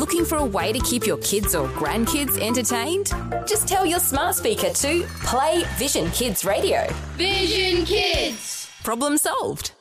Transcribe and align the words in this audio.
Looking 0.00 0.24
for 0.24 0.38
a 0.38 0.44
way 0.46 0.72
to 0.72 0.78
keep 0.78 1.06
your 1.06 1.18
kids 1.18 1.54
or 1.54 1.68
grandkids 1.68 2.40
entertained? 2.40 3.12
Just 3.46 3.68
tell 3.68 3.84
your 3.84 4.00
smart 4.00 4.34
speaker 4.34 4.70
to 4.70 5.02
play 5.26 5.62
Vision 5.76 6.10
Kids 6.12 6.42
Radio. 6.42 6.86
Vision 7.18 7.84
Kids! 7.84 8.70
Problem 8.82 9.18
solved. 9.18 9.72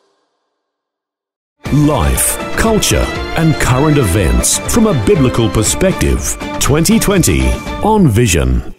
Life, 1.72 2.38
culture, 2.58 3.06
and 3.38 3.56
current 3.62 3.98
events 3.98 4.60
from 4.74 4.88
a 4.88 5.06
biblical 5.06 5.50
perspective. 5.52 6.36
2020 6.60 7.48
on 7.86 8.10
Vision. 8.10 8.76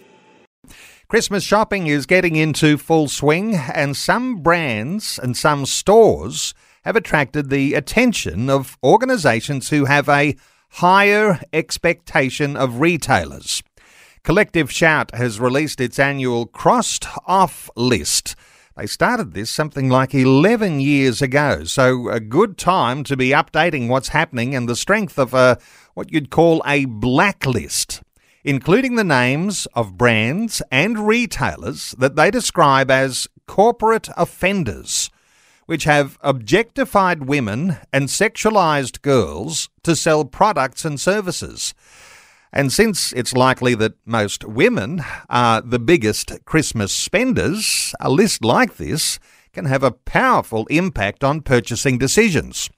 Christmas 1.07 1.43
shopping 1.43 1.87
is 1.87 2.05
getting 2.05 2.35
into 2.35 2.77
full 2.77 3.07
swing, 3.07 3.55
and 3.55 3.97
some 3.97 4.43
brands 4.43 5.17
and 5.17 5.35
some 5.35 5.65
stores 5.65 6.53
have 6.83 6.95
attracted 6.95 7.49
the 7.49 7.73
attention 7.73 8.47
of 8.47 8.77
organisations 8.83 9.69
who 9.69 9.85
have 9.85 10.07
a 10.07 10.35
higher 10.75 11.39
expectation 11.51 12.55
of 12.55 12.79
retailers. 12.79 13.61
Collective 14.23 14.71
Shout 14.71 15.13
has 15.13 15.39
released 15.39 15.81
its 15.81 15.99
annual 15.99 16.45
crossed 16.45 17.05
off 17.27 17.69
list. 17.75 18.35
They 18.77 18.87
started 18.87 19.33
this 19.33 19.51
something 19.51 19.89
like 19.89 20.15
11 20.15 20.79
years 20.79 21.21
ago, 21.21 21.65
so 21.65 22.09
a 22.09 22.19
good 22.19 22.57
time 22.57 23.03
to 23.03 23.17
be 23.17 23.29
updating 23.29 23.89
what's 23.89 24.09
happening 24.09 24.55
and 24.55 24.67
the 24.67 24.75
strength 24.75 25.19
of 25.19 25.33
a 25.33 25.59
what 25.93 26.11
you'd 26.11 26.29
call 26.29 26.63
a 26.65 26.85
blacklist, 26.85 28.01
including 28.43 28.95
the 28.95 29.03
names 29.03 29.67
of 29.75 29.97
brands 29.97 30.61
and 30.71 31.05
retailers 31.05 31.93
that 31.97 32.15
they 32.15 32.31
describe 32.31 32.89
as 32.89 33.27
corporate 33.45 34.07
offenders 34.15 35.10
which 35.71 35.85
have 35.85 36.17
objectified 36.19 37.23
women 37.23 37.77
and 37.93 38.09
sexualized 38.09 39.01
girls 39.01 39.69
to 39.83 39.95
sell 39.95 40.25
products 40.25 40.83
and 40.83 40.99
services. 40.99 41.73
And 42.51 42.73
since 42.73 43.13
it's 43.13 43.31
likely 43.31 43.73
that 43.75 43.93
most 44.05 44.43
women 44.43 45.01
are 45.29 45.61
the 45.61 45.79
biggest 45.79 46.43
Christmas 46.43 46.91
spenders, 46.91 47.95
a 48.01 48.09
list 48.09 48.43
like 48.43 48.75
this 48.75 49.17
can 49.53 49.63
have 49.63 49.81
a 49.81 49.91
powerful 49.93 50.65
impact 50.65 51.23
on 51.23 51.39
purchasing 51.39 51.97
decisions. 51.97 52.69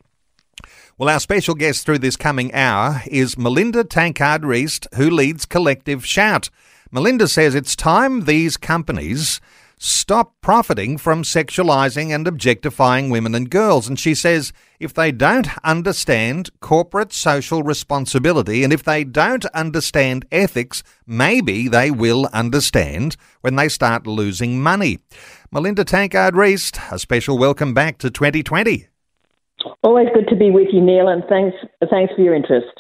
Well, 0.96 1.10
our 1.10 1.20
special 1.20 1.56
guest 1.56 1.88
through 1.88 1.98
this 1.98 2.16
coming 2.16 2.54
hour 2.54 3.02
is 3.08 3.40
Melinda 3.40 3.84
Tankard 3.84 4.44
Reist, 4.44 4.86
who 4.94 5.10
leads 5.10 5.48
Collective 5.48 6.06
Shout. 6.06 6.52
Melinda 6.92 7.28
says 7.28 7.56
it's 7.56 7.76
time 7.76 8.26
these 8.26 8.56
companies 8.56 9.42
stop 9.84 10.34
profiting 10.40 10.98
from 10.98 11.24
sexualizing 11.24 12.16
and 12.16 12.26
objectifying 12.26 13.10
women 13.10 13.36
and 13.36 13.50
girls. 13.50 13.86
And 13.86 14.00
she 14.00 14.16
says 14.16 14.54
if 14.80 14.94
they 14.94 15.12
don't 15.12 15.50
understand 15.62 16.50
corporate 16.62 17.12
social 17.12 17.64
responsibility 17.64 18.64
and 18.64 18.72
if 18.72 18.82
they 18.84 19.04
don't 19.04 19.46
understand 19.48 20.26
ethics, 20.32 20.84
maybe 21.06 21.68
they 21.68 21.92
will 21.92 22.30
understand 22.32 23.18
when 23.42 23.58
they 23.58 23.68
start 23.68 24.08
losing 24.08 24.64
money. 24.64 25.00
Melinda 25.52 25.84
Tankard 25.84 26.34
Reist, 26.34 26.80
a 26.90 26.98
special 26.98 27.38
welcome 27.38 27.74
back 27.74 27.98
to 27.98 28.10
2020. 28.10 28.88
Always 29.84 30.08
good 30.14 30.30
to 30.30 30.36
be 30.36 30.50
with 30.50 30.70
you, 30.72 30.80
Neil, 30.80 31.10
and 31.10 31.24
thanks, 31.26 31.58
thanks 31.90 32.14
for 32.16 32.22
your 32.22 32.34
interest. 32.34 32.72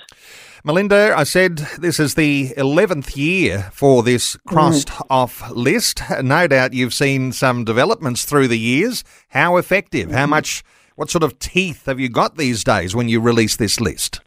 Melinda, 0.65 1.13
I 1.17 1.25
said 1.25 1.57
this 1.77 1.99
is 1.99 2.15
the 2.15 2.53
11th 2.55 3.17
year 3.17 3.69
for 3.73 4.01
this 4.01 4.37
crossed 4.47 4.87
mm. 4.87 5.05
off 5.09 5.51
list. 5.51 6.01
No 6.21 6.47
doubt 6.47 6.71
you've 6.73 6.93
seen 6.93 7.33
some 7.33 7.65
developments 7.65 8.23
through 8.23 8.47
the 8.47 8.57
years. 8.57 9.03
How 9.27 9.57
effective? 9.57 10.11
How 10.11 10.21
mm-hmm. 10.21 10.29
much, 10.29 10.63
what 10.95 11.09
sort 11.09 11.23
of 11.23 11.37
teeth 11.37 11.85
have 11.87 11.99
you 11.99 12.07
got 12.07 12.37
these 12.37 12.63
days 12.63 12.95
when 12.95 13.09
you 13.09 13.19
release 13.19 13.57
this 13.57 13.81
list? 13.81 14.21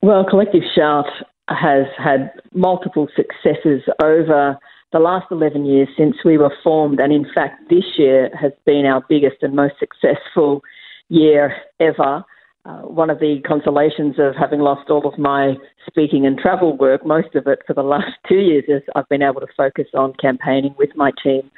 Well, 0.00 0.24
Collective 0.28 0.64
Shout 0.74 1.06
has 1.48 1.86
had 1.96 2.32
multiple 2.52 3.06
successes 3.14 3.82
over 4.02 4.58
the 4.92 4.98
last 4.98 5.26
11 5.30 5.64
years 5.66 5.88
since 5.96 6.16
we 6.24 6.36
were 6.36 6.52
formed, 6.64 6.98
and 6.98 7.12
in 7.12 7.26
fact, 7.32 7.70
this 7.70 7.84
year 7.96 8.28
has 8.36 8.50
been 8.66 8.86
our 8.86 9.04
biggest 9.08 9.36
and 9.42 9.54
most 9.54 9.74
successful 9.78 10.62
year 11.08 11.54
ever. 11.78 12.24
Uh, 12.64 12.82
one 12.82 13.10
of 13.10 13.18
the 13.18 13.40
consolations 13.44 14.16
of 14.18 14.36
having 14.38 14.60
lost 14.60 14.88
all 14.88 15.06
of 15.06 15.18
my 15.18 15.54
speaking 15.86 16.24
and 16.26 16.38
travel 16.38 16.76
work, 16.76 17.04
most 17.04 17.34
of 17.34 17.46
it 17.48 17.58
for 17.66 17.74
the 17.74 17.82
last 17.94 18.12
two 18.28 18.36
years, 18.36 18.64
is 18.68 18.82
I've 18.94 19.08
been 19.08 19.22
able 19.22 19.40
to 19.40 19.48
focus 19.56 19.88
on 19.94 20.14
campaigning 20.20 20.74
with 20.78 20.90
my 20.94 21.10
team. 21.22 21.50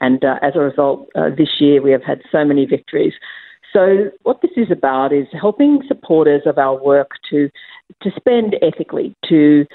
And 0.00 0.24
uh, 0.24 0.36
as 0.42 0.52
a 0.56 0.60
result, 0.60 1.08
uh, 1.14 1.30
this 1.36 1.60
year 1.60 1.82
we 1.82 1.90
have 1.92 2.02
had 2.02 2.22
so 2.32 2.44
many 2.44 2.64
victories. 2.66 3.14
So, 3.72 4.10
what 4.22 4.40
this 4.40 4.52
is 4.56 4.70
about 4.70 5.12
is 5.12 5.26
helping 5.38 5.80
supporters 5.86 6.42
of 6.46 6.56
our 6.56 6.82
work 6.82 7.10
to, 7.30 7.50
to 8.02 8.10
spend 8.16 8.56
ethically, 8.62 9.14
to 9.28 9.66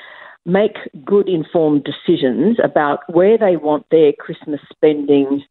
make 0.46 0.78
good 1.06 1.30
informed 1.30 1.84
decisions 1.84 2.58
about 2.64 3.00
where 3.14 3.38
they 3.38 3.58
want 3.58 3.86
their 3.92 4.14
Christmas 4.14 4.60
spending 4.72 5.44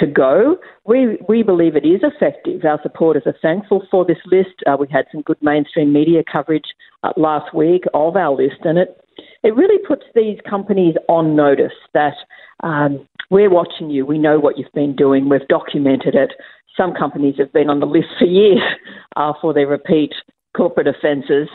to 0.00 0.06
go. 0.06 0.56
We, 0.84 1.18
we 1.28 1.42
believe 1.42 1.76
it 1.76 1.86
is 1.86 2.00
effective. 2.02 2.64
Our 2.64 2.80
supporters 2.82 3.24
are 3.26 3.36
thankful 3.40 3.86
for 3.90 4.04
this 4.04 4.18
list. 4.26 4.62
Uh, 4.66 4.76
we 4.78 4.86
had 4.90 5.06
some 5.12 5.22
good 5.22 5.38
mainstream 5.40 5.92
media 5.92 6.22
coverage 6.30 6.64
uh, 7.02 7.12
last 7.16 7.54
week 7.54 7.84
of 7.94 8.16
our 8.16 8.34
list, 8.34 8.60
and 8.64 8.78
it, 8.78 9.00
it 9.42 9.54
really 9.54 9.78
puts 9.86 10.04
these 10.14 10.38
companies 10.48 10.94
on 11.08 11.36
notice 11.36 11.72
that 11.94 12.14
um, 12.62 13.06
we're 13.30 13.50
watching 13.50 13.90
you. 13.90 14.06
We 14.06 14.18
know 14.18 14.38
what 14.38 14.58
you've 14.58 14.72
been 14.72 14.96
doing. 14.96 15.28
We've 15.28 15.46
documented 15.48 16.14
it. 16.14 16.32
Some 16.76 16.94
companies 16.94 17.34
have 17.38 17.52
been 17.52 17.70
on 17.70 17.80
the 17.80 17.86
list 17.86 18.08
for 18.18 18.26
years 18.26 18.60
uh, 19.16 19.32
for 19.40 19.52
their 19.52 19.66
repeat 19.66 20.12
corporate 20.56 20.88
offences. 20.88 21.48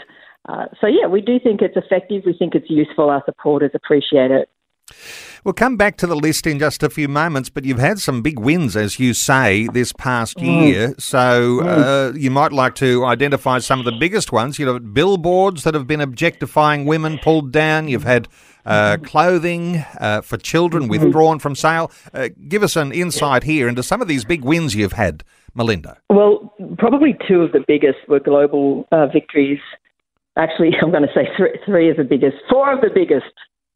Uh, 0.48 0.66
so, 0.81 0.88
yeah, 0.88 1.08
we 1.08 1.22
do 1.22 1.40
think 1.40 1.62
it's 1.62 1.78
effective. 1.78 2.24
We 2.25 2.36
think 2.38 2.54
it's 2.54 2.70
useful. 2.70 3.10
Our 3.10 3.24
supporters 3.25 3.72
appreciate 3.74 4.31
it. 4.31 4.50
We'll 5.44 5.54
come 5.54 5.76
back 5.76 5.98
to 5.98 6.08
the 6.08 6.16
list 6.16 6.48
in 6.48 6.58
just 6.58 6.84
a 6.84 6.90
few 6.90 7.09
moments, 7.09 7.50
but 7.50 7.66
you've 7.66 7.80
had 7.80 8.00
some 8.00 8.22
big 8.22 8.40
wins, 8.40 8.78
as 8.78 8.98
you 8.98 9.14
say, 9.14 9.68
this 9.68 9.92
past 9.92 10.38
mm. 10.38 10.68
year. 10.68 10.96
So 10.98 11.59
mm. 11.62 11.66
uh, 11.66 12.18
you 12.18 12.31
might 12.31 12.54
like 12.54 12.76
to 12.76 13.04
identify 13.04 13.59
some 13.59 13.80
of 13.80 13.86
the 13.86 13.92
biggest 13.92 14.31
ones. 14.31 14.58
You 14.58 14.66
know, 14.66 14.80
billboards 14.80 15.64
that 15.64 15.74
have 15.74 15.86
been 15.86 16.00
objectifying 16.00 16.86
women 16.86 17.18
pulled 17.18 17.52
down. 17.52 17.90
You've 17.90 18.06
had 18.06 18.30
uh, 18.66 18.98
clothing 19.04 19.84
uh, 20.00 20.22
for 20.22 20.38
children 20.38 20.84
mm-hmm. 20.84 21.04
withdrawn 21.04 21.40
from 21.40 21.56
sale. 21.56 21.92
Uh, 22.14 22.30
give 22.48 22.64
us 22.64 22.78
an 22.78 22.94
insight 22.94 23.44
here 23.44 23.68
into 23.68 23.84
some 23.84 24.02
of 24.02 24.08
these 24.08 24.24
big 24.24 24.46
wins 24.46 24.75
you've 24.75 24.94
had, 24.94 25.25
Melinda. 25.54 25.98
Well, 26.10 26.54
probably 26.78 27.18
two 27.28 27.42
of 27.42 27.52
the 27.52 27.66
biggest 27.68 28.00
were 28.08 28.22
global 28.22 28.88
uh, 28.94 29.08
victories. 29.08 29.60
Actually, 30.38 30.72
I'm 30.81 30.92
going 30.92 31.04
to 31.04 31.14
say 31.14 31.28
three, 31.36 31.60
three 31.66 31.90
of 31.90 31.98
the 31.98 32.06
biggest, 32.06 32.38
four 32.50 32.72
of 32.72 32.80
the 32.80 32.90
biggest 32.94 33.25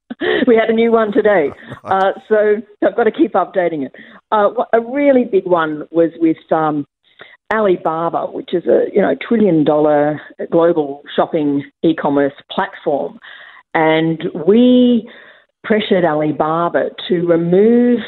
we 0.48 0.56
had 0.56 0.70
a 0.70 0.74
new 0.74 0.92
one 0.92 1.12
today. 1.12 1.50
Uh, 1.84 2.12
so 2.28 2.56
I've 2.86 2.98
got 2.98 3.06
to 3.06 3.12
keep 3.12 3.32
updating 3.32 3.86
it. 3.86 3.96
Uh, 4.30 4.50
a 4.74 4.82
really 4.82 5.24
big 5.24 5.46
one 5.46 5.88
was 5.90 6.10
with 6.18 6.36
um, 6.52 6.86
Alibaba, 7.54 8.26
which 8.26 8.54
is 8.54 8.66
a 8.66 8.88
you 8.94 9.02
know 9.02 9.16
trillion 9.26 9.64
dollar 9.64 10.20
global 10.52 11.02
shopping 11.16 11.64
e-commerce 11.84 12.34
platform, 12.52 13.20
and 13.74 14.26
we 14.46 15.10
pressured 15.64 16.04
Alibaba 16.04 16.90
to 17.08 17.26
remove. 17.26 18.00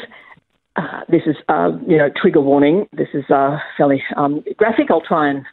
Uh, 0.76 1.00
this 1.08 1.22
is, 1.26 1.36
uh, 1.48 1.70
you 1.86 1.96
know, 1.96 2.10
trigger 2.14 2.40
warning. 2.40 2.86
This 2.92 3.08
is 3.14 3.24
uh, 3.30 3.58
fairly 3.78 4.02
um, 4.16 4.44
graphic. 4.58 4.90
I'll 4.90 5.00
try 5.00 5.30
and 5.30 5.44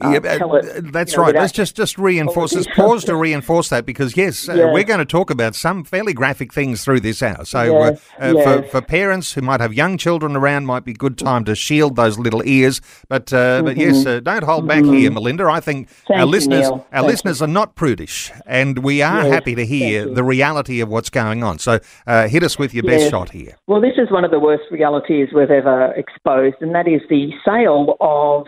yeah, 0.00 0.12
it, 0.12 0.92
that's 0.92 1.12
you 1.12 1.18
know, 1.18 1.24
right. 1.24 1.34
Let's 1.34 1.52
just 1.52 1.74
just 1.74 1.98
reinforce 1.98 2.52
this. 2.52 2.66
Pause 2.76 3.06
to 3.06 3.16
reinforce 3.16 3.68
that 3.70 3.84
because 3.84 4.16
yes, 4.16 4.48
uh, 4.48 4.52
uh, 4.52 4.72
we're 4.72 4.84
going 4.84 5.00
to 5.00 5.04
talk 5.04 5.28
about 5.28 5.56
some 5.56 5.82
fairly 5.82 6.12
graphic 6.12 6.52
things 6.52 6.84
through 6.84 7.00
this 7.00 7.20
hour. 7.20 7.44
So 7.44 7.64
yes, 7.64 8.00
uh, 8.20 8.24
uh, 8.24 8.32
yes. 8.36 8.44
for 8.44 8.68
for 8.68 8.80
parents 8.80 9.32
who 9.32 9.42
might 9.42 9.60
have 9.60 9.74
young 9.74 9.98
children 9.98 10.36
around, 10.36 10.66
might 10.66 10.84
be 10.84 10.92
good 10.92 11.18
time 11.18 11.44
to 11.46 11.56
shield 11.56 11.96
those 11.96 12.16
little 12.16 12.42
ears. 12.46 12.80
But 13.08 13.26
mm-hmm. 13.26 13.64
but 13.64 13.76
yes, 13.76 14.04
don't 14.22 14.44
hold 14.44 14.68
back 14.68 14.84
mm-hmm. 14.84 14.92
here, 14.92 15.10
Melinda. 15.10 15.46
I 15.46 15.58
think 15.58 15.88
Thank 16.06 16.20
our 16.20 16.26
listeners 16.26 16.66
you, 16.66 16.74
our 16.74 16.84
Thank 16.92 17.06
listeners 17.08 17.40
you. 17.40 17.46
are 17.46 17.48
not 17.48 17.74
prudish, 17.74 18.30
and 18.46 18.78
we 18.78 19.02
are 19.02 19.22
happy 19.22 19.56
to 19.56 19.66
hear 19.66 20.06
the 20.06 20.22
reality 20.22 20.80
of 20.80 20.88
what's 20.88 21.10
going 21.10 21.42
on. 21.42 21.58
So 21.58 21.80
hit 22.06 22.44
us 22.44 22.56
with 22.56 22.72
your 22.72 22.84
best 22.84 23.10
shot 23.10 23.30
here. 23.30 23.56
Well, 23.66 23.80
this 23.80 23.94
is 23.98 24.12
one 24.12 24.24
of 24.24 24.30
the 24.30 24.38
worst 24.38 24.64
realities 24.70 25.30
we've 25.34 25.50
ever 25.50 25.92
exposed, 25.94 26.56
and 26.60 26.72
that 26.76 26.86
is 26.86 27.00
the 27.10 27.32
sale 27.44 27.96
of. 28.00 28.46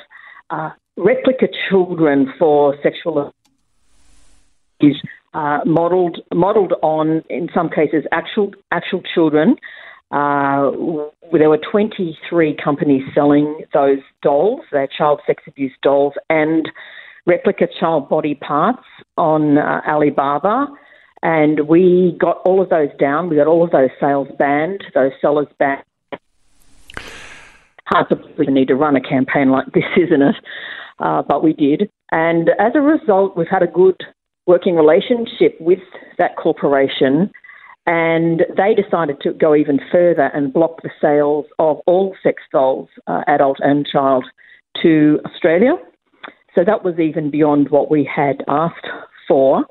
Uh, 0.51 0.71
replica 1.01 1.49
children 1.69 2.33
for 2.39 2.77
sexual 2.83 3.33
is 4.81 4.97
uh, 5.35 5.61
modelled 5.65 6.19
modelled 6.33 6.75
on, 6.83 7.23
in 7.29 7.49
some 7.55 7.69
cases, 7.69 8.05
actual 8.13 8.53
actual 8.71 9.03
children. 9.15 9.57
Uh, 10.11 10.73
there 11.33 11.49
were 11.49 11.61
23 11.71 12.57
companies 12.63 13.03
selling 13.15 13.63
those 13.73 14.01
dolls, 14.23 14.61
their 14.73 14.89
child 14.89 15.21
sex 15.27 15.43
abuse 15.47 15.73
dolls, 15.83 16.15
and 16.29 16.69
replica 17.27 17.69
child 17.79 18.09
body 18.09 18.35
parts 18.35 18.83
on 19.17 19.59
uh, 19.59 19.81
Alibaba. 19.87 20.67
And 21.23 21.69
we 21.69 22.17
got 22.19 22.39
all 22.45 22.61
of 22.61 22.71
those 22.71 22.89
down. 22.99 23.29
We 23.29 23.37
got 23.37 23.47
all 23.47 23.63
of 23.63 23.71
those 23.71 23.91
sales 24.01 24.29
banned, 24.39 24.83
those 24.95 25.13
sellers 25.21 25.47
banned. 25.59 25.85
We 28.39 28.47
need 28.47 28.69
to 28.69 28.77
run 28.77 28.97
a 28.97 29.01
campaign 29.01 29.51
like 29.51 29.67
this, 29.75 29.85
isn't 29.97 30.23
it? 30.23 30.37
uh, 31.01 31.23
but 31.23 31.43
we 31.43 31.53
did. 31.53 31.91
And 32.13 32.51
as 32.59 32.73
a 32.75 32.81
result, 32.81 33.37
we've 33.37 33.49
had 33.49 33.63
a 33.63 33.67
good 33.67 33.97
working 34.47 34.77
relationship 34.77 35.57
with 35.61 35.81
that 36.19 36.37
corporation, 36.37 37.31
and 37.87 38.43
they 38.57 38.75
decided 38.75 39.21
to 39.23 39.33
go 39.33 39.55
even 39.55 39.81
further 39.91 40.31
and 40.35 40.53
block 40.53 40.83
the 40.83 40.91
sales 41.01 41.47
of 41.59 41.79
all 41.87 42.15
sex 42.23 42.43
dolls, 42.53 42.89
uh, 43.07 43.23
adult 43.27 43.59
and 43.61 43.87
child, 43.87 44.25
to 44.83 45.19
Australia. 45.25 45.75
So 46.55 46.65
that 46.65 46.85
was 46.85 46.99
even 46.99 47.31
beyond 47.31 47.71
what 47.71 47.91
we 47.91 48.05
had 48.05 48.45
asked 48.49 48.87
for. 49.27 49.65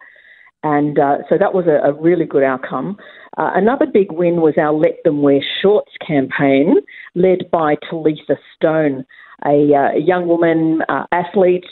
And 0.64 1.00
uh, 1.00 1.20
so 1.30 1.38
that 1.38 1.54
was 1.54 1.66
a, 1.68 1.88
a 1.88 1.94
really 1.94 2.26
good 2.26 2.44
outcome. 2.44 2.98
Uh, 3.38 3.52
another 3.56 3.86
big 3.86 4.12
win 4.12 4.42
was 4.42 4.56
our 4.58 4.74
Let 4.74 4.98
Them 5.04 5.22
Wear 5.22 5.40
Shorts 5.62 5.92
campaign, 6.06 6.76
led 7.16 7.50
by 7.52 7.76
Talitha 7.90 8.38
Stone, 8.56 9.06
a, 9.46 9.74
uh, 9.74 9.98
a 9.98 10.02
young 10.02 10.28
woman 10.28 10.82
uh, 10.90 11.06
athlete 11.12 11.66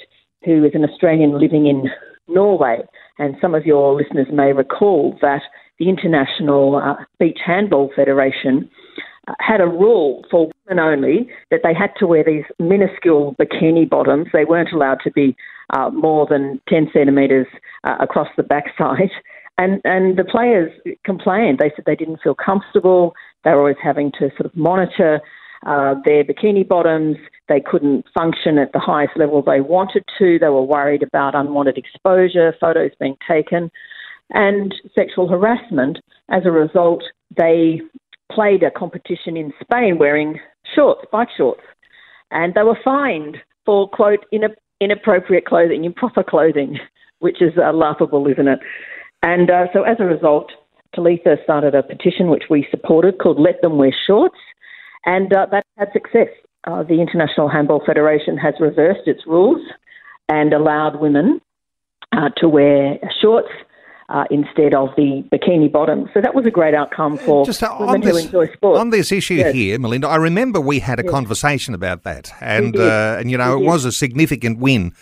who 0.46 0.64
is 0.64 0.72
an 0.74 0.86
Australian 0.86 1.40
living 1.40 1.68
in 1.68 1.90
Norway. 2.28 2.80
And 3.20 3.36
some 3.42 3.56
of 3.56 3.66
your 3.66 3.94
listeners 3.96 4.28
may 4.32 4.54
recall 4.54 5.18
that 5.22 5.42
the 5.80 5.90
International 5.90 6.78
uh, 6.78 7.04
Beach 7.20 7.40
Handball 7.46 7.92
Federation 7.96 8.70
had 9.40 9.62
a 9.62 9.68
rule 9.68 10.24
for 10.32 10.50
women 10.68 10.84
only 10.84 11.30
that 11.52 11.62
they 11.64 11.74
had 11.74 11.92
to 12.00 12.08
wear 12.08 12.24
these 12.24 12.46
minuscule 12.60 13.36
bikini 13.40 13.90
bottoms. 13.90 14.28
They 14.34 14.46
weren't 14.46 14.72
allowed 14.72 15.00
to 15.04 15.12
be 15.12 15.36
uh, 15.72 15.90
more 15.90 16.26
than 16.30 16.62
10 16.70 16.90
centimetres 16.94 17.48
uh, 17.84 17.96
across 18.00 18.30
the 18.38 18.44
backside. 18.44 19.12
And, 19.60 19.82
and 19.86 20.20
the 20.20 20.24
players 20.24 20.72
complained. 21.04 21.58
They 21.58 21.72
said 21.76 21.86
they 21.88 21.96
didn't 21.96 22.22
feel 22.22 22.36
comfortable. 22.36 23.16
They 23.44 23.50
were 23.50 23.62
always 23.62 23.76
having 23.82 24.12
to 24.20 24.30
sort 24.38 24.46
of 24.46 24.56
monitor 24.56 25.20
uh, 25.66 25.96
their 26.06 26.24
bikini 26.24 26.68
bottoms. 26.68 27.18
They 27.50 27.60
couldn't 27.60 28.06
function 28.16 28.60
at 28.60 28.72
the 28.74 28.80
highest 28.80 29.14
level 29.18 29.42
they 29.42 29.62
wanted 29.62 30.04
to. 30.20 30.38
They 30.38 30.50
were 30.50 30.62
worried 30.62 31.02
about 31.02 31.34
unwanted 31.34 31.76
exposure, 31.76 32.54
photos 32.62 32.92
being 33.00 33.18
taken, 33.28 33.72
and 34.30 34.76
sexual 34.94 35.28
harassment. 35.28 35.98
As 36.30 36.44
a 36.46 36.52
result, 36.52 37.04
they 37.36 37.82
played 38.32 38.64
a 38.64 38.72
competition 38.72 39.38
in 39.38 39.54
Spain 39.62 39.98
wearing 39.98 40.40
shorts, 40.76 41.02
bike 41.12 41.30
shorts, 41.36 41.62
and 42.32 42.54
they 42.54 42.64
were 42.64 42.78
fined 42.84 43.38
for, 43.66 43.90
quote, 43.90 44.26
inappropriate 44.80 45.46
clothing, 45.46 45.86
improper 45.86 46.24
clothing, 46.24 46.80
which 47.20 47.42
is 47.42 47.54
uh, 47.58 47.74
laughable, 47.74 48.28
isn't 48.28 48.48
it? 48.48 48.60
And 49.24 49.50
uh, 49.50 49.66
so 49.74 49.84
as 49.84 49.98
a 50.00 50.06
result, 50.06 50.52
Talitha 50.94 51.38
started 51.44 51.76
a 51.76 51.84
petition 51.84 52.30
which 52.30 52.44
we 52.50 52.68
supported 52.70 53.20
called 53.20 53.40
Let 53.40 53.62
Them 53.62 53.78
Wear 53.78 53.94
Shorts, 54.06 54.38
and 55.06 55.34
uh, 55.34 55.48
that 55.52 55.66
had 55.78 55.90
success. 55.94 56.28
Uh, 56.66 56.84
the 56.84 57.00
International 57.02 57.48
Handball 57.48 57.82
Federation 57.86 58.38
has 58.38 58.54
reversed 58.60 59.08
its 59.08 59.22
rules 59.26 59.62
and 60.28 60.54
allowed 60.54 61.00
women 61.00 61.40
uh, 62.12 62.30
to 62.38 62.50
wear 62.50 62.98
shorts 63.22 63.50
uh, 64.10 64.24
instead 64.32 64.74
of 64.74 64.90
the 64.96 65.24
bikini 65.32 65.72
bottom. 65.72 66.10
So 66.14 66.22
that 66.22 66.34
was 66.34 66.46
a 66.46 66.52
great 66.52 66.74
outcome 66.74 67.18
for 67.18 67.46
Just, 67.46 67.62
uh, 67.62 67.76
women 67.80 68.02
this, 68.02 68.12
who 68.12 68.26
enjoy 68.40 68.54
sport. 68.54 68.80
On 68.80 68.90
this 68.90 69.12
issue 69.12 69.36
yes. 69.36 69.54
here, 69.54 69.78
Melinda, 69.80 70.08
I 70.08 70.16
remember 70.16 70.62
we 70.62 70.80
had 70.80 71.00
a 71.00 71.04
yes. 71.04 71.12
conversation 71.12 71.74
about 71.74 72.04
that, 72.04 72.32
and 72.40 72.78
uh, 72.78 73.18
and 73.20 73.30
you 73.30 73.38
know 73.38 73.58
it 73.58 73.66
was 73.66 73.86
a 73.86 73.92
significant 73.92 74.60
win. 74.60 74.94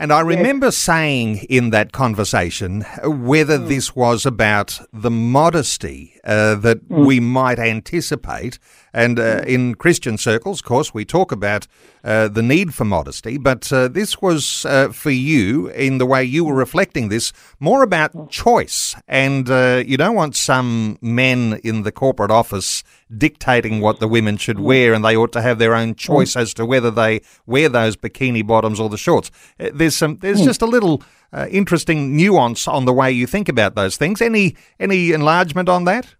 And 0.00 0.12
I 0.12 0.20
remember 0.20 0.66
yes. 0.66 0.76
saying 0.76 1.38
in 1.50 1.70
that 1.70 1.90
conversation 1.90 2.82
whether 3.02 3.58
mm. 3.58 3.66
this 3.66 3.96
was 3.96 4.24
about 4.24 4.80
the 4.92 5.10
modesty 5.10 6.17
uh, 6.28 6.54
that 6.56 6.86
mm. 6.88 7.06
we 7.06 7.20
might 7.20 7.58
anticipate. 7.58 8.58
And 8.92 9.18
uh, 9.18 9.40
mm. 9.40 9.46
in 9.46 9.74
Christian 9.74 10.18
circles, 10.18 10.60
of 10.60 10.66
course, 10.66 10.92
we 10.92 11.04
talk 11.04 11.32
about 11.32 11.66
uh, 12.04 12.28
the 12.28 12.42
need 12.42 12.74
for 12.74 12.84
modesty, 12.84 13.38
but 13.38 13.72
uh, 13.72 13.88
this 13.88 14.20
was 14.20 14.64
uh, 14.66 14.88
for 14.90 15.10
you, 15.10 15.68
in 15.68 15.98
the 15.98 16.06
way 16.06 16.22
you 16.22 16.44
were 16.44 16.54
reflecting 16.54 17.08
this, 17.08 17.32
more 17.60 17.82
about 17.82 18.12
mm. 18.12 18.28
choice. 18.28 18.94
And 19.08 19.48
uh, 19.48 19.82
you 19.86 19.96
don't 19.96 20.14
want 20.14 20.36
some 20.36 20.98
men 21.00 21.60
in 21.64 21.82
the 21.82 21.92
corporate 21.92 22.30
office 22.30 22.84
dictating 23.16 23.80
what 23.80 24.00
the 24.00 24.08
women 24.08 24.36
should 24.36 24.58
mm. 24.58 24.64
wear, 24.64 24.92
and 24.92 25.04
they 25.04 25.16
ought 25.16 25.32
to 25.32 25.42
have 25.42 25.58
their 25.58 25.74
own 25.74 25.94
choice 25.94 26.36
as 26.36 26.52
to 26.54 26.66
whether 26.66 26.90
they 26.90 27.20
wear 27.46 27.68
those 27.70 27.96
bikini 27.96 28.46
bottoms 28.46 28.78
or 28.78 28.88
the 28.90 28.98
shorts. 28.98 29.30
There's 29.58 29.96
some. 29.96 30.16
There's 30.16 30.42
just 30.42 30.62
a 30.62 30.66
little 30.66 31.02
uh, 31.32 31.46
interesting 31.50 32.16
nuance 32.16 32.68
on 32.68 32.84
the 32.84 32.92
way 32.92 33.10
you 33.12 33.26
think 33.26 33.48
about 33.48 33.74
those 33.74 33.96
things. 33.96 34.20
Any 34.20 34.56
any 34.78 35.12
enlargement 35.12 35.68
on 35.68 35.84
that? 35.84 36.14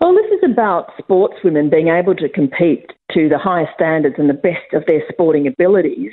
Well, 0.00 0.14
this 0.14 0.30
is 0.32 0.50
about 0.50 0.90
sportswomen 0.98 1.70
being 1.70 1.88
able 1.88 2.14
to 2.16 2.28
compete 2.28 2.90
to 3.12 3.28
the 3.28 3.38
highest 3.38 3.72
standards 3.74 4.16
and 4.18 4.28
the 4.28 4.34
best 4.34 4.72
of 4.72 4.84
their 4.86 5.02
sporting 5.08 5.46
abilities 5.46 6.12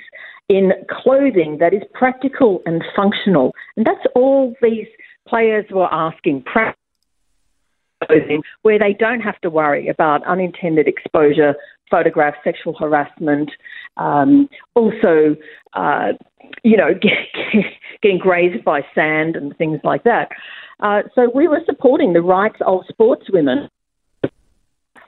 in 0.49 0.71
clothing 0.89 1.57
that 1.59 1.73
is 1.73 1.81
practical 1.93 2.61
and 2.65 2.83
functional. 2.95 3.53
And 3.77 3.85
that's 3.85 4.05
all 4.15 4.55
these 4.61 4.87
players 5.27 5.65
were 5.71 5.91
asking 5.91 6.43
clothing 8.07 8.43
where 8.61 8.79
they 8.79 8.93
don't 8.93 9.21
have 9.21 9.39
to 9.41 9.49
worry 9.49 9.87
about 9.87 10.25
unintended 10.25 10.87
exposure, 10.87 11.55
photographs, 11.89 12.37
sexual 12.43 12.73
harassment, 12.73 13.51
um, 13.97 14.49
also, 14.75 15.35
uh, 15.73 16.13
you 16.63 16.77
know, 16.77 16.93
get, 16.93 17.13
getting 18.01 18.17
grazed 18.17 18.63
by 18.63 18.81
sand 18.93 19.35
and 19.35 19.55
things 19.57 19.79
like 19.83 20.03
that. 20.03 20.29
Uh, 20.83 21.01
so 21.15 21.31
we 21.33 21.47
were 21.47 21.61
supporting 21.65 22.11
the 22.11 22.21
rights 22.21 22.57
of 22.67 22.81
sportswomen, 22.91 23.69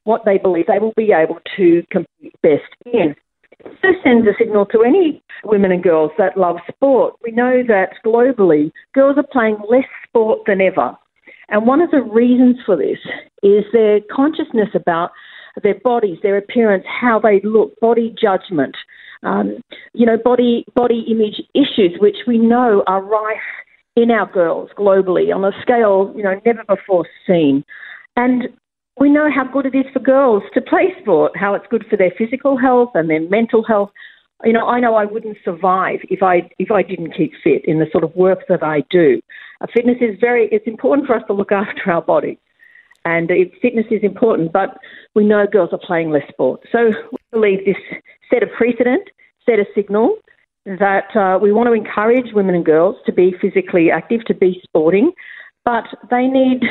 what 0.06 0.22
they 0.24 0.38
believe 0.38 0.68
they 0.68 0.80
will 0.80 0.94
be 0.96 1.12
able 1.12 1.40
to 1.58 1.84
compete 1.92 2.34
best 2.42 2.64
in. 2.86 3.14
This 3.82 3.96
sends 4.04 4.26
a 4.26 4.32
signal 4.40 4.66
to 4.68 4.84
any 4.84 5.22
women 5.44 5.72
and 5.72 5.84
girls 5.84 6.12
that 6.18 6.38
love 6.38 6.58
sport. 6.70 7.16
We 7.22 7.32
know 7.32 7.62
that 7.68 7.90
globally, 8.06 8.72
girls 8.94 9.18
are 9.18 9.26
playing 9.32 9.58
less 9.70 9.86
sport 10.08 10.42
than 10.48 10.62
ever. 10.62 10.96
And 11.50 11.68
one 11.68 11.82
of 11.82 11.92
the 11.92 12.02
reasons 12.02 12.58
for 12.66 12.78
this 12.78 13.00
is 13.44 13.66
their 13.74 14.00
consciousness 14.16 14.70
about 14.76 15.12
their 15.62 15.80
bodies, 15.84 16.20
their 16.24 16.38
appearance, 16.38 16.86
how 16.88 17.20
they 17.20 17.42
look, 17.44 17.78
body 17.82 18.16
judgment, 18.20 18.76
um, 19.24 19.58
you 19.94 20.06
know, 20.06 20.18
body 20.18 20.66
body 20.74 21.06
image 21.10 21.42
issues, 21.54 21.98
which 22.00 22.18
we 22.28 22.38
know 22.38 22.84
are 22.88 23.02
rife 23.02 23.38
in 23.96 24.12
our 24.12 24.30
girls 24.32 24.70
globally 24.78 25.34
on 25.34 25.44
a 25.46 25.52
scale 25.62 26.14
you 26.16 26.24
know 26.24 26.40
never 26.46 26.64
before 26.66 27.08
seen, 27.28 27.64
and 28.16 28.50
we 29.00 29.10
know 29.10 29.30
how 29.34 29.46
good 29.46 29.66
it 29.66 29.76
is 29.76 29.86
for 29.92 30.00
girls 30.00 30.44
to 30.54 30.62
play 30.62 30.94
sport, 31.02 31.34
how 31.36 31.54
it's 31.54 31.66
good 31.70 31.86
for 31.90 31.98
their 31.98 32.14
physical 32.18 32.58
health 32.58 32.92
and 32.94 33.10
their 33.10 33.22
mental 33.30 33.64
health. 33.64 33.92
You 34.44 34.54
know, 34.54 34.68
I 34.68 34.80
know 34.80 34.96
I 34.96 35.06
wouldn't 35.06 35.38
survive 35.44 36.00
if 36.10 36.22
I 36.22 36.50
if 36.60 36.72
I 36.72 36.84
didn't 36.84 37.14
keep 37.16 37.34
fit 37.44 37.64
in 37.66 37.80
the 37.80 37.88
sort 37.92 38.04
of 38.04 38.16
work 38.16 38.40
that 38.50 38.64
I 38.64 38.84
do. 38.90 39.22
Uh, 39.62 39.68
fitness 39.74 39.98
is 40.02 40.18
very 40.20 40.50
it's 40.52 40.68
important 40.68 41.08
for 41.08 41.16
us 41.16 41.24
to 41.28 41.34
look 41.34 41.52
after 41.64 41.92
our 41.92 42.02
body 42.02 42.40
and 43.06 43.30
it, 43.30 43.52
fitness 43.62 43.86
is 43.92 44.02
important, 44.04 44.52
but 44.52 44.78
we 45.14 45.24
know 45.24 45.46
girls 45.50 45.70
are 45.72 45.80
playing 45.80 46.10
less 46.10 46.28
sport. 46.28 46.62
So 46.72 46.90
we 47.12 47.18
believe 47.32 47.60
this 47.66 47.76
set 48.32 48.44
a 48.44 48.48
precedent, 48.48 49.08
set 49.46 49.60
a 49.60 49.66
signal 49.76 50.18
that 50.66 51.16
uh, 51.16 51.38
we 51.40 51.52
want 51.52 51.68
to 51.68 51.74
encourage 51.74 52.34
women 52.34 52.56
and 52.56 52.66
girls 52.66 52.96
to 53.06 53.14
be 53.14 53.36
physically 53.40 53.92
active, 53.92 54.26
to 54.26 54.34
be 54.34 54.62
sporting, 54.64 55.12
but 55.64 55.86
they 56.10 56.28
need 56.28 56.62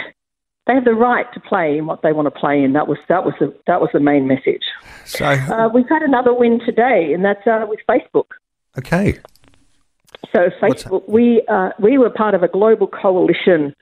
they 0.66 0.74
have 0.74 0.84
the 0.84 0.94
right 0.94 1.26
to 1.34 1.40
play 1.40 1.76
in 1.76 1.86
what 1.86 2.00
they 2.02 2.12
want 2.12 2.26
to 2.26 2.30
play 2.30 2.62
in. 2.62 2.72
That 2.72 2.88
was 2.88 2.98
that 3.08 3.24
was 3.24 3.34
the 3.38 3.54
that 3.66 3.80
was 3.80 3.90
the 3.92 4.00
main 4.00 4.26
message. 4.26 4.64
So 5.04 5.24
uh, 5.26 5.68
we've 5.72 5.88
had 5.88 6.02
another 6.02 6.34
win 6.34 6.60
today, 6.64 7.12
and 7.12 7.24
that's 7.24 7.46
uh, 7.46 7.66
with 7.68 7.80
Facebook. 7.88 8.26
Okay. 8.78 9.18
So 10.34 10.48
Facebook, 10.60 11.08
we 11.08 11.42
uh, 11.48 11.70
we 11.78 11.98
were 11.98 12.10
part 12.10 12.34
of 12.34 12.42
a 12.42 12.48
global 12.48 12.86
coalition 12.88 13.74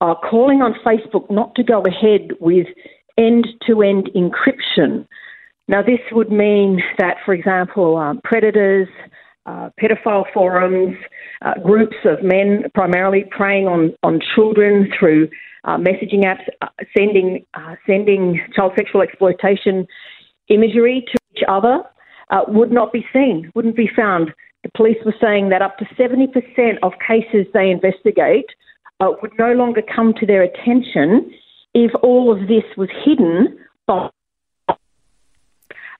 uh, 0.00 0.14
calling 0.14 0.62
on 0.62 0.74
Facebook 0.84 1.30
not 1.30 1.54
to 1.54 1.62
go 1.62 1.82
ahead 1.82 2.32
with 2.40 2.66
end-to-end 3.16 4.10
encryption. 4.14 5.06
Now, 5.68 5.82
this 5.82 6.00
would 6.12 6.30
mean 6.30 6.82
that, 6.98 7.16
for 7.24 7.32
example, 7.32 7.96
um, 7.96 8.20
predators, 8.22 8.88
uh, 9.46 9.70
pedophile 9.80 10.24
forums, 10.34 10.96
uh, 11.42 11.54
groups 11.64 11.96
of 12.04 12.22
men 12.22 12.64
primarily 12.74 13.24
preying 13.30 13.66
on, 13.66 13.94
on 14.02 14.20
children 14.34 14.90
through 14.98 15.28
uh, 15.64 15.76
messaging 15.76 16.24
apps, 16.24 16.44
uh, 16.62 16.68
sending 16.96 17.44
uh, 17.54 17.74
sending 17.86 18.40
child 18.54 18.72
sexual 18.76 19.02
exploitation 19.02 19.86
imagery 20.48 21.04
to 21.12 21.18
each 21.34 21.42
other, 21.48 21.82
would 22.48 22.70
not 22.70 22.92
be 22.92 23.04
seen, 23.12 23.50
wouldn't 23.54 23.76
be 23.76 23.90
found. 23.96 24.32
The 24.62 24.70
police 24.76 24.98
were 25.04 25.14
saying 25.20 25.50
that 25.50 25.62
up 25.62 25.78
to 25.78 25.84
70% 25.96 26.28
of 26.82 26.92
cases 27.06 27.46
they 27.52 27.70
investigate 27.70 28.46
would 29.00 29.32
no 29.38 29.52
longer 29.52 29.82
come 29.94 30.14
to 30.18 30.26
their 30.26 30.42
attention 30.42 31.32
if 31.74 31.92
all 32.02 32.32
of 32.32 32.48
this 32.48 32.64
was 32.76 32.88
hidden 33.04 33.58
by. 33.86 34.08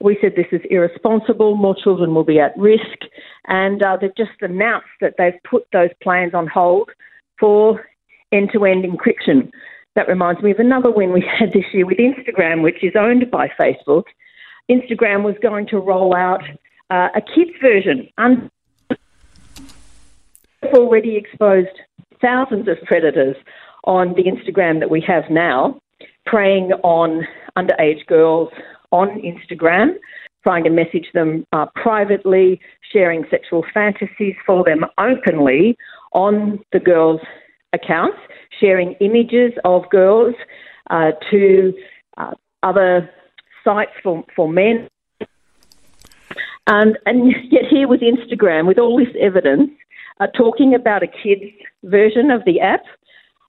We 0.00 0.18
said 0.20 0.32
this 0.36 0.46
is 0.52 0.60
irresponsible, 0.70 1.56
more 1.56 1.74
children 1.74 2.14
will 2.14 2.24
be 2.24 2.38
at 2.38 2.56
risk, 2.56 2.98
and 3.46 3.82
uh, 3.82 3.96
they've 4.00 4.16
just 4.16 4.40
announced 4.40 4.88
that 5.00 5.14
they've 5.18 5.40
put 5.48 5.66
those 5.72 5.90
plans 6.02 6.34
on 6.34 6.46
hold 6.46 6.90
for 7.38 7.86
end 8.32 8.50
to 8.52 8.64
end 8.64 8.84
encryption. 8.84 9.50
That 9.94 10.08
reminds 10.08 10.42
me 10.42 10.50
of 10.50 10.58
another 10.58 10.90
win 10.90 11.12
we 11.12 11.24
had 11.38 11.52
this 11.52 11.64
year 11.72 11.86
with 11.86 11.98
Instagram, 11.98 12.62
which 12.62 12.82
is 12.82 12.92
owned 12.98 13.30
by 13.30 13.48
Facebook. 13.58 14.04
Instagram 14.70 15.22
was 15.22 15.36
going 15.40 15.66
to 15.68 15.78
roll 15.78 16.14
out 16.14 16.42
uh, 16.90 17.08
a 17.14 17.20
kids 17.20 17.52
version, 17.60 18.08
un- 18.18 18.50
already 20.64 21.16
exposed 21.16 21.68
thousands 22.20 22.68
of 22.68 22.76
predators 22.84 23.36
on 23.84 24.14
the 24.14 24.24
Instagram 24.24 24.80
that 24.80 24.90
we 24.90 25.00
have 25.00 25.24
now, 25.30 25.80
preying 26.24 26.72
on 26.82 27.26
underage 27.56 28.04
girls 28.06 28.48
on 28.90 29.08
Instagram, 29.20 29.94
trying 30.46 30.62
to 30.62 30.70
message 30.70 31.08
them 31.12 31.44
uh, 31.52 31.66
privately, 31.74 32.60
sharing 32.92 33.24
sexual 33.28 33.64
fantasies 33.74 34.36
for 34.46 34.62
them 34.62 34.84
openly 34.96 35.76
on 36.12 36.60
the 36.72 36.78
girls' 36.78 37.20
accounts, 37.72 38.18
sharing 38.60 38.92
images 39.00 39.50
of 39.64 39.82
girls 39.90 40.36
uh, 40.90 41.10
to 41.32 41.74
uh, 42.16 42.30
other 42.62 43.10
sites 43.64 43.90
for, 44.04 44.24
for 44.36 44.48
men. 44.48 44.88
And, 46.68 46.96
and 47.06 47.34
yet, 47.50 47.64
here 47.68 47.88
was 47.88 47.98
Instagram, 47.98 48.68
with 48.68 48.78
all 48.78 48.96
this 48.96 49.14
evidence, 49.18 49.72
uh, 50.20 50.28
talking 50.28 50.76
about 50.76 51.02
a 51.02 51.08
kid's 51.08 51.50
version 51.82 52.30
of 52.30 52.44
the 52.44 52.60
app. 52.60 52.84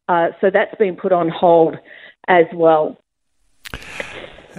Uh, 0.10 0.30
so 0.42 0.50
that's 0.52 0.74
been 0.80 0.96
put 0.96 1.12
on 1.12 1.30
hold 1.30 1.76
as 2.28 2.46
well. 2.56 2.98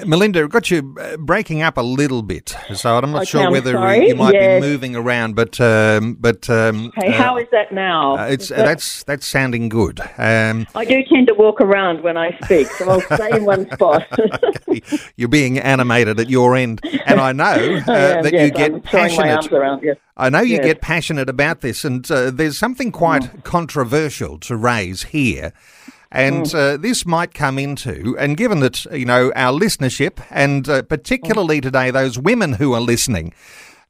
Melinda, 0.07 0.43
I've 0.43 0.51
got 0.51 0.71
you 0.71 0.97
uh, 1.01 1.17
breaking 1.17 1.63
up 1.63 1.77
a 1.79 1.83
little 1.83 2.23
bit, 2.23 2.57
so 2.75 2.97
I'm 2.97 3.11
not 3.11 3.23
Okay, 3.23 3.31
sure 3.31 3.43
I'm 3.43 3.53
whether 3.53 3.73
sorry. 3.73 4.09
you 4.09 4.15
might 4.15 4.35
Yes. 4.35 4.63
be 4.63 4.69
moving 4.69 4.97
around, 4.97 5.35
but 5.37 5.61
um, 5.61 6.15
but 6.21 6.49
um, 6.51 6.93
Hey, 6.97 7.11
how 7.11 7.37
is 7.39 7.47
that 7.53 7.73
now? 7.73 8.17
uh, 8.17 8.27
it's 8.27 8.49
that- 8.49 8.65
that's 8.67 9.05
that's 9.05 9.27
sounding 9.27 9.69
good. 9.69 10.01
Um, 10.19 10.67
I 10.75 10.85
do 10.85 11.03
tend 11.05 11.29
to 11.29 11.35
walk 11.35 11.61
around 11.61 12.03
when 12.03 12.17
I 12.17 12.37
speak, 12.45 12.69
so 12.69 12.89
I'll 12.89 13.01
stay 13.17 13.31
in 13.37 13.45
one 13.45 13.71
spot. 13.73 14.05
you're 15.17 15.29
being 15.29 15.59
animated 15.59 16.21
at 16.21 16.29
your 16.29 16.57
end, 16.57 16.81
and 17.07 17.21
I 17.21 17.33
know 17.33 17.45
uh, 17.89 17.93
I 17.93 17.99
am, 17.99 18.23
that 18.25 18.33
yes, 18.33 18.45
you 18.47 18.51
get 18.53 18.73
I'm 18.73 18.83
throwing 18.83 19.17
my 19.17 19.31
arms 19.31 19.47
passionate. 19.47 19.59
around. 19.59 19.83
Yes. 19.83 19.97
I 20.17 20.31
know 20.31 20.41
you 20.41 20.59
get 20.61 20.81
passionate 20.81 21.29
about 21.29 21.61
this, 21.61 21.85
and 21.85 22.09
uh, 22.11 22.31
there's 22.31 22.59
something 22.59 22.91
quite 22.93 23.23
Mm. 23.23 23.43
controversial 23.45 24.39
to 24.41 24.57
raise 24.57 25.05
here. 25.05 25.53
And 26.11 26.47
Mm. 26.47 26.55
uh, 26.55 26.77
this 26.79 27.05
might 27.05 27.35
come 27.35 27.59
into, 27.59 28.17
and 28.19 28.37
given 28.37 28.61
that, 28.61 28.87
you 28.87 29.05
know, 29.05 29.31
our 29.37 29.53
listenership, 29.53 30.21
and 30.31 30.67
uh, 30.69 30.83
particularly 30.83 31.61
today, 31.61 31.91
those 31.91 32.19
women 32.19 32.55
who 32.55 32.73
are 32.73 32.81
listening, 32.81 33.35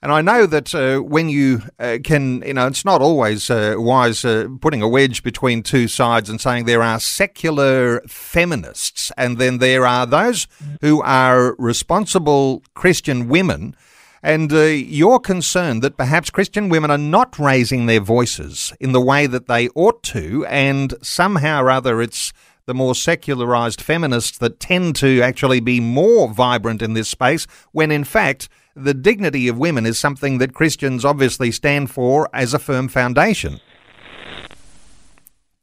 and 0.03 0.13
I 0.13 0.21
know 0.21 0.47
that 0.47 0.75
uh, 0.75 0.99
when 1.01 1.29
you 1.29 1.63
uh, 1.79 1.99
can, 2.05 2.43
you 2.47 2.55
know, 2.55 2.67
it's 2.69 2.85
not 2.85 3.03
always 3.03 3.51
uh, 3.51 3.75
wise 3.79 4.25
uh, 4.25 4.47
putting 4.61 4.81
a 4.83 4.89
wedge 4.89 5.23
between 5.23 5.63
two 5.63 5.89
sides 5.89 6.29
and 6.31 6.41
saying 6.41 6.65
there 6.67 6.83
are 6.85 7.01
secular 7.01 8.01
feminists, 8.09 9.13
and 9.17 9.39
then 9.39 9.59
there 9.59 9.87
are 9.87 10.07
those 10.07 10.47
who 10.81 11.03
are 11.03 11.55
responsible 11.59 12.63
Christian 12.75 13.29
women. 13.29 13.75
And 14.23 14.53
uh, 14.53 14.65
you're 14.65 15.21
concerned 15.21 15.83
that 15.83 15.97
perhaps 15.97 16.31
Christian 16.31 16.69
women 16.69 16.91
are 16.91 16.99
not 16.99 17.39
raising 17.39 17.87
their 17.87 18.01
voices 18.01 18.73
in 18.81 18.93
the 18.93 19.01
way 19.01 19.27
that 19.27 19.47
they 19.47 19.69
ought 19.71 20.03
to, 20.05 20.45
and 20.47 20.95
somehow 21.03 21.63
or 21.63 21.71
other 21.71 22.03
it's 22.03 22.33
the 22.67 22.75
more 22.75 22.95
secularized 22.95 23.81
feminists 23.81 24.37
that 24.39 24.61
tend 24.61 24.95
to 24.97 25.23
actually 25.23 25.59
be 25.59 25.81
more 25.81 26.29
vibrant 26.29 26.83
in 26.83 26.93
this 26.93 27.09
space, 27.09 27.47
when 27.73 27.91
in 27.91 28.05
fact 28.05 28.49
the 28.77 28.93
dignity 28.93 29.49
of 29.49 29.57
women 29.57 29.87
is 29.87 29.99
something 29.99 30.39
that 30.39 30.53
Christians 30.53 31.05
obviously 31.05 31.51
stand 31.51 31.91
for 31.91 32.29
as 32.35 32.53
a 32.53 32.59
firm 32.59 32.89
foundation. 32.89 33.61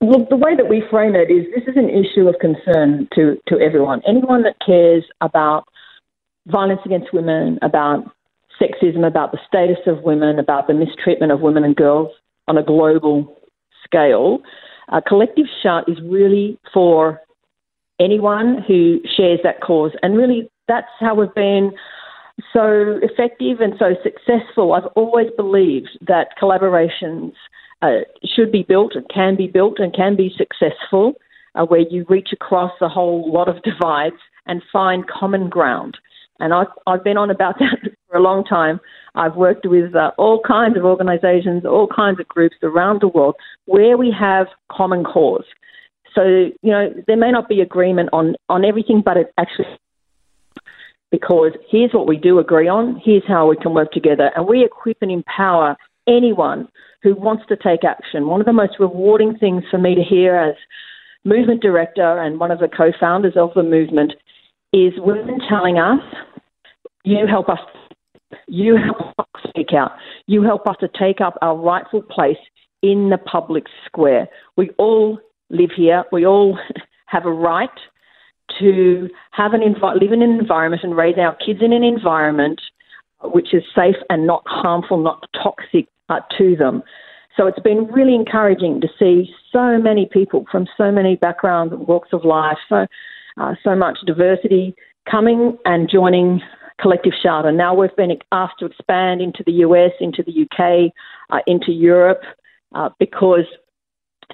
Look, 0.01 0.29
the 0.29 0.35
way 0.35 0.55
that 0.55 0.67
we 0.67 0.83
frame 0.89 1.15
it 1.15 1.31
is 1.31 1.45
this 1.53 1.63
is 1.67 1.77
an 1.77 1.89
issue 1.89 2.27
of 2.27 2.35
concern 2.41 3.07
to, 3.15 3.37
to 3.47 3.59
everyone. 3.59 4.01
Anyone 4.07 4.43
that 4.43 4.55
cares 4.65 5.03
about 5.21 5.65
violence 6.47 6.81
against 6.85 7.13
women, 7.13 7.59
about 7.61 8.03
sexism, 8.61 9.05
about 9.05 9.31
the 9.31 9.39
status 9.47 9.79
of 9.87 10.03
women, 10.03 10.39
about 10.39 10.67
the 10.67 10.73
mistreatment 10.73 11.31
of 11.31 11.41
women 11.41 11.63
and 11.63 11.75
girls 11.75 12.09
on 12.47 12.57
a 12.57 12.63
global 12.63 13.35
scale, 13.83 14.39
uh, 14.89 15.01
Collective 15.05 15.45
Shout 15.63 15.89
is 15.89 15.97
really 16.03 16.59
for 16.73 17.21
anyone 17.99 18.63
who 18.67 18.99
shares 19.15 19.39
that 19.43 19.61
cause. 19.61 19.91
And 20.01 20.17
really, 20.17 20.49
that's 20.67 20.87
how 20.99 21.15
we've 21.15 21.33
been 21.33 21.71
so 22.51 22.99
effective 23.01 23.61
and 23.61 23.73
so 23.79 23.95
successful. 24.03 24.73
I've 24.73 24.91
always 24.95 25.27
believed 25.37 25.97
that 26.07 26.29
collaborations 26.41 27.33
uh, 27.81 28.01
should 28.23 28.51
be 28.51 28.63
built 28.63 28.93
and 28.95 29.05
can 29.13 29.35
be 29.35 29.47
built 29.47 29.79
and 29.79 29.93
can 29.93 30.15
be 30.15 30.33
successful, 30.37 31.13
uh, 31.55 31.65
where 31.65 31.81
you 31.81 32.05
reach 32.09 32.29
across 32.33 32.73
a 32.81 32.89
whole 32.89 33.31
lot 33.31 33.47
of 33.47 33.61
divides 33.63 34.15
and 34.45 34.61
find 34.71 35.07
common 35.07 35.49
ground. 35.49 35.97
And 36.39 36.53
I've, 36.53 36.67
I've 36.85 37.03
been 37.03 37.17
on 37.17 37.31
about 37.31 37.55
that 37.59 37.94
for 38.09 38.17
a 38.17 38.21
long 38.21 38.43
time. 38.43 38.79
I've 39.15 39.35
worked 39.35 39.65
with 39.65 39.95
uh, 39.95 40.11
all 40.17 40.41
kinds 40.45 40.77
of 40.77 40.83
organizations, 40.83 41.65
all 41.65 41.87
kinds 41.87 42.19
of 42.19 42.27
groups 42.27 42.55
around 42.63 43.01
the 43.01 43.07
world 43.07 43.35
where 43.65 43.97
we 43.97 44.13
have 44.17 44.47
common 44.71 45.03
cause. 45.03 45.45
So, 46.13 46.23
you 46.23 46.71
know, 46.71 46.93
there 47.07 47.17
may 47.17 47.31
not 47.31 47.49
be 47.49 47.61
agreement 47.61 48.09
on, 48.13 48.35
on 48.49 48.63
everything, 48.63 49.01
but 49.03 49.17
it 49.17 49.33
actually 49.37 49.67
because 51.11 51.51
here's 51.69 51.93
what 51.93 52.07
we 52.07 52.17
do 52.17 52.39
agree 52.39 52.67
on, 52.67 53.01
here's 53.03 53.25
how 53.25 53.47
we 53.47 53.55
can 53.55 53.73
work 53.73 53.91
together, 53.91 54.31
and 54.35 54.47
we 54.47 54.65
equip 54.65 54.97
and 55.01 55.11
empower 55.11 55.77
anyone 56.07 56.67
who 57.03 57.15
wants 57.15 57.43
to 57.47 57.55
take 57.55 57.83
action. 57.83 58.27
One 58.27 58.41
of 58.41 58.45
the 58.45 58.53
most 58.53 58.73
rewarding 58.79 59.37
things 59.37 59.63
for 59.71 59.77
me 59.77 59.95
to 59.95 60.03
hear 60.03 60.35
as 60.35 60.55
movement 61.23 61.61
director 61.61 62.19
and 62.19 62.39
one 62.39 62.51
of 62.51 62.59
the 62.59 62.67
co-founders 62.67 63.33
of 63.37 63.51
the 63.55 63.63
movement 63.63 64.13
is 64.73 64.93
women 64.97 65.39
telling 65.47 65.77
us, 65.79 66.01
you 67.03 67.27
help 67.27 67.49
us, 67.49 67.59
you 68.47 68.77
help 68.77 69.13
us 69.19 69.49
speak 69.49 69.73
out, 69.73 69.91
you 70.27 70.43
help 70.43 70.67
us 70.67 70.75
to 70.79 70.89
take 70.99 71.21
up 71.21 71.37
our 71.41 71.55
rightful 71.55 72.01
place 72.01 72.37
in 72.81 73.09
the 73.09 73.17
public 73.17 73.65
square. 73.85 74.27
We 74.57 74.69
all 74.77 75.19
live 75.49 75.71
here, 75.75 76.03
we 76.11 76.25
all 76.25 76.57
have 77.07 77.25
a 77.25 77.31
right 77.31 77.69
to 78.59 79.09
have 79.31 79.53
an 79.53 79.61
live 79.61 80.11
in 80.11 80.21
an 80.21 80.39
environment 80.39 80.83
and 80.83 80.95
raise 80.95 81.17
our 81.17 81.35
kids 81.35 81.59
in 81.61 81.73
an 81.73 81.83
environment 81.83 82.61
which 83.23 83.53
is 83.53 83.63
safe 83.75 83.95
and 84.09 84.27
not 84.27 84.43
harmful, 84.45 85.01
not 85.01 85.27
toxic 85.41 85.87
uh, 86.09 86.19
to 86.37 86.55
them. 86.55 86.83
So 87.37 87.47
it's 87.47 87.59
been 87.59 87.87
really 87.87 88.15
encouraging 88.15 88.81
to 88.81 88.87
see 88.97 89.33
so 89.51 89.77
many 89.77 90.07
people 90.11 90.45
from 90.51 90.67
so 90.77 90.91
many 90.91 91.15
backgrounds 91.15 91.73
and 91.73 91.87
walks 91.87 92.09
of 92.13 92.23
life, 92.23 92.57
so 92.69 92.85
uh, 93.37 93.55
so 93.63 93.75
much 93.75 93.97
diversity 94.05 94.75
coming 95.09 95.57
and 95.65 95.89
joining 95.89 96.41
Collective 96.81 97.13
Shout. 97.21 97.45
Now 97.53 97.73
we've 97.73 97.95
been 97.95 98.17
asked 98.31 98.59
to 98.59 98.65
expand 98.65 99.21
into 99.21 99.43
the 99.45 99.53
US, 99.53 99.91
into 99.99 100.23
the 100.23 100.43
UK, 100.43 100.91
uh, 101.29 101.39
into 101.47 101.71
Europe, 101.71 102.21
uh, 102.73 102.89
because 102.99 103.45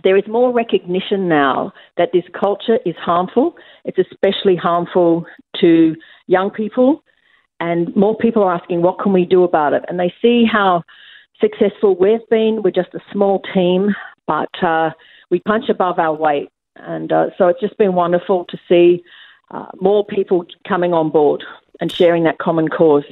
there 0.04 0.18
is 0.18 0.24
more 0.28 0.52
recognition 0.52 1.28
now 1.28 1.74
that 1.98 2.10
this 2.14 2.24
culture 2.40 2.80
is 2.86 2.96
harmful. 2.96 3.56
It's 3.86 4.00
especially 4.00 4.56
harmful 4.56 5.26
to 5.60 5.96
young 6.28 6.50
people, 6.50 7.04
and 7.60 7.96
more 7.96 8.18
people 8.18 8.44
are 8.44 8.56
asking, 8.56 8.82
what 8.82 9.00
can 9.00 9.14
we 9.14 9.26
do 9.26 9.44
about 9.44 9.74
it? 9.74 9.84
And 9.88 10.00
they 10.00 10.14
see 10.22 10.46
how 10.52 10.84
successful 11.40 11.96
we've 12.00 12.28
been. 12.30 12.62
We're 12.64 12.72
just 12.72 12.94
a 12.96 13.00
small 13.12 13.42
team, 13.54 13.94
but 14.26 14.50
uh, 14.64 14.92
we 15.30 15.42
punch 15.42 15.66
above 15.70 16.00
our 16.00 16.14
weight. 16.14 16.50
And 16.78 17.12
uh, 17.12 17.28
so 17.38 17.48
it's 17.50 17.60
just 17.60 17.78
been 17.78 17.94
wonderful 17.94 18.46
to 18.46 18.58
see 18.68 19.04
uh, 19.52 19.68
more 19.80 20.06
people 20.06 20.46
coming 20.68 20.94
on 20.94 21.12
board 21.12 21.44
and 21.80 21.92
sharing 21.92 22.24
that 22.24 22.38
common 22.38 22.68
cause. 22.68 23.06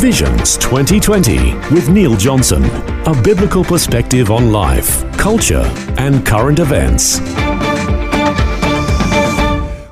Visions 0.00 0.56
2020 0.58 1.54
with 1.74 1.88
Neil 1.88 2.16
Johnson. 2.16 2.64
A 3.06 3.20
biblical 3.22 3.64
perspective 3.64 4.30
on 4.30 4.52
life, 4.52 5.04
culture, 5.16 5.64
and 5.96 6.24
current 6.24 6.58
events. 6.60 7.20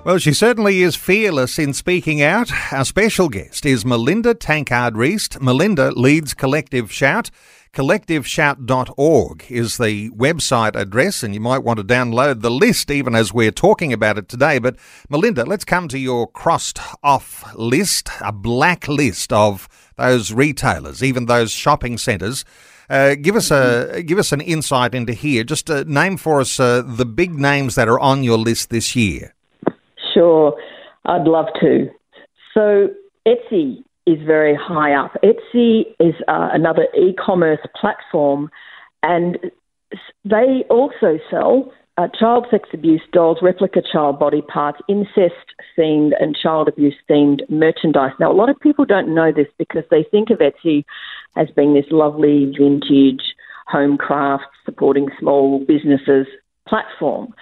Well, 0.07 0.19
she 0.19 0.33
certainly 0.33 0.83
is 0.83 0.95
fearless 0.95 1.59
in 1.59 1.73
speaking 1.73 2.23
out. 2.23 2.53
Our 2.73 2.85
special 2.85 3.29
guest 3.29 3.67
is 3.67 3.85
Melinda 3.85 4.35
Tankard 4.35 4.95
Reist. 4.95 5.43
Melinda 5.43 5.91
leads 5.91 6.33
Collective 6.33 6.93
Shout. 6.93 7.31
CollectiveShout.org 7.77 9.45
is 9.51 9.77
the 9.77 10.09
website 10.09 10.75
address, 10.75 11.23
and 11.23 11.35
you 11.35 11.41
might 11.41 11.59
want 11.59 11.77
to 11.79 11.85
download 11.85 12.41
the 12.41 12.51
list 12.51 12.91
even 12.91 13.15
as 13.15 13.35
we're 13.35 13.51
talking 13.51 13.93
about 13.93 14.17
it 14.17 14.31
today. 14.31 14.59
But 14.59 14.77
Melinda, 15.11 15.45
let's 15.45 15.67
come 15.67 15.87
to 15.89 15.99
your 15.99 16.27
crossed 16.27 16.79
off 17.03 17.55
list, 17.55 18.09
a 18.23 18.33
black 18.33 18.89
list 18.89 19.31
of 19.31 19.69
those 19.97 20.33
retailers, 20.33 21.05
even 21.05 21.27
those 21.27 21.51
shopping 21.51 21.99
centres. 21.99 22.47
Uh, 22.89 23.15
give 23.15 23.37
us 23.37 23.51
a 23.51 24.03
give 24.07 24.19
us 24.19 24.33
an 24.33 24.41
insight 24.41 24.95
into 24.95 25.13
here. 25.13 25.45
Just 25.45 25.69
uh, 25.69 25.85
name 25.87 26.17
for 26.17 26.41
us 26.41 26.59
uh, 26.59 26.81
the 26.81 27.05
big 27.05 27.35
names 27.35 27.75
that 27.75 27.89
are 27.89 28.01
on 28.01 28.25
your 28.25 28.39
list 28.39 28.71
this 28.71 28.97
year. 28.97 29.35
Sure, 30.15 30.57
I'd 31.05 31.29
love 31.29 31.49
to. 31.61 31.91
So 32.55 32.89
Etsy 33.29 33.85
is 34.07 34.19
very 34.25 34.55
high 34.55 34.93
up. 34.95 35.17
Etsy 35.23 35.83
is 35.99 36.15
uh, 36.29 36.51
another 36.53 36.87
e-commerce 36.97 37.61
platform, 37.81 38.51
and 39.03 39.39
they 40.25 40.65
also 40.71 41.19
sell 41.31 41.73
uh, 41.99 42.09
child 42.19 42.47
sex 42.51 42.69
abuse 42.73 43.03
dolls, 43.13 43.39
replica 43.41 43.81
child 43.91 44.19
body 44.19 44.43
parts, 44.43 44.79
incest 44.89 45.55
themed 45.79 46.11
and 46.21 46.37
child 46.37 46.69
abuse 46.69 46.95
themed 47.11 47.41
merchandise. 47.49 48.13
Now, 48.21 48.31
a 48.31 48.35
lot 48.35 48.51
of 48.51 48.61
people 48.61 48.85
don't 48.85 49.15
know 49.15 49.33
this 49.33 49.47
because 49.59 49.85
they 49.91 50.05
think 50.11 50.29
of 50.31 50.39
Etsy 50.39 50.85
as 51.37 51.49
being 51.57 51.75
this 51.75 51.87
lovely 51.91 52.53
vintage 52.59 53.23
home 53.67 53.97
craft 53.97 54.45
supporting 54.65 55.09
small 55.19 55.65
businesses 55.67 56.27
platform. 56.69 57.35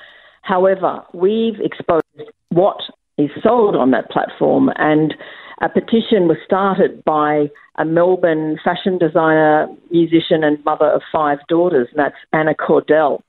However, 0.42 1.02
we've 1.12 1.60
exposed 1.60 2.04
what 2.50 2.80
is 3.18 3.30
sold 3.42 3.74
on 3.74 3.90
that 3.90 4.10
platform, 4.10 4.70
and 4.76 5.14
a 5.60 5.68
petition 5.68 6.28
was 6.28 6.36
started 6.44 7.04
by 7.04 7.50
a 7.76 7.84
Melbourne 7.84 8.58
fashion 8.62 8.98
designer, 8.98 9.66
musician, 9.90 10.44
and 10.44 10.64
mother 10.64 10.86
of 10.86 11.02
five 11.12 11.38
daughters, 11.48 11.88
and 11.90 11.98
that's 11.98 12.16
Anna 12.32 12.54
Cordell. 12.54 13.22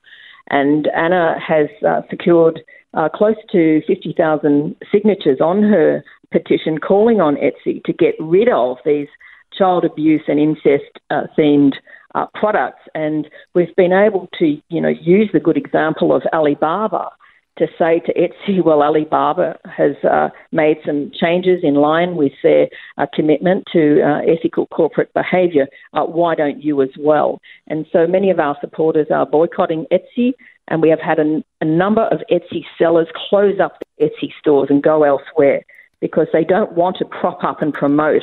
And 0.48 0.88
Anna 0.96 1.36
has 1.40 1.68
uh, 1.86 2.02
secured 2.08 2.60
uh, 2.94 3.08
close 3.08 3.36
to 3.52 3.82
50,000 3.86 4.76
signatures 4.90 5.40
on 5.40 5.62
her 5.62 6.02
petition 6.32 6.78
calling 6.78 7.20
on 7.20 7.36
Etsy 7.36 7.82
to 7.84 7.92
get 7.92 8.14
rid 8.20 8.48
of 8.48 8.78
these 8.84 9.08
child 9.56 9.84
abuse 9.84 10.22
and 10.28 10.38
incest 10.38 10.98
uh, 11.10 11.22
themed 11.38 11.74
uh, 12.14 12.26
products. 12.34 12.82
And 12.94 13.28
we've 13.54 13.74
been 13.76 13.92
able 13.92 14.28
to, 14.38 14.56
you 14.68 14.80
know, 14.80 14.92
use 15.00 15.30
the 15.32 15.40
good 15.40 15.56
example 15.56 16.14
of 16.14 16.22
Alibaba 16.32 17.10
to 17.58 17.66
say 17.78 18.00
to 18.00 18.12
Etsy, 18.14 18.62
well, 18.64 18.82
Alibaba 18.82 19.58
has 19.64 19.96
uh, 20.04 20.28
made 20.52 20.78
some 20.84 21.10
changes 21.18 21.60
in 21.62 21.74
line 21.74 22.16
with 22.16 22.32
their 22.42 22.68
uh, 22.98 23.06
commitment 23.14 23.64
to 23.72 24.02
uh, 24.02 24.20
ethical 24.30 24.66
corporate 24.68 25.12
behaviour. 25.14 25.66
Uh, 25.92 26.04
why 26.04 26.34
don't 26.34 26.62
you 26.62 26.82
as 26.82 26.90
well? 26.98 27.40
And 27.66 27.86
so 27.92 28.06
many 28.06 28.30
of 28.30 28.38
our 28.38 28.56
supporters 28.60 29.08
are 29.12 29.26
boycotting 29.26 29.86
Etsy, 29.92 30.32
and 30.68 30.82
we 30.82 30.90
have 30.90 31.00
had 31.00 31.18
a, 31.18 31.42
a 31.60 31.64
number 31.64 32.02
of 32.02 32.20
Etsy 32.30 32.64
sellers 32.78 33.08
close 33.28 33.60
up 33.60 33.78
the 33.98 34.06
Etsy 34.06 34.30
stores 34.38 34.68
and 34.70 34.82
go 34.82 35.04
elsewhere 35.04 35.64
because 36.00 36.26
they 36.32 36.44
don't 36.44 36.72
want 36.72 36.96
to 36.98 37.04
prop 37.04 37.42
up 37.42 37.62
and 37.62 37.72
promote 37.72 38.22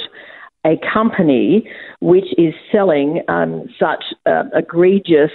a 0.66 0.80
company 0.94 1.68
which 2.00 2.28
is 2.38 2.54
selling 2.72 3.22
um, 3.28 3.68
such 3.80 4.04
uh, 4.26 4.44
egregious 4.54 5.32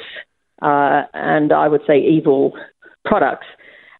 uh, 0.62 1.02
and 1.14 1.52
I 1.52 1.68
would 1.68 1.82
say 1.86 1.98
evil 1.98 2.52
products. 3.04 3.46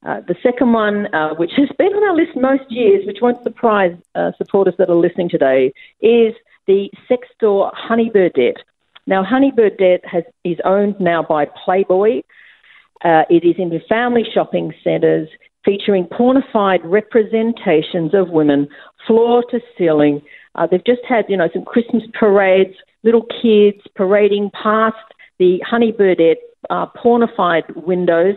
Uh, 0.06 0.20
the 0.28 0.36
second 0.42 0.72
one, 0.72 1.12
uh, 1.14 1.34
which 1.34 1.52
has 1.56 1.68
been 1.76 1.92
on 1.92 2.04
our 2.04 2.14
list 2.14 2.36
most 2.36 2.70
years, 2.70 3.04
which 3.06 3.18
won't 3.20 3.42
surprise 3.42 3.96
uh, 4.14 4.30
supporters 4.38 4.74
that 4.78 4.88
are 4.88 4.96
listening 4.96 5.28
today, 5.28 5.72
is 6.00 6.34
the 6.66 6.88
sex 7.08 7.26
store 7.34 7.72
Honey 7.74 8.10
Birdette. 8.14 8.58
Now, 9.06 9.24
Honey 9.24 9.50
Birdette 9.50 10.04
has, 10.04 10.22
is 10.44 10.58
owned 10.64 11.00
now 11.00 11.22
by 11.22 11.46
Playboy. 11.64 12.22
Uh, 13.04 13.22
it 13.30 13.44
is 13.44 13.56
in 13.58 13.70
the 13.70 13.80
family 13.88 14.24
shopping 14.32 14.72
centres 14.84 15.28
featuring 15.64 16.04
pornified 16.06 16.80
representations 16.84 18.14
of 18.14 18.30
women, 18.30 18.68
floor 19.06 19.42
to 19.50 19.60
ceiling. 19.76 20.20
Uh, 20.54 20.66
they've 20.66 20.84
just 20.84 21.02
had, 21.08 21.24
you 21.28 21.36
know, 21.36 21.48
some 21.52 21.64
Christmas 21.64 22.02
parades, 22.18 22.74
little 23.02 23.26
kids 23.42 23.82
parading 23.96 24.50
past 24.50 24.96
the 25.38 25.58
Honey 25.66 25.92
Birdette 25.92 26.36
uh, 26.70 26.86
pornified 26.96 27.64
windows 27.76 28.34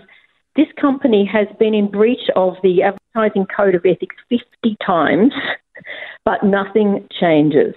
this 0.56 0.68
company 0.80 1.30
has 1.32 1.48
been 1.60 1.74
in 1.74 1.90
breach 1.90 2.30
of 2.36 2.56
the 2.62 2.84
advertising 2.84 3.46
code 3.56 3.76
of 3.76 3.86
ethics 3.86 4.16
50 4.30 4.78
times, 4.86 5.34
but 6.26 6.44
nothing 6.44 7.08
changes. 7.20 7.74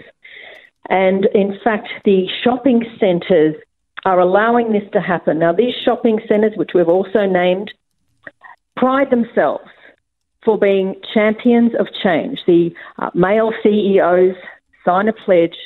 And 0.89 1.27
in 1.35 1.59
fact, 1.63 1.89
the 2.05 2.27
shopping 2.43 2.85
centres 2.99 3.55
are 4.05 4.19
allowing 4.21 4.73
this 4.73 4.83
to 4.93 5.01
happen. 5.01 5.39
Now, 5.39 5.53
these 5.53 5.75
shopping 5.85 6.21
centres, 6.29 6.53
which 6.57 6.71
we've 6.75 6.89
also 6.89 7.27
named, 7.27 7.73
pride 8.77 9.11
themselves 9.11 9.71
for 10.45 10.59
being 10.59 10.95
champions 11.15 11.73
of 11.79 11.87
change. 12.03 12.41
The 12.47 12.71
uh, 12.99 13.11
male 13.15 13.53
CEOs 13.63 14.37
sign 14.85 15.09
a 15.09 15.13
pledge 15.13 15.57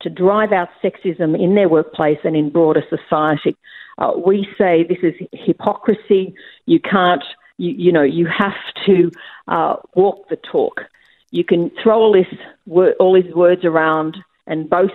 to 0.00 0.10
drive 0.10 0.52
out 0.52 0.68
sexism 0.82 1.38
in 1.38 1.54
their 1.54 1.68
workplace 1.68 2.18
and 2.24 2.36
in 2.36 2.50
broader 2.50 2.82
society. 2.88 3.56
Uh, 3.98 4.12
we 4.24 4.46
say 4.58 4.84
this 4.84 4.98
is 5.02 5.14
hypocrisy. 5.32 6.34
You 6.66 6.80
can't, 6.80 7.22
you, 7.58 7.74
you 7.76 7.92
know, 7.92 8.02
you 8.02 8.26
have 8.26 8.52
to 8.86 9.10
uh, 9.48 9.76
walk 9.94 10.28
the 10.28 10.36
talk. 10.36 10.82
You 11.30 11.44
can 11.44 11.70
throw 11.82 11.98
all, 11.98 12.12
this, 12.12 12.26
all 12.68 13.20
these 13.20 13.34
words 13.34 13.64
around 13.64 14.16
and 14.46 14.68
boast 14.68 14.92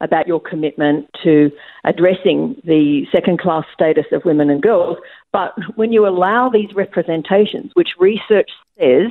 about 0.00 0.26
your 0.26 0.40
commitment 0.40 1.08
to 1.24 1.50
addressing 1.84 2.60
the 2.64 3.06
second 3.14 3.38
class 3.38 3.64
status 3.72 4.04
of 4.12 4.24
women 4.24 4.50
and 4.50 4.62
girls, 4.62 4.98
but 5.32 5.54
when 5.76 5.92
you 5.92 6.06
allow 6.06 6.50
these 6.50 6.74
representations, 6.74 7.70
which 7.74 7.90
research 7.98 8.50
says 8.78 9.10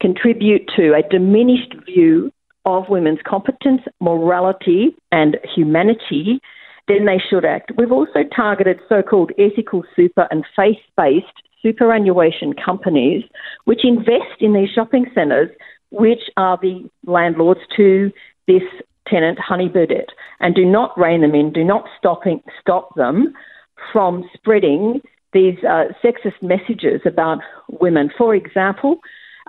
contribute 0.00 0.68
to 0.76 0.94
a 0.94 1.08
diminished 1.08 1.74
view 1.86 2.32
of 2.64 2.88
women's 2.88 3.20
competence, 3.24 3.82
morality, 4.00 4.96
and 5.12 5.38
humanity, 5.54 6.40
then 6.88 7.04
they 7.06 7.18
should 7.18 7.44
act. 7.44 7.72
We've 7.76 7.92
also 7.92 8.22
targeted 8.34 8.80
so 8.88 9.02
called 9.02 9.32
ethical 9.38 9.84
super 9.94 10.28
and 10.30 10.44
faith 10.54 10.78
based 10.96 11.26
superannuation 11.62 12.52
companies 12.52 13.24
which 13.64 13.84
invest 13.84 14.40
in 14.40 14.52
these 14.52 14.68
shopping 14.70 15.06
centres, 15.14 15.50
which 15.90 16.30
are 16.36 16.58
the 16.60 16.88
landlords 17.06 17.60
to 17.76 18.12
this 18.46 18.62
tenant, 19.08 19.38
Honey 19.38 19.72
and 20.40 20.54
do 20.54 20.64
not 20.64 20.96
rein 20.98 21.20
them 21.22 21.34
in, 21.34 21.52
do 21.52 21.64
not 21.64 21.88
stopping, 21.98 22.42
stop 22.60 22.94
them 22.96 23.34
from 23.92 24.28
spreading 24.34 25.00
these 25.32 25.58
uh, 25.64 25.84
sexist 26.02 26.42
messages 26.42 27.00
about 27.04 27.38
women. 27.68 28.10
For 28.16 28.34
example, 28.34 28.98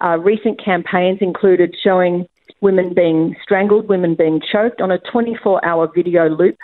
uh, 0.04 0.18
recent 0.20 0.64
campaigns 0.64 1.20
included 1.22 1.76
showing 1.84 2.28
women 2.62 2.94
being 2.94 3.36
strangled, 3.42 3.88
women 3.88 4.16
being 4.16 4.42
choked 4.42 4.82
on 4.82 4.92
a 4.92 5.00
24 5.00 5.64
hour 5.66 5.90
video 5.94 6.30
loop 6.30 6.58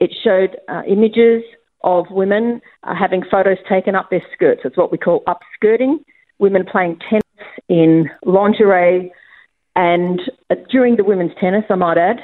it 0.00 0.10
showed 0.22 0.56
uh, 0.68 0.82
images 0.86 1.42
of 1.82 2.06
women 2.10 2.60
uh, 2.82 2.94
having 2.94 3.22
photos 3.30 3.58
taken 3.68 3.94
up 3.94 4.10
their 4.10 4.22
skirts. 4.32 4.62
It's 4.64 4.76
what 4.76 4.90
we 4.90 4.98
call 4.98 5.22
upskirting. 5.26 5.98
Women 6.38 6.64
playing 6.64 6.98
tennis 7.08 7.22
in 7.68 8.10
lingerie, 8.24 9.12
and 9.76 10.20
uh, 10.50 10.56
during 10.70 10.96
the 10.96 11.04
women's 11.04 11.32
tennis, 11.40 11.64
I 11.70 11.74
might 11.76 11.98
add, 11.98 12.20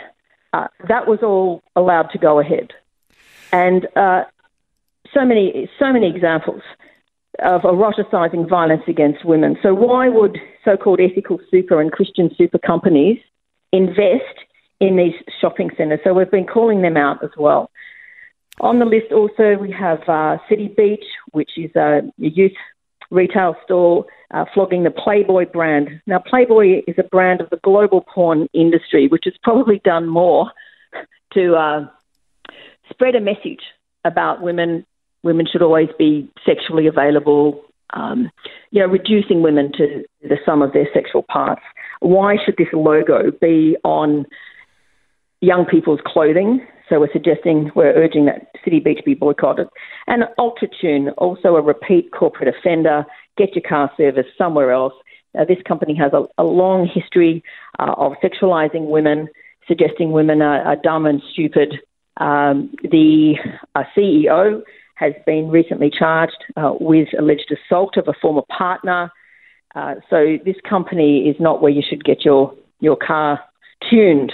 uh, 0.53 0.69
that 0.89 1.07
was 1.07 1.21
all 1.23 1.63
allowed 1.77 2.11
to 2.11 2.19
go 2.19 2.41
ahead. 2.41 2.73
And 3.53 3.87
uh, 3.97 4.25
so 5.13 5.25
many, 5.25 5.71
so 5.79 5.93
many 5.93 6.09
examples 6.09 6.63
of 7.39 7.63
eroticizing 7.63 8.49
violence 8.49 8.83
against 8.87 9.25
women. 9.25 9.57
So 9.63 9.75
why 9.75 10.09
would 10.09 10.39
so-called 10.65 11.01
ethical 11.01 11.39
super 11.51 11.81
and 11.81 11.91
Christian 11.91 12.31
super 12.37 12.59
companies 12.59 13.19
invest 13.73 14.37
in 14.81 14.97
these 14.97 15.15
shopping 15.41 15.71
centres. 15.77 16.01
So 16.05 16.15
we've 16.15 16.31
been 16.31 16.47
calling 16.47 16.83
them 16.83 16.97
out 16.97 17.23
as 17.23 17.31
well. 17.37 17.71
On 18.61 18.79
the 18.79 18.85
list 18.85 19.13
also 19.13 19.57
we 19.57 19.71
have 19.73 20.01
uh, 20.09 20.39
City 20.49 20.69
Beach, 20.69 21.05
which 21.33 21.51
is 21.57 21.75
a 21.77 22.01
youth 22.17 22.53
retail 23.11 23.57
store 23.65 24.07
uh, 24.33 24.45
flogging 24.55 24.85
the 24.85 24.91
Playboy 24.91 25.47
brand. 25.47 26.01
Now, 26.07 26.19
Playboy 26.19 26.83
is 26.87 26.95
a 26.99 27.03
brand 27.03 27.41
of 27.41 27.51
the 27.51 27.59
global 27.59 28.03
porn 28.03 28.49
industry, 28.53 29.09
which 29.09 29.25
has 29.25 29.35
probably 29.43 29.81
done 29.85 30.07
more 30.07 30.51
to 31.35 31.55
uh, 31.55 31.87
spread 32.91 33.15
a 33.15 33.21
message 33.21 33.63
about 34.05 34.43
women. 34.43 34.87
Women 35.23 35.47
should 35.51 35.63
always 35.63 35.89
be 35.99 36.31
sexually 36.47 36.87
available. 36.87 37.65
Um, 37.93 38.31
you 38.71 38.81
know, 38.81 38.87
reducing 38.87 39.43
women 39.43 39.73
to 39.77 40.05
the 40.23 40.37
sum 40.47 40.63
of 40.63 40.73
their 40.73 40.89
sexual 40.95 41.25
parts. 41.25 41.63
Why 41.99 42.37
should 42.45 42.57
this 42.57 42.69
logo 42.73 43.33
be 43.41 43.77
on 43.83 44.27
young 45.41 45.65
people's 45.65 46.01
clothing. 46.05 46.67
So 46.89 47.01
we're 47.01 47.13
suggesting, 47.13 47.71
we're 47.75 47.95
urging 47.95 48.27
that 48.27 48.49
City 48.65 48.81
Beach 48.81 49.01
be 49.05 49.15
boycotted. 49.15 49.69
And 50.07 50.25
Ultratune, 50.39 51.13
also 51.19 51.57
a 51.57 51.63
repeat 51.63 52.11
corporate 52.13 52.55
offender, 52.55 53.05
get 53.39 53.55
your 53.55 53.63
car 53.67 53.91
serviced 53.97 54.31
somewhere 54.37 54.73
else. 54.73 54.95
This 55.47 55.59
company 55.67 55.95
has 55.95 56.13
a, 56.13 56.25
a 56.39 56.45
long 56.45 56.91
history 56.93 57.45
uh, 57.79 57.95
of 57.97 58.15
sexualising 58.23 58.89
women, 58.89 59.29
suggesting 59.69 60.11
women 60.11 60.43
are, 60.43 60.63
are 60.63 60.77
dumb 60.77 61.07
and 61.07 61.23
stupid. 61.33 61.75
Um, 62.17 62.75
the 62.83 63.35
uh, 63.77 63.85
CEO 63.97 64.63
has 64.97 65.15
been 65.25 65.49
recently 65.49 65.91
charged 65.97 66.45
uh, 66.57 66.73
with 66.79 67.09
alleged 67.19 67.51
assault 67.53 67.97
of 67.97 68.09
a 68.09 68.13
former 68.21 68.43
partner. 68.57 69.11
Uh, 69.75 69.95
so 70.11 70.37
this 70.45 70.57
company 70.69 71.29
is 71.29 71.37
not 71.39 71.63
where 71.63 71.71
you 71.71 71.83
should 71.89 72.05
get 72.05 72.25
your, 72.25 72.53
your 72.81 72.97
car 72.97 73.41
tuned. 73.89 74.33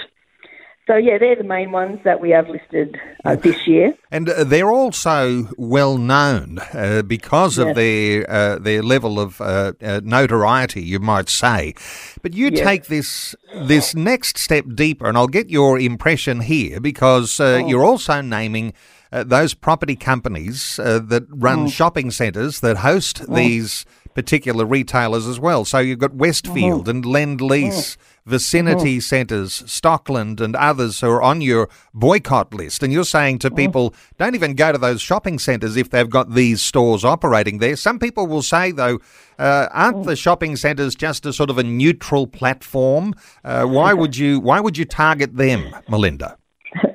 So 0.87 0.95
yeah, 0.95 1.17
they're 1.17 1.35
the 1.35 1.43
main 1.43 1.73
ones 1.73 1.99
that 2.05 2.21
we 2.21 2.29
have 2.29 2.47
listed 2.47 2.97
uh, 3.25 3.35
this 3.35 3.67
year, 3.67 3.93
and 4.09 4.29
uh, 4.29 4.45
they're 4.45 4.71
also 4.71 5.49
well 5.57 5.97
known 5.97 6.59
uh, 6.73 7.01
because 7.01 7.57
yes. 7.57 7.67
of 7.67 7.75
their 7.75 8.29
uh, 8.29 8.57
their 8.57 8.81
level 8.81 9.19
of 9.19 9.41
uh, 9.41 9.73
uh, 9.81 9.99
notoriety, 10.01 10.81
you 10.81 10.99
might 10.99 11.27
say. 11.27 11.73
But 12.21 12.33
you 12.33 12.51
yes. 12.53 12.63
take 12.63 12.85
this 12.85 13.35
this 13.53 13.95
next 13.95 14.37
step 14.37 14.63
deeper, 14.75 15.07
and 15.07 15.17
I'll 15.17 15.27
get 15.27 15.49
your 15.49 15.77
impression 15.77 16.39
here 16.39 16.79
because 16.79 17.37
oh. 17.41 17.57
you're 17.57 17.85
also 17.85 18.21
naming. 18.21 18.73
those 19.09 19.53
property 19.55 19.95
companies 19.95 20.75
that 20.77 21.25
run 21.29 21.59
oh. 21.59 21.69
shopping 21.69 22.11
centres 22.11 22.59
that 22.59 22.77
host 22.77 23.21
oh. 23.21 23.35
these 23.35 23.85
particular 24.21 24.65
retailers 24.65 25.27
as 25.27 25.39
well. 25.39 25.63
So 25.63 25.77
you've 25.77 25.99
got 25.99 26.15
Westfield 26.15 26.81
Mm-hmm. 26.87 26.89
and 26.89 27.05
Lend 27.05 27.39
Lease, 27.39 27.97
Vicinity 28.25 28.99
Centres, 28.99 29.61
Stockland, 29.67 30.41
and 30.41 30.55
others 30.55 30.99
who 31.01 31.07
are 31.11 31.21
on 31.21 31.39
your 31.41 31.69
boycott 31.93 32.51
list. 32.51 32.81
And 32.81 32.91
you're 32.91 33.03
saying 33.03 33.37
Mm-hmm. 33.37 33.47
to 33.49 33.55
people, 33.55 33.93
don't 34.17 34.33
even 34.33 34.55
go 34.55 34.71
to 34.71 34.79
those 34.79 35.01
shopping 35.01 35.37
centres 35.37 35.77
if 35.77 35.91
they've 35.91 36.09
got 36.09 36.33
these 36.33 36.63
stores 36.63 37.05
operating 37.05 37.59
there. 37.59 37.75
Some 37.75 37.99
people 37.99 38.25
will 38.25 38.41
say, 38.41 38.71
though, 38.71 38.99
uh, 39.37 39.67
aren't 39.71 40.05
the 40.05 40.15
shopping 40.15 40.55
centres 40.55 40.95
just 40.95 41.25
a 41.27 41.31
sort 41.31 41.51
of 41.51 41.59
a 41.59 41.63
neutral 41.63 42.25
platform? 42.25 43.13
Uh, 43.45 43.65
why 43.65 43.93
would 43.93 44.17
you 44.17 44.39
Why 44.39 44.59
would 44.59 44.77
you 44.79 44.85
target 44.85 45.37
them, 45.37 45.75
Melinda? 45.87 46.37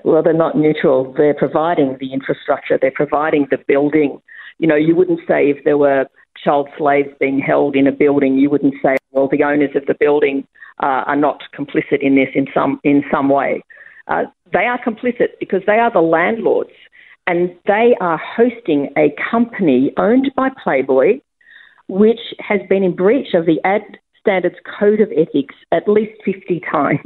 Well, 0.05 0.23
they're 0.23 0.35
not 0.35 0.57
neutral. 0.59 1.15
They're 1.17 1.33
providing 1.33 1.97
the 1.99 2.13
infrastructure. 2.13 2.77
They're 2.79 2.91
providing 3.05 3.47
the 3.51 3.57
building. 3.67 4.21
You 4.59 4.67
know, 4.69 4.75
you 4.75 4.95
wouldn't 4.95 5.21
say 5.27 5.49
if 5.49 5.65
there 5.65 5.79
were 5.79 6.05
child 6.43 6.69
slaves 6.77 7.09
being 7.21 7.39
held 7.39 7.77
in 7.77 7.87
a 7.87 7.93
building, 7.93 8.37
you 8.37 8.51
wouldn't 8.51 8.75
say, 8.83 8.97
well, 9.11 9.29
the 9.31 9.43
owners 9.43 9.71
of 9.75 9.87
the 9.87 9.95
building 9.99 10.47
uh, 10.83 11.05
are 11.07 11.17
not 11.17 11.43
complicit 11.57 12.01
in 12.01 12.17
this 12.17 12.29
in 12.35 12.47
some 12.53 12.81
in 12.85 13.05
some 13.11 13.29
way. 13.29 13.63
Uh, 14.09 14.25
they 14.53 14.67
are 14.67 14.83
complicit 14.83 15.29
because 15.39 15.63
they 15.67 15.79
are 15.79 15.93
the 15.93 16.01
landlords, 16.01 16.73
and 17.27 17.55
they 17.67 17.95
are 18.01 18.19
hosting 18.19 18.91
a 18.97 19.15
company 19.31 19.93
owned 19.97 20.31
by 20.37 20.49
Playboy, 20.63 21.21
which 21.89 22.21
has 22.41 22.61
been 22.69 22.83
in 22.83 22.95
breach 22.97 23.35
of 23.35 23.47
the 23.47 23.61
Ad 23.65 23.83
Standards 24.21 24.57
Code 24.79 25.01
of 25.01 25.11
Ethics 25.13 25.55
at 25.71 25.89
least 25.89 26.21
50 26.25 26.61
times, 26.71 27.01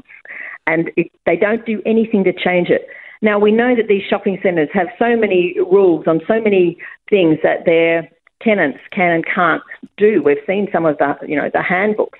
and 0.66 0.90
it, 0.96 1.10
they 1.26 1.36
don't 1.36 1.64
do 1.66 1.82
anything 1.84 2.24
to 2.24 2.32
change 2.32 2.68
it. 2.70 2.86
Now, 3.22 3.38
we 3.38 3.50
know 3.50 3.74
that 3.74 3.88
these 3.88 4.02
shopping 4.08 4.38
centres 4.42 4.68
have 4.74 4.88
so 4.98 5.16
many 5.16 5.54
rules 5.58 6.06
on 6.06 6.20
so 6.28 6.40
many 6.40 6.76
things 7.08 7.38
that 7.42 7.64
their 7.64 8.08
tenants 8.42 8.78
can 8.92 9.12
and 9.12 9.24
can't 9.26 9.62
do. 9.96 10.22
We've 10.22 10.36
seen 10.46 10.68
some 10.72 10.86
of 10.86 10.98
the, 10.98 11.14
you 11.26 11.36
know, 11.36 11.50
the 11.52 11.62
handbooks, 11.62 12.18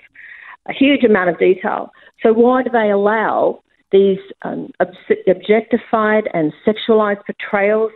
a 0.67 0.73
huge 0.73 1.03
amount 1.03 1.29
of 1.29 1.39
detail. 1.39 1.91
So 2.21 2.33
why 2.33 2.63
do 2.63 2.69
they 2.69 2.89
allow 2.89 3.61
these 3.91 4.19
um, 4.41 4.71
objectified 5.27 6.25
and 6.33 6.51
sexualised 6.65 7.21
portrayals 7.25 7.91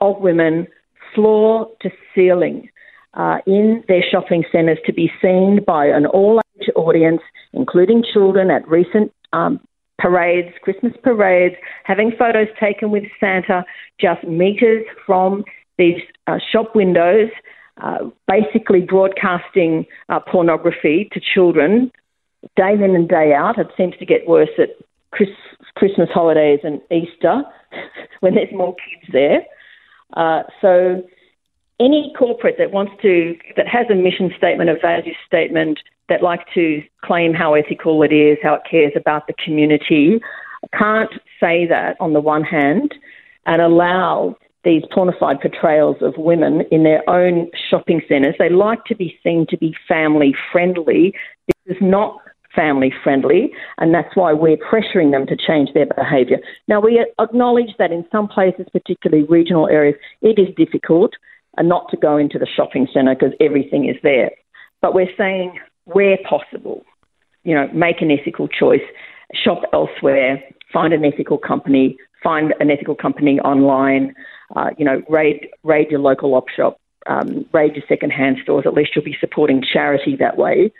of 0.00 0.20
women 0.20 0.66
floor 1.14 1.68
to 1.82 1.90
ceiling 2.14 2.68
uh, 3.14 3.38
in 3.46 3.84
their 3.88 4.02
shopping 4.10 4.44
centres 4.50 4.78
to 4.86 4.92
be 4.92 5.10
seen 5.20 5.60
by 5.66 5.86
an 5.86 6.06
all-age 6.06 6.68
audience, 6.74 7.20
including 7.52 8.02
children 8.12 8.50
at 8.50 8.66
recent 8.68 9.12
um, 9.32 9.60
parades, 9.98 10.48
Christmas 10.62 10.92
parades, 11.02 11.54
having 11.84 12.12
photos 12.18 12.48
taken 12.58 12.90
with 12.90 13.04
Santa 13.20 13.64
just 14.00 14.24
meters 14.24 14.84
from 15.06 15.44
these 15.78 16.00
uh, 16.26 16.38
shop 16.52 16.74
windows, 16.74 17.28
uh, 17.80 17.98
basically 18.28 18.80
broadcasting 18.80 19.86
uh, 20.08 20.20
pornography 20.20 21.08
to 21.12 21.20
children 21.20 21.90
day 22.56 22.74
in 22.74 22.94
and 22.94 23.08
day 23.08 23.32
out. 23.32 23.58
It 23.58 23.68
seems 23.76 23.96
to 23.98 24.06
get 24.06 24.28
worse 24.28 24.50
at 24.58 24.70
Chris, 25.10 25.28
Christmas 25.76 26.08
holidays 26.12 26.60
and 26.62 26.80
Easter 26.90 27.42
when 28.20 28.34
there's 28.34 28.52
more 28.52 28.74
kids 28.74 29.12
there. 29.12 29.42
Uh, 30.16 30.42
so 30.60 31.02
any 31.80 32.12
corporate 32.16 32.56
that 32.58 32.70
wants 32.70 32.92
to, 33.02 33.36
that 33.56 33.66
has 33.66 33.86
a 33.90 33.94
mission 33.94 34.32
statement, 34.36 34.70
a 34.70 34.78
value 34.78 35.14
statement, 35.26 35.80
that 36.08 36.22
like 36.22 36.46
to 36.54 36.82
claim 37.02 37.32
how 37.34 37.54
ethical 37.54 38.02
it 38.02 38.12
is, 38.12 38.38
how 38.42 38.54
it 38.54 38.62
cares 38.70 38.92
about 38.94 39.26
the 39.26 39.34
community, 39.44 40.20
can't 40.78 41.10
say 41.40 41.66
that 41.66 41.96
on 42.00 42.12
the 42.12 42.20
one 42.20 42.42
hand 42.42 42.94
and 43.46 43.60
allow 43.60 44.36
these 44.64 44.82
pornified 44.92 45.40
portrayals 45.40 45.96
of 46.00 46.14
women 46.16 46.62
in 46.70 46.82
their 46.84 47.08
own 47.08 47.50
shopping 47.70 48.00
centres. 48.08 48.34
They 48.38 48.48
like 48.48 48.84
to 48.86 48.94
be 48.94 49.18
seen 49.22 49.46
to 49.50 49.56
be 49.56 49.74
family 49.86 50.34
friendly. 50.50 51.14
This 51.46 51.76
is 51.76 51.82
not 51.82 52.18
family 52.54 52.92
friendly, 53.02 53.52
and 53.78 53.92
that's 53.92 54.14
why 54.14 54.32
we're 54.32 54.56
pressuring 54.56 55.10
them 55.10 55.26
to 55.26 55.36
change 55.36 55.70
their 55.74 55.86
behaviour. 55.86 56.38
Now, 56.68 56.80
we 56.80 57.04
acknowledge 57.18 57.74
that 57.78 57.92
in 57.92 58.04
some 58.12 58.28
places, 58.28 58.66
particularly 58.72 59.24
regional 59.24 59.68
areas, 59.68 59.96
it 60.22 60.38
is 60.38 60.54
difficult 60.56 61.12
and 61.56 61.68
not 61.68 61.88
to 61.90 61.96
go 61.96 62.16
into 62.16 62.38
the 62.38 62.46
shopping 62.46 62.88
centre 62.92 63.14
because 63.14 63.34
everything 63.40 63.88
is 63.88 63.96
there. 64.02 64.30
But 64.80 64.94
we're 64.94 65.14
saying 65.16 65.58
where 65.84 66.18
possible, 66.28 66.84
you 67.42 67.54
know, 67.54 67.68
make 67.72 68.00
an 68.00 68.10
ethical 68.10 68.48
choice, 68.48 68.82
shop 69.34 69.62
elsewhere, 69.72 70.42
find 70.72 70.92
an 70.92 71.04
ethical 71.04 71.38
company, 71.38 71.96
find 72.24 72.54
an 72.58 72.70
ethical 72.70 72.96
company 72.96 73.38
online, 73.40 74.14
uh, 74.56 74.70
you 74.78 74.84
know, 74.84 75.02
raid, 75.08 75.48
raid 75.62 75.90
your 75.90 76.00
local 76.00 76.34
op 76.34 76.48
shop, 76.48 76.80
um, 77.06 77.44
raid 77.52 77.76
your 77.76 77.84
second-hand 77.88 78.38
stores. 78.42 78.64
At 78.66 78.74
least 78.74 78.92
you'll 78.96 79.04
be 79.04 79.16
supporting 79.20 79.62
charity 79.62 80.16
that 80.18 80.36
way, 80.36 80.72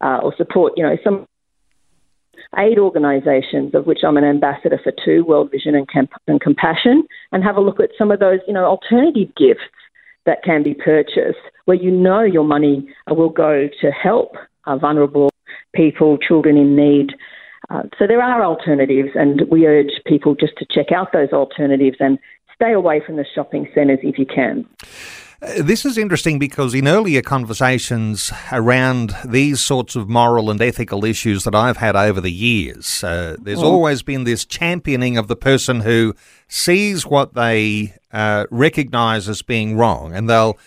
uh, 0.00 0.18
or 0.22 0.34
support, 0.36 0.74
you 0.76 0.84
know, 0.84 0.96
some 1.02 1.26
aid 2.58 2.78
organisations 2.78 3.74
of 3.74 3.86
which 3.86 4.00
I'm 4.06 4.18
an 4.18 4.24
ambassador 4.24 4.78
for 4.82 4.92
two, 5.04 5.24
World 5.24 5.50
Vision 5.50 5.74
and, 5.74 5.88
Camp- 5.88 6.12
and 6.28 6.40
Compassion, 6.40 7.04
and 7.32 7.42
have 7.42 7.56
a 7.56 7.60
look 7.60 7.80
at 7.80 7.90
some 7.96 8.10
of 8.10 8.20
those, 8.20 8.40
you 8.46 8.52
know, 8.52 8.66
alternative 8.66 9.34
gifts 9.36 9.60
that 10.26 10.42
can 10.44 10.62
be 10.62 10.74
purchased 10.74 11.38
where 11.64 11.76
you 11.76 11.90
know 11.90 12.22
your 12.22 12.44
money 12.44 12.86
will 13.08 13.30
go 13.30 13.68
to 13.80 13.90
help 13.90 14.36
uh, 14.66 14.76
vulnerable 14.76 15.30
people, 15.74 16.18
children 16.18 16.56
in 16.56 16.76
need. 16.76 17.12
Uh, 17.72 17.84
so 17.98 18.06
there 18.06 18.20
are 18.20 18.44
alternatives, 18.44 19.10
and 19.14 19.42
we 19.50 19.66
urge 19.66 19.92
people 20.06 20.34
just 20.34 20.52
to 20.58 20.66
check 20.70 20.92
out 20.92 21.12
those 21.12 21.30
alternatives 21.32 21.96
and 22.00 22.18
stay 22.54 22.72
away 22.72 23.00
from 23.04 23.16
the 23.16 23.24
shopping 23.34 23.66
centres 23.74 23.98
if 24.02 24.18
you 24.18 24.26
can. 24.26 24.66
Uh, 25.40 25.62
This 25.62 25.86
is 25.86 25.96
interesting 25.96 26.38
because 26.38 26.74
in 26.74 26.86
earlier 26.86 27.22
conversations 27.22 28.30
around 28.52 29.14
these 29.24 29.60
sorts 29.60 29.96
of 29.96 30.08
moral 30.08 30.50
and 30.50 30.60
ethical 30.60 31.04
issues 31.04 31.44
that 31.44 31.54
I've 31.54 31.78
had 31.78 31.96
over 31.96 32.20
the 32.20 32.30
years, 32.30 33.02
uh, 33.02 33.36
there's 33.40 33.62
always 33.62 34.02
been 34.02 34.24
this 34.24 34.44
championing 34.44 35.16
of 35.16 35.28
the 35.28 35.36
person 35.36 35.80
who 35.80 36.14
sees 36.48 37.06
what 37.06 37.32
they 37.32 37.94
uh, 38.12 38.46
recognise 38.50 39.28
as 39.30 39.40
being 39.40 39.78
wrong 39.78 40.14
and 40.14 40.28
they'll 40.28 40.58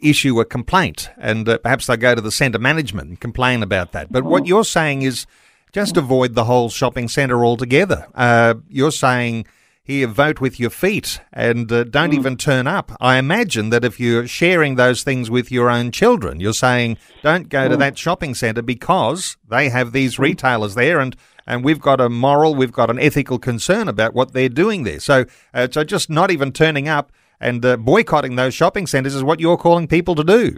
issue 0.00 0.38
a 0.40 0.44
complaint 0.44 1.10
and 1.18 1.48
uh, 1.48 1.58
perhaps 1.58 1.86
they'll 1.86 1.96
go 1.96 2.14
to 2.14 2.20
the 2.20 2.30
centre 2.30 2.58
management 2.58 3.08
and 3.08 3.20
complain 3.20 3.62
about 3.62 3.92
that. 3.92 4.12
But 4.12 4.24
what 4.24 4.46
you're 4.46 4.64
saying 4.64 5.02
is 5.02 5.26
just 5.72 5.96
avoid 5.96 6.34
the 6.34 6.44
whole 6.44 6.70
shopping 6.70 7.08
centre 7.08 7.44
altogether. 7.44 8.06
Uh, 8.14 8.54
you're 8.68 8.90
saying 8.90 9.46
here, 9.86 10.08
vote 10.08 10.40
with 10.40 10.58
your 10.58 10.70
feet 10.70 11.20
and 11.32 11.70
uh, 11.70 11.84
don't 11.84 12.12
even 12.12 12.36
turn 12.36 12.66
up. 12.66 12.90
I 13.00 13.18
imagine 13.18 13.70
that 13.70 13.84
if 13.84 14.00
you're 14.00 14.26
sharing 14.26 14.74
those 14.74 15.04
things 15.04 15.30
with 15.30 15.52
your 15.52 15.70
own 15.70 15.92
children, 15.92 16.40
you're 16.40 16.52
saying 16.52 16.98
don't 17.22 17.48
go 17.48 17.68
to 17.68 17.76
that 17.76 17.96
shopping 17.96 18.34
centre 18.34 18.62
because 18.62 19.36
they 19.48 19.68
have 19.68 19.92
these 19.92 20.18
retailers 20.18 20.74
there 20.74 20.98
and. 20.98 21.16
And 21.48 21.64
we've 21.64 21.78
got 21.78 22.00
a 22.00 22.08
moral, 22.08 22.56
we've 22.56 22.72
got 22.72 22.90
an 22.90 22.98
ethical 22.98 23.38
concern 23.38 23.86
about 23.86 24.14
what 24.14 24.32
they're 24.32 24.48
doing 24.48 24.82
there. 24.82 24.98
So, 24.98 25.26
uh, 25.54 25.68
so 25.70 25.84
just 25.84 26.10
not 26.10 26.32
even 26.32 26.50
turning 26.50 26.88
up 26.88 27.12
and 27.38 27.64
uh, 27.64 27.76
boycotting 27.76 28.34
those 28.34 28.52
shopping 28.52 28.88
centres 28.88 29.14
is 29.14 29.22
what 29.22 29.38
you're 29.38 29.56
calling 29.56 29.86
people 29.86 30.16
to 30.16 30.24
do. 30.24 30.56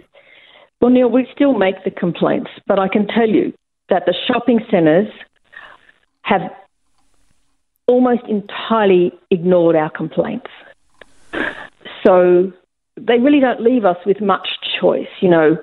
Well, 0.81 0.89
Neil, 0.89 1.07
we 1.07 1.27
still 1.31 1.53
make 1.53 1.75
the 1.83 1.91
complaints, 1.91 2.49
but 2.65 2.79
I 2.79 2.87
can 2.87 3.05
tell 3.05 3.29
you 3.29 3.53
that 3.89 4.05
the 4.05 4.13
shopping 4.27 4.59
centres 4.69 5.11
have 6.21 6.41
almost 7.87 8.23
entirely 8.27 9.11
ignored 9.31 9.75
our 9.75 9.89
complaints. 9.89 10.51
So 12.05 12.51
they 12.97 13.19
really 13.19 13.39
don't 13.39 13.61
leave 13.61 13.85
us 13.85 13.97
with 14.05 14.21
much 14.21 14.47
choice. 14.79 15.09
You 15.21 15.29
know, 15.29 15.57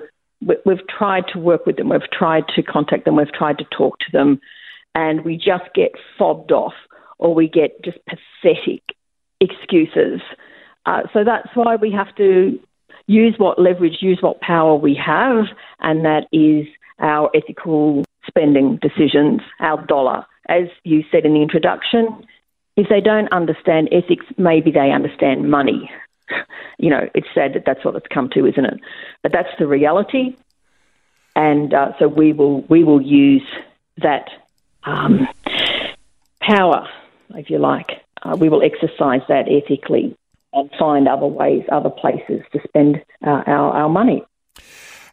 we- 0.45 0.57
we've 0.65 0.85
tried 0.87 1.27
to 1.29 1.39
work 1.39 1.65
with 1.65 1.77
them, 1.77 1.89
we've 1.89 2.09
tried 2.11 2.47
to 2.49 2.61
contact 2.61 3.05
them, 3.05 3.15
we've 3.15 3.31
tried 3.31 3.57
to 3.59 3.65
talk 3.65 3.99
to 3.99 4.11
them, 4.11 4.39
and 4.93 5.23
we 5.23 5.37
just 5.37 5.73
get 5.73 5.93
fobbed 6.17 6.51
off 6.51 6.75
or 7.17 7.33
we 7.33 7.47
get 7.47 7.81
just 7.83 7.97
pathetic 8.05 8.81
excuses. 9.39 10.21
Uh, 10.85 11.03
so 11.13 11.23
that's 11.23 11.49
why 11.55 11.75
we 11.75 11.91
have 11.91 12.13
to 12.15 12.59
use 13.07 13.35
what 13.37 13.59
leverage, 13.59 14.01
use 14.01 14.21
what 14.21 14.41
power 14.41 14.75
we 14.75 14.93
have, 14.95 15.47
and 15.79 16.05
that 16.05 16.27
is 16.31 16.67
our 16.99 17.29
ethical 17.33 18.03
spending 18.27 18.77
decisions, 18.81 19.41
our 19.59 19.83
dollar. 19.85 20.25
As 20.49 20.67
you 20.83 21.03
said 21.11 21.25
in 21.25 21.33
the 21.33 21.41
introduction, 21.41 22.25
if 22.75 22.87
they 22.89 23.01
don't 23.01 23.31
understand 23.31 23.89
ethics, 23.91 24.25
maybe 24.37 24.71
they 24.71 24.91
understand 24.91 25.49
money. 25.49 25.89
You 26.79 26.91
know, 26.91 27.09
it's 27.15 27.27
sad 27.33 27.55
that 27.55 27.63
that's 27.65 27.83
what 27.83 27.95
it's 27.95 28.05
come 28.13 28.29
to, 28.35 28.45
isn't 28.45 28.63
it? 28.63 28.79
But 29.23 29.31
that's 29.31 29.49
the 29.57 29.65
reality, 29.65 30.35
and 31.35 31.73
uh, 31.73 31.93
so 31.97 32.07
we 32.07 32.33
will 32.33 32.61
we 32.69 32.83
will 32.83 33.01
use 33.01 33.41
that 33.97 34.29
um, 34.83 35.27
power, 36.39 36.87
if 37.29 37.49
you 37.49 37.57
like. 37.57 37.89
Uh, 38.21 38.35
we 38.39 38.49
will 38.49 38.61
exercise 38.61 39.21
that 39.27 39.47
ethically 39.49 40.15
and 40.53 40.69
find 40.77 41.07
other 41.07 41.25
ways, 41.25 41.63
other 41.71 41.89
places 41.89 42.41
to 42.51 42.59
spend 42.67 43.03
uh, 43.25 43.43
our, 43.47 43.71
our 43.71 43.89
money. 43.89 44.23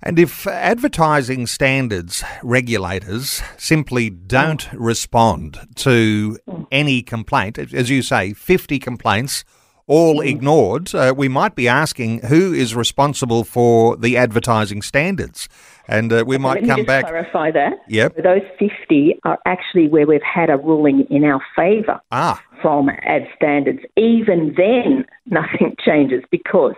And 0.06 0.18
if 0.18 0.46
advertising 0.46 1.46
standards 1.46 2.22
regulators 2.42 3.42
simply 3.56 4.10
don't 4.10 4.70
respond 4.74 5.58
to 5.76 6.38
any 6.70 7.00
complaint, 7.00 7.58
as 7.58 7.88
you 7.88 8.02
say, 8.02 8.34
50 8.34 8.78
complaints, 8.78 9.44
all 9.86 10.20
ignored, 10.20 10.94
uh, 10.94 11.14
we 11.16 11.28
might 11.28 11.54
be 11.54 11.66
asking 11.68 12.20
who 12.20 12.52
is 12.52 12.74
responsible 12.74 13.44
for 13.44 13.96
the 13.96 14.18
advertising 14.18 14.82
standards. 14.82 15.48
And 15.88 16.12
uh, 16.12 16.24
we 16.26 16.36
might 16.36 16.62
Let 16.62 16.68
come 16.68 16.76
me 16.80 16.82
just 16.82 16.86
back. 16.86 17.06
clarify 17.06 17.50
that. 17.52 17.72
Yep. 17.88 18.16
Those 18.22 18.42
50 18.58 19.20
are 19.24 19.38
actually 19.46 19.88
where 19.88 20.06
we've 20.06 20.22
had 20.22 20.50
a 20.50 20.58
ruling 20.58 21.06
in 21.08 21.24
our 21.24 21.40
favour 21.56 21.98
Ah, 22.12 22.42
from 22.60 22.90
ad 22.90 23.26
standards. 23.36 23.80
Even 23.96 24.54
then, 24.56 25.06
nothing 25.26 25.76
changes 25.82 26.22
because 26.30 26.74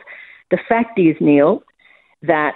the 0.52 0.58
fact 0.68 0.96
is, 0.98 1.16
Neil, 1.20 1.64
that 2.22 2.54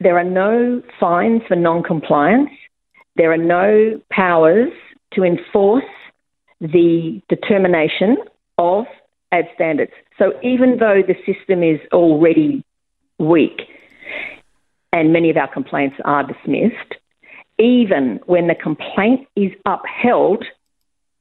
there 0.00 0.18
are 0.18 0.24
no 0.24 0.82
fines 0.98 1.42
for 1.48 1.56
non 1.56 1.82
compliance, 1.82 2.50
there 3.16 3.32
are 3.32 3.36
no 3.36 4.00
powers 4.10 4.72
to 5.14 5.22
enforce 5.22 5.84
the 6.60 7.20
determination 7.28 8.16
of 8.58 8.84
ad 9.32 9.46
standards. 9.54 9.92
So 10.18 10.32
even 10.42 10.78
though 10.78 11.02
the 11.06 11.14
system 11.26 11.62
is 11.62 11.80
already 11.92 12.64
weak 13.18 13.62
and 14.92 15.12
many 15.12 15.30
of 15.30 15.36
our 15.36 15.52
complaints 15.52 15.96
are 16.04 16.24
dismissed, 16.24 16.94
even 17.58 18.20
when 18.26 18.48
the 18.48 18.54
complaint 18.54 19.26
is 19.36 19.50
upheld, 19.66 20.44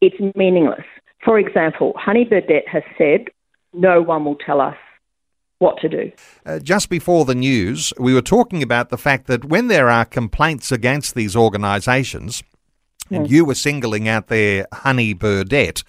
it's 0.02 0.16
meaningless. 0.36 0.86
For 1.24 1.40
example, 1.40 1.94
Honey 1.96 2.26
Birdette 2.26 2.68
has 2.68 2.84
said 2.98 3.28
no 3.74 4.02
one 4.02 4.26
will 4.26 4.36
tell 4.36 4.62
us 4.62 4.76
what 5.64 5.78
to 5.78 5.90
do. 5.90 6.12
Uh, 6.46 6.60
just 6.60 6.90
before 6.90 7.26
the 7.26 7.36
news, 7.36 7.94
we 7.98 8.14
were 8.14 8.22
talking 8.22 8.62
about 8.62 8.90
the 8.90 8.98
fact 8.98 9.28
that 9.28 9.46
when 9.46 9.68
there 9.68 9.90
are 9.90 10.06
complaints 10.06 10.72
against 10.72 11.16
these 11.16 11.36
organisations, 11.36 12.44
and 13.10 13.30
you 13.30 13.46
were 13.46 13.56
singling 13.56 14.08
out 14.08 14.28
their 14.28 14.66
Honey 14.74 15.14
Birdette, 15.14 15.84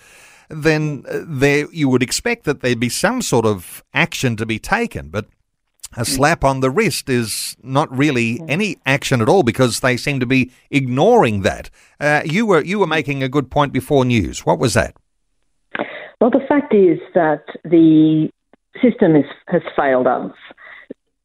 then 0.49 1.05
uh, 1.09 1.21
there 1.27 1.67
you 1.73 1.89
would 1.89 2.03
expect 2.03 2.45
that 2.45 2.61
there'd 2.61 2.81
be 2.81 2.89
some 2.89 3.23
sort 3.23 3.47
of 3.47 3.83
action 3.95 4.37
to 4.37 4.47
be 4.47 4.59
taken, 4.59 5.09
but 5.09 5.27
a 5.97 6.05
slap 6.05 6.45
on 6.45 6.61
the 6.61 6.71
wrist 6.71 7.09
is 7.09 7.57
not 7.63 7.97
really 7.97 8.41
any 8.49 8.77
action 8.85 9.21
at 9.23 9.29
all 9.29 9.43
because 9.43 9.81
they 9.81 9.97
seem 9.97 10.19
to 10.21 10.27
be 10.27 10.51
ignoring 10.71 11.43
that. 11.43 11.71
Uh, 12.01 12.23
you 12.25 12.47
were 12.47 12.63
you 12.65 12.79
were 12.79 12.87
making 12.87 13.23
a 13.23 13.29
good 13.29 13.51
point 13.51 13.73
before 13.73 14.05
news. 14.05 14.45
What 14.45 14.59
was 14.59 14.75
that? 14.75 14.97
Well, 16.21 16.31
the 16.31 16.45
fact 16.49 16.75
is 16.75 16.99
that 17.15 17.45
the 17.65 18.31
system 18.83 19.17
is, 19.17 19.25
has 19.49 19.63
failed 19.77 20.07
us. 20.07 20.33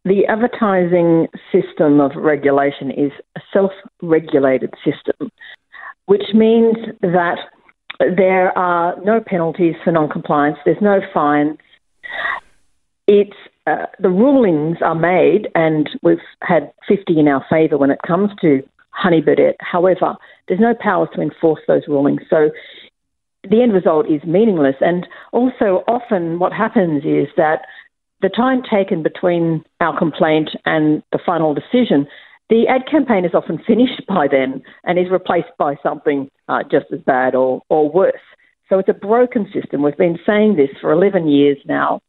The 0.05 0.25
advertising 0.27 1.27
system 1.51 1.99
of 1.99 2.11
regulation 2.15 2.89
is 2.91 3.11
a 3.35 3.41
self 3.53 3.71
regulated 4.01 4.73
system, 4.83 5.29
which 6.05 6.33
means 6.33 6.77
that 7.01 7.37
there 7.99 8.57
are 8.57 8.95
no 9.03 9.19
penalties 9.19 9.75
for 9.83 9.91
non 9.91 10.09
compliance, 10.09 10.57
there's 10.65 10.81
no 10.81 10.99
fines. 11.13 11.57
It's 13.07 13.35
uh, 13.67 13.85
the 13.99 14.09
rulings 14.09 14.77
are 14.81 14.95
made, 14.95 15.49
and 15.53 15.89
we've 16.01 16.17
had 16.41 16.71
50 16.87 17.19
in 17.19 17.27
our 17.27 17.45
favour 17.49 17.77
when 17.77 17.91
it 17.91 17.99
comes 18.07 18.31
to 18.41 18.63
Honey 18.91 19.21
Birdette. 19.21 19.55
However, 19.59 20.15
there's 20.47 20.59
no 20.59 20.73
power 20.79 21.07
to 21.13 21.21
enforce 21.21 21.61
those 21.67 21.83
rulings. 21.87 22.21
So 22.29 22.49
the 23.43 23.61
end 23.61 23.73
result 23.73 24.07
is 24.09 24.21
meaningless. 24.25 24.75
And 24.81 25.07
also, 25.31 25.83
often 25.87 26.39
what 26.39 26.53
happens 26.53 27.03
is 27.05 27.27
that 27.37 27.61
the 28.21 28.29
time 28.29 28.61
taken 28.63 29.01
between 29.01 29.63
our 29.79 29.97
complaint 29.97 30.49
and 30.65 31.01
the 31.11 31.19
final 31.25 31.53
decision, 31.53 32.07
the 32.49 32.67
ad 32.67 32.81
campaign 32.89 33.25
is 33.25 33.33
often 33.33 33.59
finished 33.67 34.05
by 34.07 34.27
then 34.29 34.61
and 34.83 34.99
is 34.99 35.11
replaced 35.11 35.55
by 35.57 35.75
something 35.81 36.29
uh, 36.47 36.63
just 36.63 36.87
as 36.91 36.99
bad 37.01 37.35
or, 37.35 37.61
or 37.69 37.89
worse. 37.89 38.13
So 38.67 38.77
it's 38.77 38.89
a 38.89 38.93
broken 38.93 39.49
system. 39.53 39.81
We've 39.81 39.97
been 39.97 40.19
saying 40.25 40.55
this 40.55 40.69
for 40.79 40.91
11 40.91 41.27
years 41.27 41.57
now, 41.65 42.01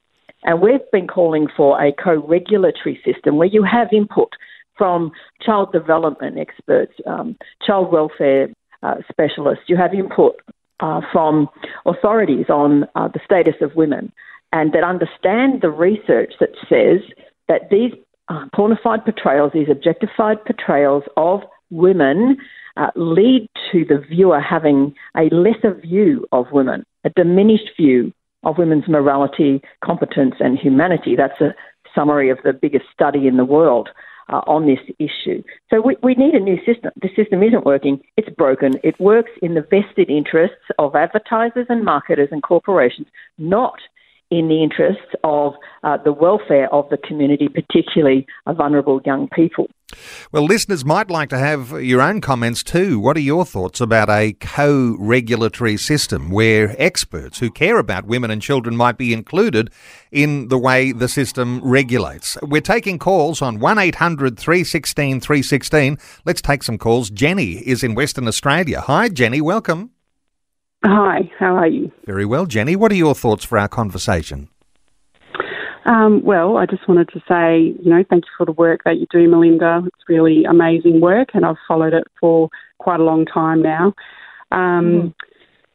and 0.43 0.61
we've 0.61 0.90
been 0.93 1.07
calling 1.07 1.47
for 1.57 1.83
a 1.83 1.93
co 1.93 2.27
regulatory 2.27 3.01
system 3.05 3.37
where 3.37 3.49
you 3.49 3.62
have 3.62 3.88
input 3.93 4.29
from 4.77 5.12
child 5.43 5.73
development 5.73 6.38
experts, 6.38 6.93
um, 7.07 7.37
child 7.66 7.93
welfare 7.93 8.49
uh, 8.83 8.97
specialists, 9.11 9.64
you 9.69 9.77
have 9.77 9.95
input 9.95 10.37
uh, 10.81 11.01
from 11.12 11.49
authorities 11.87 12.47
on 12.49 12.85
uh, 12.95 13.09
the 13.09 13.21
status 13.25 13.55
of 13.61 13.75
women 13.75 14.12
and 14.53 14.73
that 14.73 14.83
understand 14.85 15.62
the 15.62 15.71
research 15.71 16.35
that 16.40 16.51
says 16.69 17.01
that 17.49 17.71
these 17.71 17.93
uh, 18.29 18.47
pornified 18.55 19.05
portrayals, 19.05 19.53
these 19.53 19.69
objectified 19.71 20.45
portrayals 20.45 21.05
of 21.16 21.43
women, 21.71 22.37
uh, 22.77 22.90
lead 22.97 23.49
to 23.73 23.85
the 23.85 23.99
viewer 24.09 24.40
having 24.40 24.95
a 25.16 25.35
lesser 25.35 25.75
view 25.75 26.27
of 26.33 26.47
women, 26.53 26.85
a 27.05 27.11
diminished 27.11 27.71
view 27.77 28.12
of 28.45 28.59
women's 28.59 28.88
morality, 28.88 29.61
competence, 29.85 30.35
and 30.40 30.59
humanity. 30.59 31.14
That's 31.16 31.40
a 31.40 31.55
summary 31.95 32.31
of 32.31 32.38
the 32.45 32.53
biggest 32.53 32.85
study 32.93 33.27
in 33.27 33.37
the 33.37 33.45
world 33.45 33.88
uh, 34.31 34.40
on 34.47 34.66
this 34.66 34.79
issue. 34.99 35.43
So 35.69 35.81
we, 35.81 35.97
we 36.03 36.14
need 36.14 36.35
a 36.35 36.40
new 36.40 36.59
system. 36.64 36.93
The 37.01 37.11
system 37.16 37.43
isn't 37.43 37.66
working, 37.66 38.01
it's 38.16 38.29
broken. 38.31 38.75
It 38.83 38.99
works 39.01 39.31
in 39.43 39.55
the 39.55 39.62
vested 39.62 40.09
interests 40.11 40.66
of 40.79 40.95
advertisers 40.95 41.66
and 41.69 41.85
marketers 41.85 42.29
and 42.31 42.43
corporations, 42.43 43.09
not 43.38 43.79
in 44.31 44.49
the 44.49 44.62
interests 44.62 45.12
of 45.25 45.55
uh, 45.83 45.97
the 46.05 46.12
welfare 46.12 46.73
of 46.73 46.88
the 46.88 46.97
community, 46.97 47.49
particularly 47.49 48.27
vulnerable 48.47 49.01
young 49.05 49.29
people. 49.29 49.66
Well, 50.31 50.45
listeners 50.45 50.85
might 50.85 51.11
like 51.11 51.31
to 51.31 51.38
have 51.38 51.83
your 51.83 52.01
own 52.01 52.21
comments 52.21 52.62
too. 52.62 53.01
What 53.01 53.16
are 53.16 53.21
your 53.21 53.45
thoughts 53.45 53.81
about 53.81 54.09
a 54.09 54.35
co 54.35 54.97
regulatory 54.99 55.77
system 55.77 56.31
where 56.31 56.77
experts 56.79 57.40
who 57.40 57.51
care 57.51 57.79
about 57.79 58.07
women 58.07 58.31
and 58.31 58.40
children 58.40 58.77
might 58.77 58.99
be 58.99 59.12
included 59.12 59.71
in 60.12 60.49
the 60.49 60.59
way 60.59 60.93
the 60.93 61.09
system 61.09 61.61
regulates? 61.64 62.38
We're 62.43 62.61
taking 62.61 62.99
calls 62.99 63.43
on 63.43 63.59
1 63.59 63.79
800 63.79 64.38
316 64.38 65.21
316. 65.21 65.99
Let's 66.25 66.43
take 66.43 66.62
some 66.62 66.79
calls. 66.79 67.11
Jenny 67.11 67.55
is 67.66 67.83
in 67.83 67.95
Western 67.95 68.29
Australia. 68.29 68.81
Hi, 68.83 69.09
Jenny. 69.09 69.40
Welcome. 69.40 69.90
Hi, 70.85 71.31
how 71.38 71.57
are 71.57 71.66
you? 71.66 71.93
Very 72.07 72.25
well, 72.25 72.47
Jenny. 72.47 72.77
What 72.77 72.90
are 72.93 72.97
your 72.97 73.14
thoughts 73.14 73.45
for 73.45 73.59
our 73.59 73.69
conversation? 73.69 74.49
Um, 75.85 76.23
well, 76.25 76.57
I 76.57 76.66
just 76.66 76.87
wanted 76.88 77.09
to 77.09 77.21
say, 77.29 77.79
you 77.83 77.90
know, 77.90 78.05
thank 78.09 78.25
you 78.25 78.31
for 78.37 78.47
the 78.47 78.53
work 78.53 78.83
that 78.85 78.99
you 78.99 79.07
do, 79.11 79.29
Melinda. 79.29 79.83
It's 79.87 80.09
really 80.09 80.45
amazing 80.45 81.01
work, 81.01 81.31
and 81.35 81.45
I've 81.45 81.57
followed 81.66 81.95
it 81.95 82.05
for 82.21 82.49
quite 82.79 83.01
a 83.01 83.05
long 83.05 83.27
time 83.27 83.62
now. 83.62 83.95
Um, 84.53 85.14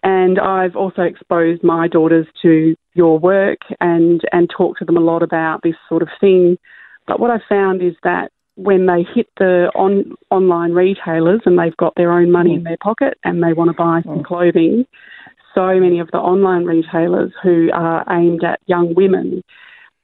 And 0.06 0.38
I've 0.38 0.76
also 0.76 1.02
exposed 1.02 1.63
my 1.63 1.88
daughters 1.88 2.28
to 2.44 2.76
your 2.94 3.18
work 3.18 3.58
and, 3.82 4.22
and 4.32 4.48
talked 4.56 4.78
to 4.78 4.86
them 4.86 4.98
a 4.98 5.00
lot 5.02 5.24
about 5.24 5.62
this 5.63 5.74
sort 5.89 6.04
of 6.04 6.10
thing. 6.22 6.58
But 7.08 7.20
what 7.20 7.32
I 7.32 7.39
found 7.50 7.82
is 7.82 7.96
that 8.04 8.32
when 8.56 8.86
they 8.86 9.06
hit 9.13 9.28
the 9.38 9.70
on, 9.76 10.15
online 10.32 10.72
retailers 10.72 11.41
and 11.46 11.60
they've 11.60 11.76
got 11.78 11.94
their 11.96 12.12
own 12.12 12.32
money 12.32 12.54
in 12.54 12.62
mm. 12.62 12.65
their 12.65 12.78
pocket 12.82 13.18
and 13.24 13.44
they 13.44 13.54
want 13.54 13.70
to 13.70 13.74
buy 13.74 14.02
some 14.04 14.20
mm. 14.20 14.26
clothing, 14.26 14.86
so 15.54 15.80
many 15.80 16.00
of 16.00 16.10
the 16.12 16.18
online 16.18 16.65
retailers 16.65 17.32
who 17.44 17.70
are 17.74 18.06
aimed 18.10 18.44
at 18.44 18.60
young 18.65 18.94
women, 18.96 19.44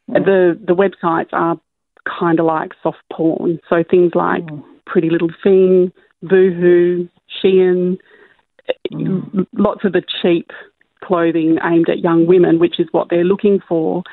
mm. 0.09 0.25
the 0.25 0.59
the 0.65 0.73
websites 0.73 1.29
are 1.31 1.59
kind 2.19 2.39
of 2.39 2.45
like 2.45 2.71
soft 2.83 3.01
porn. 3.11 3.59
So 3.69 3.83
things 3.89 4.11
like 4.15 4.43
Pretty 4.85 5.09
Little 5.09 5.31
Thing, 5.43 5.91
Boohoo, 6.21 7.07
Shein, 7.41 7.97
lots 9.53 9.85
of 9.85 9.93
the 9.93 10.01
cheap 10.21 10.51
clothing 11.03 11.57
aimed 11.63 11.89
at 11.89 11.99
young 11.99 12.25
women, 12.27 12.59
which 12.59 12.79
is 12.79 12.87
what 12.91 13.09
they're 13.09 13.23
looking 13.23 13.59
for. 13.67 14.03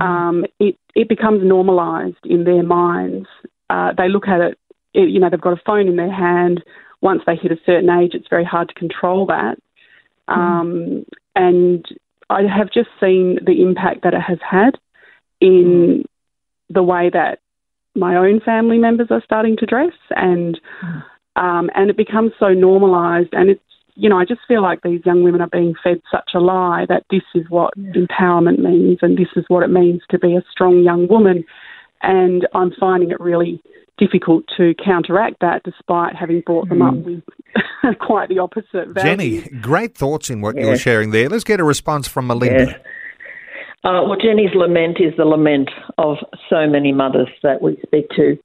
Um, 0.00 0.44
it 0.60 0.76
it 0.94 1.08
becomes 1.08 1.42
normalised 1.42 2.24
in 2.24 2.44
their 2.44 2.62
minds. 2.62 3.26
Uh, 3.70 3.92
they 3.96 4.08
look 4.08 4.28
at 4.28 4.40
it, 4.40 4.58
it, 4.94 5.10
you 5.10 5.20
know, 5.20 5.28
they've 5.30 5.40
got 5.40 5.52
a 5.52 5.62
phone 5.64 5.88
in 5.88 5.96
their 5.96 6.12
hand. 6.12 6.62
Once 7.00 7.22
they 7.26 7.36
hit 7.36 7.52
a 7.52 7.58
certain 7.64 7.90
age, 7.90 8.12
it's 8.14 8.28
very 8.28 8.44
hard 8.44 8.68
to 8.68 8.74
control 8.74 9.26
that. 9.26 9.56
Um, 10.26 11.04
and 11.34 11.84
I 12.30 12.42
have 12.42 12.70
just 12.72 12.88
seen 13.00 13.38
the 13.44 13.62
impact 13.62 14.02
that 14.02 14.14
it 14.14 14.20
has 14.20 14.38
had 14.48 14.78
in 15.40 16.04
the 16.68 16.82
way 16.82 17.10
that 17.12 17.38
my 17.94 18.16
own 18.16 18.40
family 18.40 18.78
members 18.78 19.08
are 19.10 19.22
starting 19.24 19.56
to 19.58 19.66
dress, 19.66 19.94
and 20.10 20.60
um, 21.36 21.70
and 21.74 21.90
it 21.90 21.96
becomes 21.96 22.32
so 22.38 22.48
normalised, 22.48 23.30
and 23.32 23.50
it's 23.50 23.62
you 23.94 24.08
know 24.08 24.18
I 24.18 24.24
just 24.24 24.40
feel 24.46 24.62
like 24.62 24.82
these 24.82 25.00
young 25.04 25.22
women 25.22 25.40
are 25.40 25.48
being 25.48 25.74
fed 25.82 26.00
such 26.10 26.30
a 26.34 26.40
lie 26.40 26.86
that 26.88 27.04
this 27.10 27.22
is 27.34 27.44
what 27.48 27.74
empowerment 27.78 28.58
means, 28.58 28.98
and 29.02 29.16
this 29.16 29.28
is 29.36 29.44
what 29.48 29.62
it 29.62 29.70
means 29.70 30.02
to 30.10 30.18
be 30.18 30.36
a 30.36 30.44
strong 30.50 30.82
young 30.82 31.08
woman, 31.08 31.44
and 32.02 32.46
I'm 32.54 32.72
finding 32.78 33.10
it 33.10 33.20
really 33.20 33.62
difficult 33.98 34.44
to 34.56 34.74
counteract 34.84 35.36
that, 35.40 35.62
despite 35.64 36.14
having 36.14 36.40
brought 36.46 36.68
them 36.68 36.82
up 36.82 36.94
with 36.94 37.22
quite 38.00 38.28
the 38.28 38.38
opposite 38.38 38.88
values. 38.88 39.02
Jenny, 39.02 39.40
great 39.60 39.96
thoughts 39.96 40.30
in 40.30 40.40
what 40.40 40.56
you're 40.56 40.76
sharing 40.76 41.10
there. 41.10 41.28
Let's 41.28 41.44
get 41.44 41.60
a 41.60 41.64
response 41.64 42.06
from 42.06 42.28
Melinda. 42.28 42.66
Yes. 42.66 42.80
Uh, 43.84 44.02
well, 44.06 44.18
Jenny's 44.20 44.54
lament 44.54 44.98
is 45.00 45.14
the 45.16 45.24
lament 45.24 45.70
of 45.98 46.16
so 46.50 46.66
many 46.66 46.92
mothers 46.92 47.28
that 47.42 47.62
we 47.62 47.78
speak 47.86 48.08
to. 48.16 48.36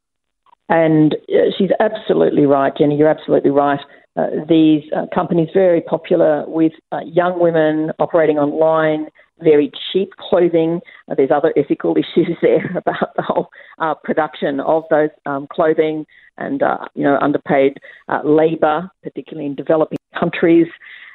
And 0.70 1.16
uh, 1.30 1.52
she's 1.58 1.70
absolutely 1.80 2.46
right, 2.46 2.72
Jenny, 2.78 2.96
you're 2.96 3.10
absolutely 3.10 3.52
right. 3.52 3.80
Uh, 4.16 4.28
these 4.48 4.84
uh, 4.96 5.06
companies 5.14 5.50
very 5.54 5.82
popular 5.82 6.46
with 6.48 6.72
uh, 6.92 7.00
young 7.06 7.40
women 7.40 7.92
operating 8.00 8.38
online. 8.38 9.08
Very 9.44 9.72
cheap 9.92 10.12
clothing. 10.18 10.80
Uh, 11.10 11.16
there's 11.16 11.32
other 11.32 11.54
ethical 11.58 11.96
issues 11.98 12.38
there 12.42 12.66
about 12.78 13.16
the 13.16 13.22
whole 13.22 13.50
uh, 13.80 13.94
production 14.04 14.60
of 14.60 14.84
those 14.90 15.10
um, 15.26 15.48
clothing 15.52 16.06
and 16.38 16.64
uh, 16.64 16.86
you 16.96 17.04
know 17.04 17.18
underpaid 17.22 17.80
uh, 18.10 18.22
labour, 18.24 18.90
particularly 19.04 19.46
in 19.46 19.56
developing 19.56 19.98
countries, 20.20 20.68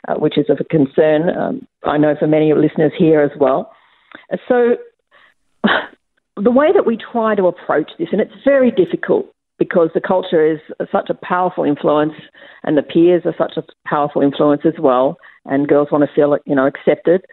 uh, 0.06 0.14
which 0.14 0.38
is 0.38 0.46
of 0.48 0.58
a 0.60 0.64
concern. 0.64 1.30
Um, 1.36 1.66
I 1.84 1.98
know 1.98 2.14
for 2.18 2.26
many 2.26 2.52
listeners 2.54 2.92
here 2.96 3.20
as 3.20 3.32
well. 3.38 3.72
So 4.48 4.76
the 6.36 6.50
way 6.50 6.72
that 6.72 6.86
we 6.86 6.96
try 6.96 7.34
to 7.34 7.46
approach 7.46 7.90
this, 7.98 8.08
and 8.12 8.20
it's 8.20 8.32
very 8.44 8.70
difficult 8.70 9.26
because 9.58 9.90
the 9.92 10.00
culture 10.00 10.46
is 10.46 10.60
such 10.92 11.10
a 11.10 11.14
powerful 11.14 11.64
influence, 11.64 12.12
and 12.62 12.78
the 12.78 12.82
peers 12.82 13.22
are 13.24 13.34
such 13.36 13.56
a 13.56 13.64
powerful 13.88 14.22
influence 14.22 14.62
as 14.64 14.74
well, 14.78 15.18
and 15.46 15.66
girls 15.66 15.88
want 15.90 16.04
to 16.08 16.14
feel 16.14 16.36
you 16.46 16.54
know 16.54 16.66
accepted 16.66 17.24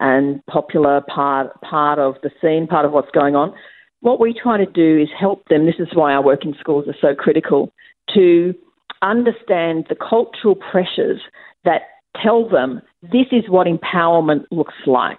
and 0.00 0.44
popular 0.46 1.00
part 1.02 1.60
part 1.62 1.98
of 1.98 2.16
the 2.22 2.30
scene, 2.40 2.66
part 2.66 2.84
of 2.84 2.92
what's 2.92 3.10
going 3.12 3.34
on. 3.34 3.54
What 4.00 4.20
we 4.20 4.34
try 4.34 4.58
to 4.58 4.66
do 4.66 4.98
is 4.98 5.08
help 5.18 5.48
them. 5.48 5.66
This 5.66 5.76
is 5.78 5.88
why 5.94 6.12
our 6.12 6.22
work 6.22 6.44
in 6.44 6.54
schools 6.60 6.86
is 6.86 6.94
so 7.00 7.14
critical 7.14 7.72
to 8.14 8.54
understand 9.02 9.86
the 9.88 9.96
cultural 9.96 10.54
pressures 10.54 11.20
that 11.64 11.82
tell 12.22 12.48
them 12.48 12.80
this 13.02 13.26
is 13.32 13.48
what 13.48 13.66
empowerment 13.66 14.44
looks 14.50 14.74
like. 14.86 15.18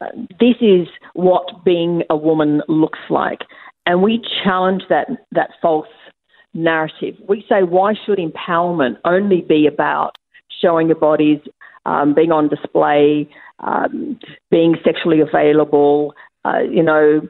Uh, 0.00 0.06
this 0.38 0.56
is 0.60 0.86
what 1.14 1.64
being 1.64 2.02
a 2.10 2.16
woman 2.16 2.62
looks 2.68 2.98
like. 3.08 3.40
And 3.86 4.02
we 4.02 4.22
challenge 4.44 4.82
that, 4.90 5.08
that 5.32 5.50
false 5.62 5.88
narrative. 6.52 7.14
We 7.26 7.44
say, 7.48 7.62
why 7.62 7.94
should 8.04 8.18
empowerment 8.18 8.98
only 9.04 9.40
be 9.40 9.66
about 9.66 10.16
showing 10.60 10.88
your 10.88 10.96
bodies, 10.96 11.38
um, 11.88 12.14
being 12.14 12.32
on 12.32 12.48
display, 12.48 13.28
um, 13.60 14.18
being 14.50 14.76
sexually 14.84 15.20
available, 15.20 16.14
uh, 16.44 16.60
you 16.70 16.82
know, 16.82 17.26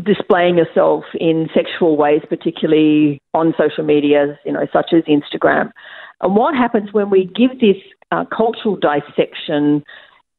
displaying 0.00 0.56
yourself 0.56 1.04
in 1.18 1.48
sexual 1.52 1.96
ways, 1.96 2.22
particularly 2.28 3.20
on 3.34 3.52
social 3.58 3.84
media, 3.84 4.38
you 4.44 4.52
know, 4.52 4.66
such 4.72 4.92
as 4.92 5.02
Instagram. 5.04 5.72
And 6.20 6.36
what 6.36 6.54
happens 6.54 6.92
when 6.92 7.10
we 7.10 7.24
give 7.24 7.58
this 7.60 7.76
uh, 8.12 8.24
cultural 8.24 8.76
dissection 8.76 9.82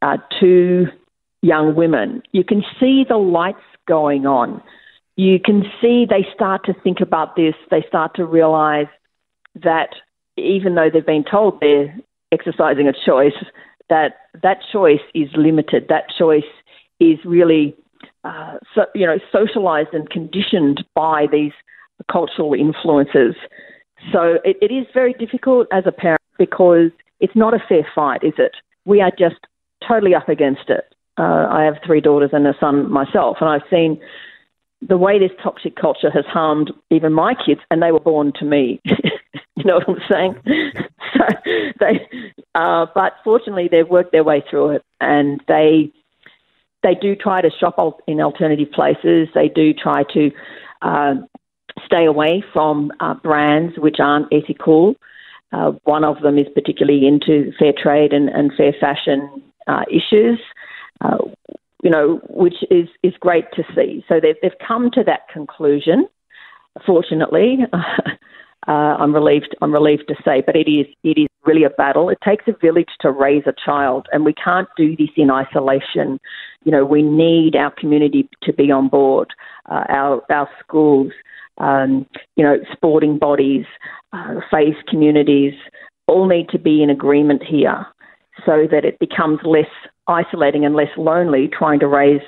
uh, 0.02 0.18
to 0.40 0.88
young 1.42 1.76
women? 1.76 2.24
You 2.32 2.46
can 2.46 2.64
see 2.80 3.04
the 3.08 3.18
lights 3.18 3.60
going 3.88 4.26
on. 4.26 4.62
You 5.18 5.38
can 5.44 5.64
see 5.82 6.06
they 6.10 6.26
start 6.34 6.64
to 6.66 6.74
think 6.82 7.02
about 7.02 7.36
this. 7.36 7.56
They 7.70 7.84
start 7.90 8.16
to 8.16 8.26
realize 8.26 8.88
that 9.56 9.90
even 10.38 10.76
though 10.76 10.90
they've 10.92 11.06
been 11.06 11.26
told 11.30 11.60
they're 11.60 11.94
exercising 12.32 12.88
a 12.88 12.94
choice, 12.94 13.34
that 13.90 14.18
that 14.42 14.60
choice 14.72 15.02
is 15.14 15.30
limited. 15.36 15.88
That 15.90 16.06
choice 16.18 16.44
is 17.00 17.18
really, 17.26 17.76
uh, 18.24 18.58
so, 18.76 18.86
you 18.94 19.06
know, 19.06 19.18
socialized 19.32 19.94
and 19.94 20.10
conditioned 20.10 20.84
by 20.96 21.28
these 21.32 21.54
cultural 22.12 22.54
influences. 22.54 23.36
So 24.12 24.38
it, 24.44 24.58
it 24.62 24.74
is 24.74 24.86
very 24.94 25.14
difficult 25.14 25.68
as 25.72 25.84
a 25.86 25.92
parent 25.92 26.22
because 26.38 26.92
it's 27.20 27.36
not 27.36 27.54
a 27.54 27.64
fair 27.68 27.88
fight, 27.94 28.24
is 28.24 28.34
it? 28.38 28.56
We 28.86 29.02
are 29.02 29.12
just 29.12 29.48
totally 29.86 30.16
up 30.16 30.30
against 30.30 30.70
it. 30.70 30.86
Uh, 31.18 31.48
I 31.52 31.64
have 31.64 31.76
three 31.86 32.00
daughters 32.00 32.30
and 32.32 32.48
a 32.48 32.54
son 32.60 32.90
myself, 32.90 33.38
and 33.42 33.50
I've 33.50 33.68
seen 33.70 34.00
the 34.82 34.98
way 34.98 35.20
this 35.20 35.32
toxic 35.44 35.76
culture 35.76 36.10
has 36.10 36.26
harmed 36.26 36.72
even 36.90 37.12
my 37.12 37.34
kids, 37.34 37.60
and 37.70 37.82
they 37.82 37.92
were 37.92 38.00
born 38.00 38.32
to 38.40 38.46
me. 38.46 38.80
you 38.86 39.64
know 39.66 39.82
what 39.86 39.90
I'm 39.90 40.02
saying? 40.10 40.36
they, 41.80 42.10
uh, 42.56 42.86
but 42.94 43.14
fortunately, 43.24 43.68
they've 43.72 43.88
worked 43.88 44.12
their 44.12 44.24
way 44.24 44.44
through 44.50 44.72
it, 44.72 44.86
and 45.02 45.42
they 45.48 45.92
they 46.84 46.96
do 46.96 47.16
try 47.16 47.42
to 47.42 47.50
shop 47.60 48.02
in 48.08 48.22
alternative 48.22 48.72
places. 48.72 49.28
They 49.36 49.50
do 49.50 49.74
try 49.74 50.04
to 50.14 50.32
uh, 50.82 51.16
stay 51.86 52.06
away 52.06 52.44
from 52.54 52.92
uh, 53.00 53.16
brands 53.16 53.78
which 53.78 53.98
aren't 54.00 54.28
ethical. 54.32 54.96
Uh, 55.52 55.72
one 55.84 56.04
of 56.04 56.22
them 56.22 56.38
is 56.38 56.48
particularly 56.54 57.08
into 57.08 57.52
fair 57.58 57.74
trade 57.76 58.14
and, 58.14 58.30
and 58.30 58.52
fair 58.56 58.74
fashion 58.80 59.44
uh, 59.68 59.84
issues. 59.90 60.40
Uh, 61.02 61.18
you 61.82 61.90
know, 61.90 62.20
which 62.30 62.56
is, 62.70 62.90
is 63.04 63.14
great 63.20 63.46
to 63.54 63.64
see. 63.74 64.04
So 64.10 64.20
they've, 64.22 64.36
they've 64.42 64.52
come 64.66 64.92
to 64.92 65.04
that 65.06 65.30
conclusion. 65.32 66.08
Fortunately, 66.86 67.60
uh, 68.70 68.96
I'm 69.00 69.14
relieved. 69.16 69.56
I'm 69.62 69.74
relieved 69.74 70.08
to 70.10 70.16
say, 70.24 70.44
but 70.46 70.56
it 70.56 70.70
is 70.70 70.86
it 71.04 71.20
is 71.20 71.28
really 71.44 71.64
a 71.64 71.72
battle. 71.72 72.10
It 72.10 72.20
takes 72.24 72.46
a 72.48 72.54
village 72.62 72.90
to 73.02 73.12
raise 73.12 73.44
a 73.48 73.54
child, 73.66 74.08
and 74.12 74.24
we 74.24 74.34
can't 74.34 74.68
do 74.78 74.96
this 74.96 75.10
in 75.18 75.32
isolation. 75.32 76.20
You 76.64 76.72
know, 76.72 76.86
we 76.86 77.02
need 77.02 77.56
our 77.56 77.72
community 77.72 78.30
to 78.44 78.54
be 78.54 78.70
on 78.70 78.88
board, 78.88 79.30
uh, 79.72 79.86
our 79.90 80.22
our 80.32 80.48
schools, 80.60 81.12
um, 81.58 82.06
you 82.36 82.44
know, 82.44 82.58
sporting 82.72 83.18
bodies, 83.18 83.66
uh, 84.14 84.36
faith 84.52 84.76
communities, 84.88 85.54
all 86.08 86.28
need 86.28 86.50
to 86.50 86.60
be 86.60 86.84
in 86.84 86.92
agreement 86.92 87.42
here, 87.44 87.88
so 88.46 88.68
that 88.70 88.86
it 88.86 89.00
becomes 89.00 89.40
less 89.44 89.72
isolating 90.08 90.64
and 90.64 90.76
less 90.76 90.96
lonely 90.96 91.48
trying 91.48 91.80
to 91.80 91.88
raise 91.88 92.22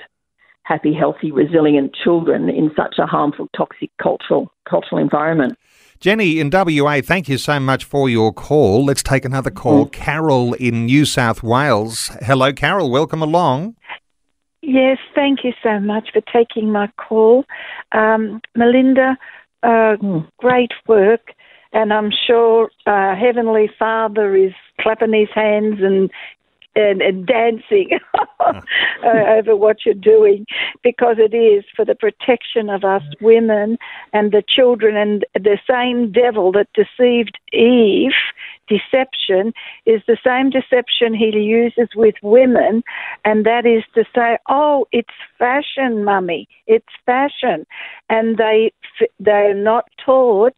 happy, 0.64 0.94
healthy, 0.94 1.32
resilient 1.32 1.94
children 1.94 2.50
in 2.50 2.72
such 2.76 2.96
a 2.98 3.06
harmful, 3.06 3.48
toxic 3.56 3.92
cultural 4.02 4.52
cultural 4.68 5.00
environment. 5.00 5.56
Jenny 6.02 6.40
in 6.40 6.50
WA, 6.52 7.00
thank 7.00 7.30
you 7.30 7.38
so 7.38 7.60
much 7.60 7.84
for 7.84 8.10
your 8.10 8.34
call. 8.34 8.84
Let's 8.84 9.04
take 9.04 9.24
another 9.24 9.52
call. 9.52 9.86
Mm-hmm. 9.86 10.02
Carol 10.02 10.54
in 10.56 10.88
New 10.88 11.06
South 11.06 11.44
Wales. 11.44 12.10
Hello, 12.22 12.52
Carol. 12.52 12.90
Welcome 12.90 13.22
along. 13.22 13.76
Yes, 14.64 14.98
thank 15.14 15.44
you 15.44 15.54
so 15.62 15.80
much 15.80 16.10
for 16.12 16.22
taking 16.34 16.72
my 16.72 16.90
call. 16.98 17.46
Um, 17.92 18.42
Melinda, 18.56 19.16
uh, 19.62 19.98
mm. 20.02 20.28
great 20.38 20.72
work. 20.88 21.34
And 21.72 21.94
I'm 21.94 22.10
sure 22.26 22.72
uh, 22.88 23.16
Heavenly 23.16 23.70
Father 23.78 24.36
is 24.36 24.54
clapping 24.80 25.14
his 25.14 25.30
hands 25.36 25.82
and 25.82 26.10
and, 26.76 27.02
and 27.02 27.26
dancing 27.26 27.90
over 29.04 29.56
what 29.56 29.78
you're 29.86 29.94
doing 29.94 30.46
because 30.84 31.18
it 31.20 31.36
is 31.36 31.64
for 31.76 31.86
the 31.86 31.96
protection 31.96 32.70
of 32.70 32.84
us 32.84 33.04
women 33.20 33.78
and 34.14 34.32
the 34.32 34.44
children 34.48 34.96
and 34.96 35.26
the 35.36 35.58
same 35.70 36.12
devil 36.12 36.52
that 36.52 36.68
deceived 36.74 37.38
Eve 37.54 38.12
deception 38.72 39.54
is 39.86 40.02
the 40.08 40.18
same 40.26 40.50
deception 40.50 41.14
he 41.14 41.38
uses 41.38 41.90
with 41.96 42.16
women, 42.22 42.84
and 43.26 43.46
that 43.46 43.66
is 43.66 43.84
to 43.96 44.06
say, 44.16 44.38
"Oh, 44.48 44.88
it's 44.92 45.14
fashion, 45.38 46.04
mummy. 46.06 46.48
It's 46.68 46.94
fashion," 47.06 47.66
and 48.10 48.38
they 48.38 48.72
they're 49.20 49.54
not 49.54 49.86
taught 50.04 50.54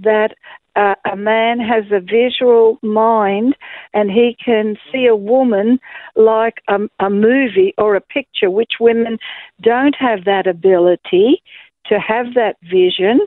that 0.00 0.34
uh, 0.76 0.94
a 1.10 1.16
man 1.16 1.58
has 1.58 1.84
a 1.90 2.00
visual 2.00 2.78
mind 2.82 3.56
and 3.94 4.10
he 4.10 4.36
can 4.44 4.76
see 4.92 5.06
a 5.06 5.16
woman 5.16 5.78
like 6.16 6.62
a, 6.68 6.80
a 7.00 7.08
movie 7.08 7.72
or 7.78 7.96
a 7.96 8.00
picture, 8.00 8.50
which 8.50 8.74
women 8.78 9.18
don't 9.62 9.96
have 9.98 10.24
that 10.24 10.46
ability 10.46 11.42
to 11.88 11.98
have 11.98 12.34
that 12.34 12.56
vision 12.62 13.20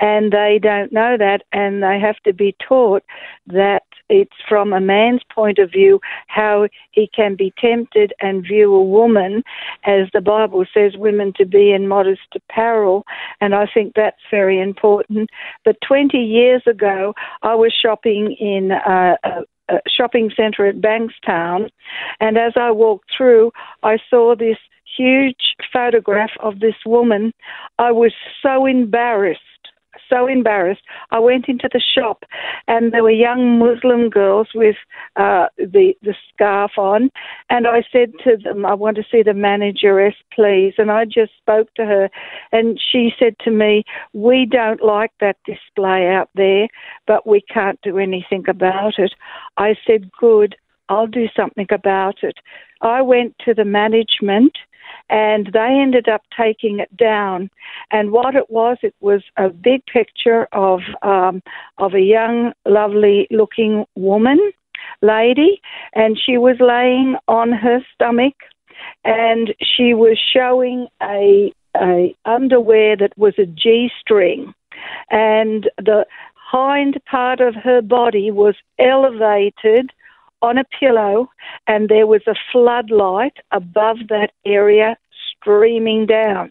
and 0.00 0.32
they 0.32 0.58
don't 0.62 0.92
know 0.92 1.16
that 1.18 1.42
and 1.52 1.82
they 1.82 1.98
have 1.98 2.16
to 2.24 2.32
be 2.32 2.54
taught 2.66 3.02
that 3.46 3.82
it's 4.08 4.36
from 4.48 4.72
a 4.72 4.80
man's 4.80 5.22
point 5.34 5.58
of 5.58 5.70
view 5.70 6.00
how 6.26 6.68
he 6.92 7.08
can 7.14 7.34
be 7.36 7.52
tempted 7.58 8.12
and 8.20 8.42
view 8.42 8.74
a 8.74 8.84
woman 8.84 9.42
as 9.84 10.08
the 10.12 10.20
Bible 10.20 10.64
says 10.72 10.92
women 10.96 11.32
to 11.36 11.46
be 11.46 11.72
in 11.72 11.88
modest 11.88 12.20
apparel 12.34 13.04
and 13.40 13.54
I 13.54 13.66
think 13.72 13.94
that's 13.94 14.20
very 14.30 14.60
important. 14.60 15.30
But 15.64 15.76
20 15.86 16.18
years 16.18 16.62
ago 16.66 17.14
I 17.42 17.54
was 17.54 17.72
shopping 17.72 18.36
in 18.38 18.72
uh, 18.72 19.16
a, 19.24 19.44
a 19.68 19.78
shopping 19.88 20.30
centre 20.36 20.66
at 20.66 20.76
Bankstown 20.80 21.68
and 22.20 22.36
as 22.36 22.52
I 22.56 22.70
walked 22.70 23.10
through 23.16 23.52
I 23.82 23.98
saw 24.10 24.34
this 24.36 24.58
huge 24.96 25.54
photograph 25.72 26.30
of 26.40 26.60
this 26.60 26.74
woman. 26.86 27.32
I 27.78 27.92
was 27.92 28.12
so 28.42 28.66
embarrassed 28.66 29.40
so 30.08 30.26
embarrassed. 30.26 30.82
I 31.10 31.18
went 31.18 31.48
into 31.48 31.68
the 31.72 31.80
shop, 31.80 32.24
and 32.68 32.92
there 32.92 33.02
were 33.02 33.10
young 33.10 33.58
Muslim 33.58 34.10
girls 34.10 34.48
with 34.54 34.76
uh, 35.16 35.46
the 35.56 35.94
the 36.02 36.14
scarf 36.32 36.72
on, 36.78 37.10
and 37.50 37.66
I 37.66 37.84
said 37.92 38.12
to 38.24 38.36
them, 38.36 38.64
"I 38.64 38.74
want 38.74 38.96
to 38.96 39.04
see 39.10 39.22
the 39.22 39.34
manageress, 39.34 40.14
please." 40.32 40.74
And 40.78 40.90
I 40.90 41.04
just 41.04 41.32
spoke 41.36 41.72
to 41.74 41.84
her, 41.84 42.10
and 42.52 42.80
she 42.80 43.12
said 43.18 43.36
to 43.40 43.50
me, 43.50 43.84
"We 44.12 44.46
don't 44.46 44.82
like 44.82 45.12
that 45.20 45.36
display 45.44 46.08
out 46.08 46.30
there, 46.34 46.68
but 47.06 47.26
we 47.26 47.40
can't 47.40 47.80
do 47.82 47.98
anything 47.98 48.44
about 48.48 48.98
it." 48.98 49.14
I 49.56 49.76
said, 49.86 50.10
"Good." 50.18 50.56
I'll 50.88 51.06
do 51.06 51.28
something 51.34 51.66
about 51.70 52.22
it. 52.22 52.36
I 52.84 53.02
went 53.02 53.34
to 53.44 53.54
the 53.54 53.64
management 53.64 54.52
and 55.10 55.50
they 55.52 55.78
ended 55.80 56.08
up 56.08 56.22
taking 56.36 56.78
it 56.78 56.94
down. 56.96 57.50
And 57.90 58.12
what 58.12 58.34
it 58.34 58.50
was, 58.50 58.78
it 58.82 58.94
was 59.00 59.22
a 59.36 59.48
big 59.48 59.84
picture 59.86 60.46
of 60.52 60.80
um, 61.02 61.42
of 61.78 61.94
a 61.94 62.00
young, 62.00 62.52
lovely 62.66 63.26
looking 63.30 63.84
woman 63.94 64.52
lady, 65.02 65.60
and 65.94 66.18
she 66.18 66.38
was 66.38 66.56
laying 66.60 67.16
on 67.28 67.52
her 67.52 67.80
stomach, 67.94 68.34
and 69.04 69.54
she 69.62 69.94
was 69.94 70.18
showing 70.32 70.88
a 71.02 71.52
a 71.76 72.14
underwear 72.24 72.96
that 72.96 73.16
was 73.18 73.34
a 73.38 73.46
G 73.46 73.90
string, 74.00 74.54
and 75.10 75.68
the 75.78 76.06
hind 76.34 76.98
part 77.10 77.40
of 77.40 77.54
her 77.54 77.82
body 77.82 78.30
was 78.30 78.54
elevated 78.78 79.90
on 80.42 80.58
a 80.58 80.64
pillow, 80.78 81.28
and 81.66 81.88
there 81.88 82.06
was 82.06 82.22
a 82.26 82.34
floodlight 82.52 83.36
above 83.50 83.98
that 84.08 84.32
area 84.44 84.96
streaming 85.40 86.06
down. 86.06 86.50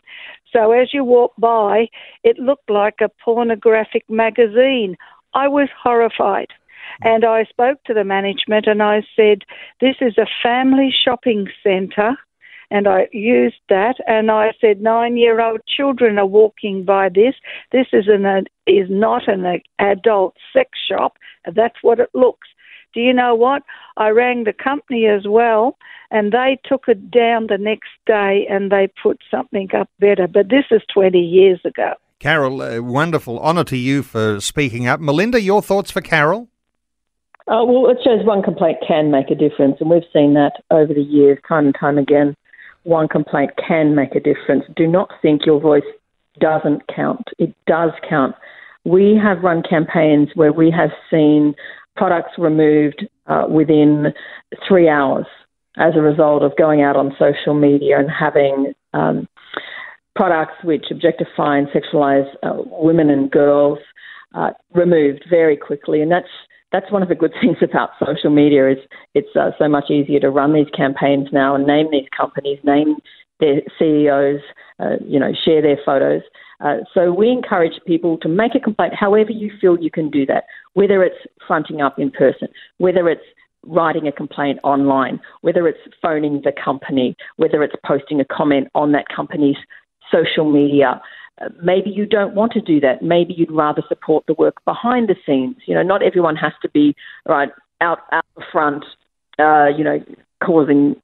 So 0.52 0.72
as 0.72 0.94
you 0.94 1.04
walk 1.04 1.34
by, 1.38 1.88
it 2.24 2.38
looked 2.38 2.70
like 2.70 2.96
a 3.02 3.10
pornographic 3.24 4.04
magazine. 4.10 4.96
I 5.34 5.48
was 5.48 5.70
horrified. 5.82 6.50
And 7.02 7.26
I 7.26 7.46
spoke 7.46 7.84
to 7.86 7.94
the 7.94 8.04
management 8.04 8.68
and 8.68 8.84
I 8.84 9.04
said, 9.16 9.40
This 9.82 9.96
is 10.00 10.18
a 10.18 10.28
family 10.44 10.94
shopping 10.94 11.48
centre. 11.64 12.16
And 12.70 12.88
I 12.88 13.08
used 13.12 13.62
that 13.70 13.96
and 14.08 14.30
I 14.30 14.52
said, 14.60 14.82
Nine 14.82 15.18
year 15.18 15.42
old 15.42 15.62
children 15.68 16.20
are 16.20 16.26
walking 16.26 16.84
by 16.86 17.10
this. 17.10 17.36
This 17.72 17.88
is, 17.94 18.06
an, 18.08 18.46
is 18.68 18.88
not 18.90 19.28
an 19.28 19.62
adult 19.80 20.36
sex 20.52 20.70
shop. 20.88 21.18
That's 21.52 21.78
what 21.82 22.00
it 22.00 22.10
looks. 22.14 22.48
Do 22.94 23.02
you 23.02 23.14
know 23.14 23.36
what? 23.36 23.64
I 23.98 24.10
rang 24.10 24.44
the 24.44 24.54
company 24.54 25.08
as 25.08 25.28
well, 25.28 25.78
and 26.12 26.32
they 26.32 26.60
took 26.64 26.86
it 26.88 27.10
down 27.10 27.48
the 27.48 27.58
next 27.58 27.90
day 28.06 28.48
and 28.50 28.72
they 28.72 28.90
put 29.02 29.20
something 29.32 29.70
up 29.76 29.90
better. 30.00 30.28
But 30.28 30.50
this 30.50 30.66
is 30.72 30.82
20 30.94 31.20
years 31.20 31.60
ago. 31.66 31.94
Carol, 32.20 32.62
uh, 32.62 32.82
wonderful 32.82 33.40
honour 33.40 33.66
to 33.66 33.78
you 33.78 34.02
for 34.02 34.40
speaking 34.40 34.88
up. 34.88 35.00
Melinda, 35.00 35.42
your 35.42 35.62
thoughts 35.62 35.92
for 35.92 36.02
Carol? 36.02 36.48
Uh, 37.48 37.66
well, 37.66 37.90
it 37.90 37.98
shows 38.04 38.26
one 38.26 38.42
complaint 38.42 38.78
can 38.88 39.12
make 39.12 39.30
a 39.30 39.36
difference, 39.36 39.76
and 39.82 39.90
we've 39.90 40.04
seen 40.14 40.34
that 40.36 40.54
over 40.72 40.94
the 40.94 41.02
years, 41.02 41.38
time 41.48 41.66
and 41.66 41.76
time 41.78 41.98
again. 41.98 42.36
One 42.84 43.10
complaint 43.10 43.52
can 43.68 43.96
make 43.96 44.16
a 44.16 44.22
difference. 44.22 44.64
Do 44.76 44.88
not 44.88 45.10
think 45.22 45.46
your 45.46 45.60
voice 45.60 45.84
doesn't 46.40 46.84
count. 46.94 47.28
It 47.38 47.54
does 47.68 47.92
count. 48.08 48.36
We 48.86 49.20
have 49.22 49.44
run 49.44 49.64
campaigns 49.68 50.30
where 50.36 50.54
we 50.54 50.72
have 50.72 50.92
seen 51.12 51.56
products 51.96 52.32
removed 52.38 53.06
uh, 53.28 53.46
within 53.50 54.08
three 54.68 54.90
hours 54.90 55.26
as 55.78 55.94
a 55.96 56.02
result 56.02 56.44
of 56.44 56.56
going 56.58 56.82
out 56.82 56.96
on 56.96 57.16
social 57.18 57.54
media 57.54 57.98
and 58.00 58.10
having 58.10 58.74
um, 58.94 59.28
products 60.16 60.54
which 60.64 60.86
objectify 60.92 61.58
and 61.58 61.68
sexualize 61.70 62.28
uh, 62.44 62.54
women 62.66 63.10
and 63.10 63.32
girls 63.32 63.80
uh, 64.36 64.52
removed 64.74 65.26
very 65.30 65.58
quickly. 65.58 66.02
And 66.02 66.12
that's 66.12 66.28
that's 66.72 66.92
one 66.92 67.04
of 67.04 67.10
the 67.10 67.16
good 67.16 67.34
things 67.42 67.58
about 67.62 67.92
social 68.04 68.30
media 68.30 68.72
is 68.72 68.78
it's 69.14 69.36
uh, 69.36 69.52
so 69.58 69.68
much 69.68 69.90
easier 69.90 70.20
to 70.20 70.30
run 70.30 70.54
these 70.54 70.70
campaigns 70.76 71.28
now 71.32 71.56
and 71.56 71.66
name 71.66 71.88
these 71.92 72.08
companies, 72.16 72.60
name 72.64 72.96
their 73.40 73.62
CEOs, 73.78 74.42
uh, 74.80 74.98
you 75.06 75.20
know, 75.20 75.32
share 75.46 75.62
their 75.62 75.78
photos. 75.86 76.22
Uh, 76.60 76.78
so 76.94 77.12
we 77.12 77.30
encourage 77.30 77.74
people 77.86 78.18
to 78.20 78.30
make 78.30 78.56
a 78.56 78.60
complaint 78.60 78.94
however 78.94 79.32
you 79.32 79.52
feel 79.60 79.78
you 79.80 79.92
can 79.92 80.10
do 80.10 80.26
that, 80.26 80.46
whether 80.74 81.04
it's 81.04 81.18
fronting 81.46 81.82
up 81.82 82.00
in 82.00 82.10
person, 82.10 82.48
whether 82.78 83.10
it's 83.10 83.26
writing 83.66 84.08
a 84.08 84.12
complaint 84.12 84.60
online, 84.64 85.20
whether 85.42 85.68
it's 85.68 85.80
phoning 86.02 86.42
the 86.44 86.52
company, 86.52 87.16
whether 87.38 87.64
it's 87.64 87.76
posting 87.86 88.20
a 88.20 88.26
comment 88.26 88.68
on 88.76 88.92
that 88.92 89.06
company's 89.14 89.58
social 90.12 90.50
media. 90.50 91.02
Uh, 91.42 91.50
maybe 91.64 91.90
you 91.90 92.06
don't 92.06 92.36
want 92.36 92.52
to 92.52 92.62
do 92.62 92.80
that. 92.80 93.02
Maybe 93.02 93.34
you'd 93.34 93.52
rather 93.52 93.82
support 93.88 94.26
the 94.28 94.36
work 94.36 94.64
behind 94.66 95.10
the 95.10 95.16
scenes. 95.26 95.56
You 95.66 95.76
know, 95.76 95.84
not 95.84 96.04
everyone 96.04 96.36
has 96.36 96.54
to 96.62 96.70
be 96.70 96.96
right 97.28 97.50
out 97.82 98.00
out 98.12 98.26
the 98.36 98.44
front. 98.52 98.86
Uh, 99.40 99.68
you 99.76 99.84
know, 99.84 100.00
causing 100.44 100.96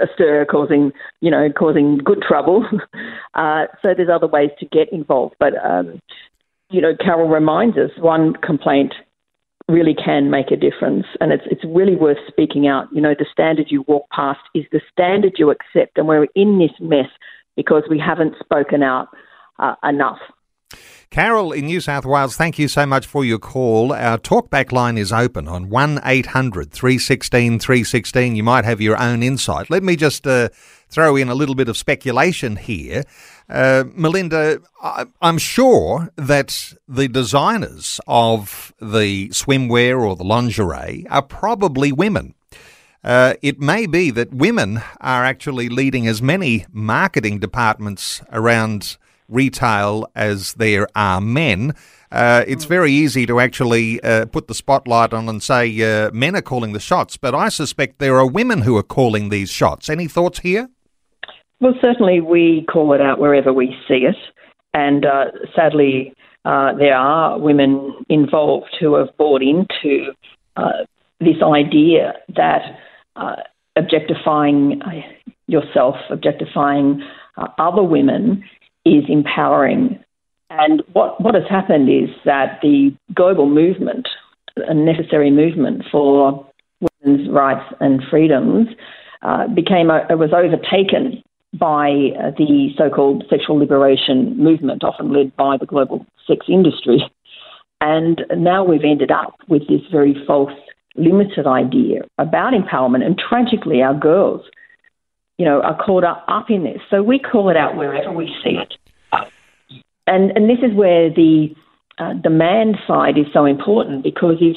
a 0.00 0.06
stir, 0.14 0.44
causing 0.44 0.92
you 1.20 1.30
know 1.30 1.48
causing 1.50 1.98
good 1.98 2.22
trouble. 2.26 2.64
uh, 3.34 3.66
so 3.82 3.94
there's 3.96 4.08
other 4.12 4.26
ways 4.26 4.50
to 4.60 4.66
get 4.66 4.92
involved. 4.92 5.34
But 5.38 5.54
um, 5.64 6.00
you 6.70 6.80
know, 6.80 6.94
Carol 6.98 7.28
reminds 7.28 7.76
us 7.76 7.90
one 7.98 8.34
complaint 8.34 8.94
really 9.68 9.94
can 9.94 10.30
make 10.30 10.50
a 10.50 10.56
difference, 10.56 11.06
and 11.20 11.32
it's 11.32 11.44
it's 11.50 11.64
really 11.64 11.96
worth 11.96 12.18
speaking 12.28 12.66
out. 12.66 12.86
You 12.92 13.00
know, 13.00 13.14
the 13.18 13.26
standard 13.30 13.68
you 13.70 13.84
walk 13.86 14.08
past 14.10 14.40
is 14.54 14.64
the 14.72 14.80
standard 14.92 15.34
you 15.38 15.50
accept, 15.50 15.96
and 15.96 16.06
we're 16.06 16.26
in 16.34 16.58
this 16.58 16.72
mess 16.80 17.08
because 17.56 17.84
we 17.88 17.98
haven't 17.98 18.34
spoken 18.40 18.82
out 18.82 19.08
uh, 19.58 19.74
enough. 19.84 20.18
Carol 21.10 21.52
in 21.52 21.66
New 21.66 21.80
South 21.80 22.04
Wales, 22.04 22.36
thank 22.36 22.58
you 22.58 22.66
so 22.66 22.86
much 22.86 23.06
for 23.06 23.24
your 23.24 23.38
call. 23.38 23.92
Our 23.92 24.18
talkback 24.18 24.72
line 24.72 24.98
is 24.98 25.12
open 25.12 25.46
on 25.46 25.68
1 25.68 26.00
800 26.04 26.72
316 26.72 27.60
316. 27.60 28.34
You 28.34 28.42
might 28.42 28.64
have 28.64 28.80
your 28.80 29.00
own 29.00 29.22
insight. 29.22 29.70
Let 29.70 29.84
me 29.84 29.94
just 29.94 30.26
uh, 30.26 30.48
throw 30.88 31.14
in 31.14 31.28
a 31.28 31.34
little 31.34 31.54
bit 31.54 31.68
of 31.68 31.76
speculation 31.76 32.56
here. 32.56 33.04
Uh, 33.48 33.84
Melinda, 33.94 34.60
I, 34.82 35.06
am 35.22 35.38
sure 35.38 36.10
that 36.16 36.72
the 36.88 37.08
designers 37.08 38.00
of 38.08 38.72
the 38.80 39.28
swimwear 39.28 40.00
or 40.00 40.16
the 40.16 40.24
lingerie 40.24 41.06
are 41.10 41.22
probably 41.22 41.92
women. 41.92 42.34
Uh, 43.04 43.34
it 43.42 43.60
may 43.60 43.86
be 43.86 44.10
that 44.10 44.32
women 44.32 44.82
are 45.00 45.24
actually 45.24 45.68
leading 45.68 46.06
as 46.06 46.22
many 46.22 46.64
marketing 46.72 47.38
departments 47.38 48.22
around 48.32 48.96
retail 49.28 50.06
as 50.14 50.54
there 50.54 50.86
are 50.94 51.20
men. 51.20 51.74
Uh, 52.14 52.44
it's 52.46 52.64
very 52.64 52.92
easy 52.92 53.26
to 53.26 53.40
actually 53.40 54.00
uh, 54.02 54.24
put 54.26 54.46
the 54.46 54.54
spotlight 54.54 55.12
on 55.12 55.28
and 55.28 55.42
say 55.42 55.66
uh, 55.82 56.10
men 56.12 56.36
are 56.36 56.42
calling 56.42 56.72
the 56.72 56.80
shots, 56.80 57.16
but 57.16 57.34
I 57.34 57.48
suspect 57.48 57.98
there 57.98 58.16
are 58.16 58.26
women 58.26 58.62
who 58.62 58.76
are 58.76 58.84
calling 58.84 59.30
these 59.30 59.50
shots. 59.50 59.90
Any 59.90 60.06
thoughts 60.06 60.38
here? 60.38 60.68
Well, 61.60 61.74
certainly 61.80 62.20
we 62.20 62.66
call 62.70 62.92
it 62.92 63.00
out 63.00 63.18
wherever 63.18 63.52
we 63.52 63.76
see 63.88 64.06
it, 64.06 64.16
and 64.72 65.04
uh, 65.04 65.24
sadly, 65.56 66.14
uh, 66.44 66.74
there 66.74 66.94
are 66.94 67.38
women 67.38 67.94
involved 68.08 68.76
who 68.78 68.94
have 68.94 69.16
bought 69.16 69.42
into 69.42 70.12
uh, 70.56 70.84
this 71.18 71.42
idea 71.42 72.14
that 72.36 72.78
objectifying 73.76 74.80
yourself, 75.46 75.96
objectifying 76.10 77.02
other 77.58 77.82
women 77.82 78.44
is 78.84 79.04
empowering. 79.08 79.98
And 80.50 80.82
what, 80.92 81.20
what 81.20 81.34
has 81.34 81.44
happened 81.48 81.88
is 81.88 82.10
that 82.24 82.60
the 82.62 82.94
global 83.14 83.48
movement, 83.48 84.08
a 84.56 84.74
necessary 84.74 85.30
movement 85.30 85.84
for 85.90 86.46
women's 86.80 87.28
rights 87.30 87.74
and 87.80 88.02
freedoms, 88.10 88.68
uh, 89.22 89.48
became 89.48 89.90
a, 89.90 90.06
was 90.16 90.32
overtaken 90.32 91.22
by 91.54 91.88
uh, 92.18 92.30
the 92.36 92.70
so-called 92.76 93.24
sexual 93.30 93.56
liberation 93.56 94.36
movement, 94.36 94.84
often 94.84 95.12
led 95.12 95.34
by 95.36 95.56
the 95.56 95.66
global 95.66 96.04
sex 96.26 96.46
industry. 96.48 97.02
And 97.80 98.24
now 98.36 98.64
we've 98.64 98.84
ended 98.84 99.10
up 99.10 99.34
with 99.48 99.66
this 99.68 99.82
very 99.90 100.14
false, 100.26 100.52
limited 100.96 101.46
idea 101.46 102.02
about 102.18 102.52
empowerment. 102.52 103.04
And 103.04 103.18
tragically, 103.18 103.82
our 103.82 103.94
girls 103.94 104.42
you 105.38 105.44
know, 105.44 105.60
are 105.62 105.76
caught 105.76 106.04
up, 106.04 106.24
up 106.28 106.50
in 106.50 106.64
this. 106.64 106.80
So 106.90 107.02
we 107.02 107.18
call 107.18 107.48
it 107.48 107.56
out 107.56 107.76
wherever 107.76 108.12
we 108.12 108.26
see 108.42 108.56
it. 108.56 108.74
And, 110.06 110.30
and 110.36 110.48
this 110.48 110.58
is 110.62 110.74
where 110.74 111.10
the 111.10 111.54
uh, 111.98 112.14
demand 112.14 112.76
side 112.86 113.18
is 113.18 113.26
so 113.32 113.44
important 113.44 114.02
because 114.02 114.36
if, 114.40 114.56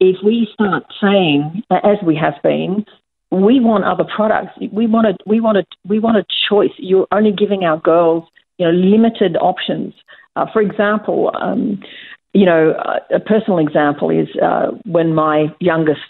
if 0.00 0.16
we 0.24 0.48
start 0.54 0.84
saying, 1.00 1.62
as 1.70 1.98
we 2.04 2.16
have 2.16 2.34
been, 2.42 2.86
we 3.30 3.60
want 3.60 3.84
other 3.84 4.04
products, 4.04 4.52
we 4.72 4.86
want 4.86 5.06
a, 5.06 5.16
we 5.26 5.40
want 5.40 5.58
a, 5.58 5.64
we 5.86 6.00
want 6.00 6.16
a 6.16 6.24
choice. 6.48 6.72
You're 6.78 7.06
only 7.12 7.32
giving 7.32 7.64
our 7.64 7.78
girls, 7.78 8.24
you 8.58 8.66
know, 8.66 8.72
limited 8.72 9.36
options. 9.36 9.94
Uh, 10.34 10.46
for 10.52 10.60
example, 10.62 11.30
um, 11.40 11.80
you 12.32 12.46
know, 12.46 12.74
a 13.12 13.20
personal 13.20 13.58
example 13.58 14.10
is 14.10 14.28
uh, 14.42 14.68
when 14.84 15.14
my 15.14 15.54
youngest 15.60 16.00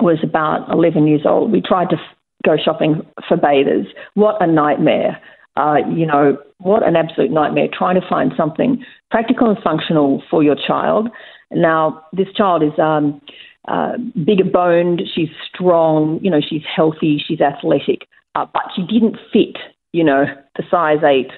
was 0.00 0.18
about 0.22 0.70
11 0.70 1.06
years 1.06 1.22
old, 1.24 1.50
we 1.52 1.60
tried 1.60 1.90
to 1.90 1.96
go 2.42 2.56
shopping 2.62 3.06
for 3.28 3.36
bathers. 3.36 3.86
What 4.14 4.42
a 4.42 4.46
nightmare. 4.46 5.20
Uh, 5.56 5.76
you 5.94 6.06
know, 6.06 6.38
what 6.58 6.86
an 6.86 6.96
absolute 6.96 7.30
nightmare 7.30 7.68
trying 7.70 8.00
to 8.00 8.08
find 8.08 8.32
something 8.36 8.82
practical 9.10 9.50
and 9.50 9.58
functional 9.62 10.22
for 10.30 10.42
your 10.42 10.56
child. 10.56 11.08
Now, 11.50 12.02
this 12.12 12.28
child 12.34 12.62
is 12.62 12.78
um, 12.78 13.20
uh, 13.68 13.92
bigger 14.24 14.44
boned, 14.44 15.02
she's 15.14 15.28
strong, 15.52 16.18
you 16.22 16.30
know, 16.30 16.40
she's 16.40 16.62
healthy, 16.64 17.22
she's 17.24 17.40
athletic, 17.40 18.08
uh, 18.34 18.46
but 18.52 18.62
she 18.74 18.82
didn't 18.82 19.16
fit, 19.32 19.56
you 19.92 20.02
know, 20.02 20.24
the 20.56 20.62
size 20.70 21.04
eight 21.04 21.30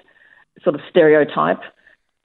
sort 0.62 0.74
of 0.74 0.80
stereotype. 0.88 1.61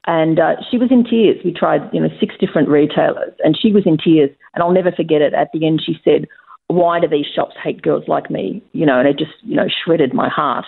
And 0.05 0.39
uh, 0.39 0.55
she 0.69 0.77
was 0.77 0.89
in 0.91 1.03
tears. 1.03 1.37
We 1.43 1.51
tried, 1.51 1.81
you 1.91 1.99
know, 1.99 2.07
six 2.19 2.33
different 2.39 2.69
retailers, 2.69 3.33
and 3.43 3.57
she 3.59 3.71
was 3.71 3.83
in 3.85 3.97
tears. 3.97 4.29
And 4.53 4.63
I'll 4.63 4.71
never 4.71 4.91
forget 4.91 5.21
it. 5.21 5.33
At 5.33 5.51
the 5.53 5.67
end, 5.67 5.81
she 5.85 5.99
said, 6.03 6.25
why 6.69 6.99
do 6.99 7.07
these 7.07 7.25
shops 7.35 7.55
hate 7.61 7.81
girls 7.81 8.05
like 8.07 8.29
me? 8.31 8.63
You 8.71 8.85
know, 8.85 8.99
and 8.99 9.07
it 9.07 9.17
just, 9.17 9.33
you 9.41 9.55
know, 9.55 9.67
shredded 9.83 10.13
my 10.13 10.29
heart. 10.29 10.65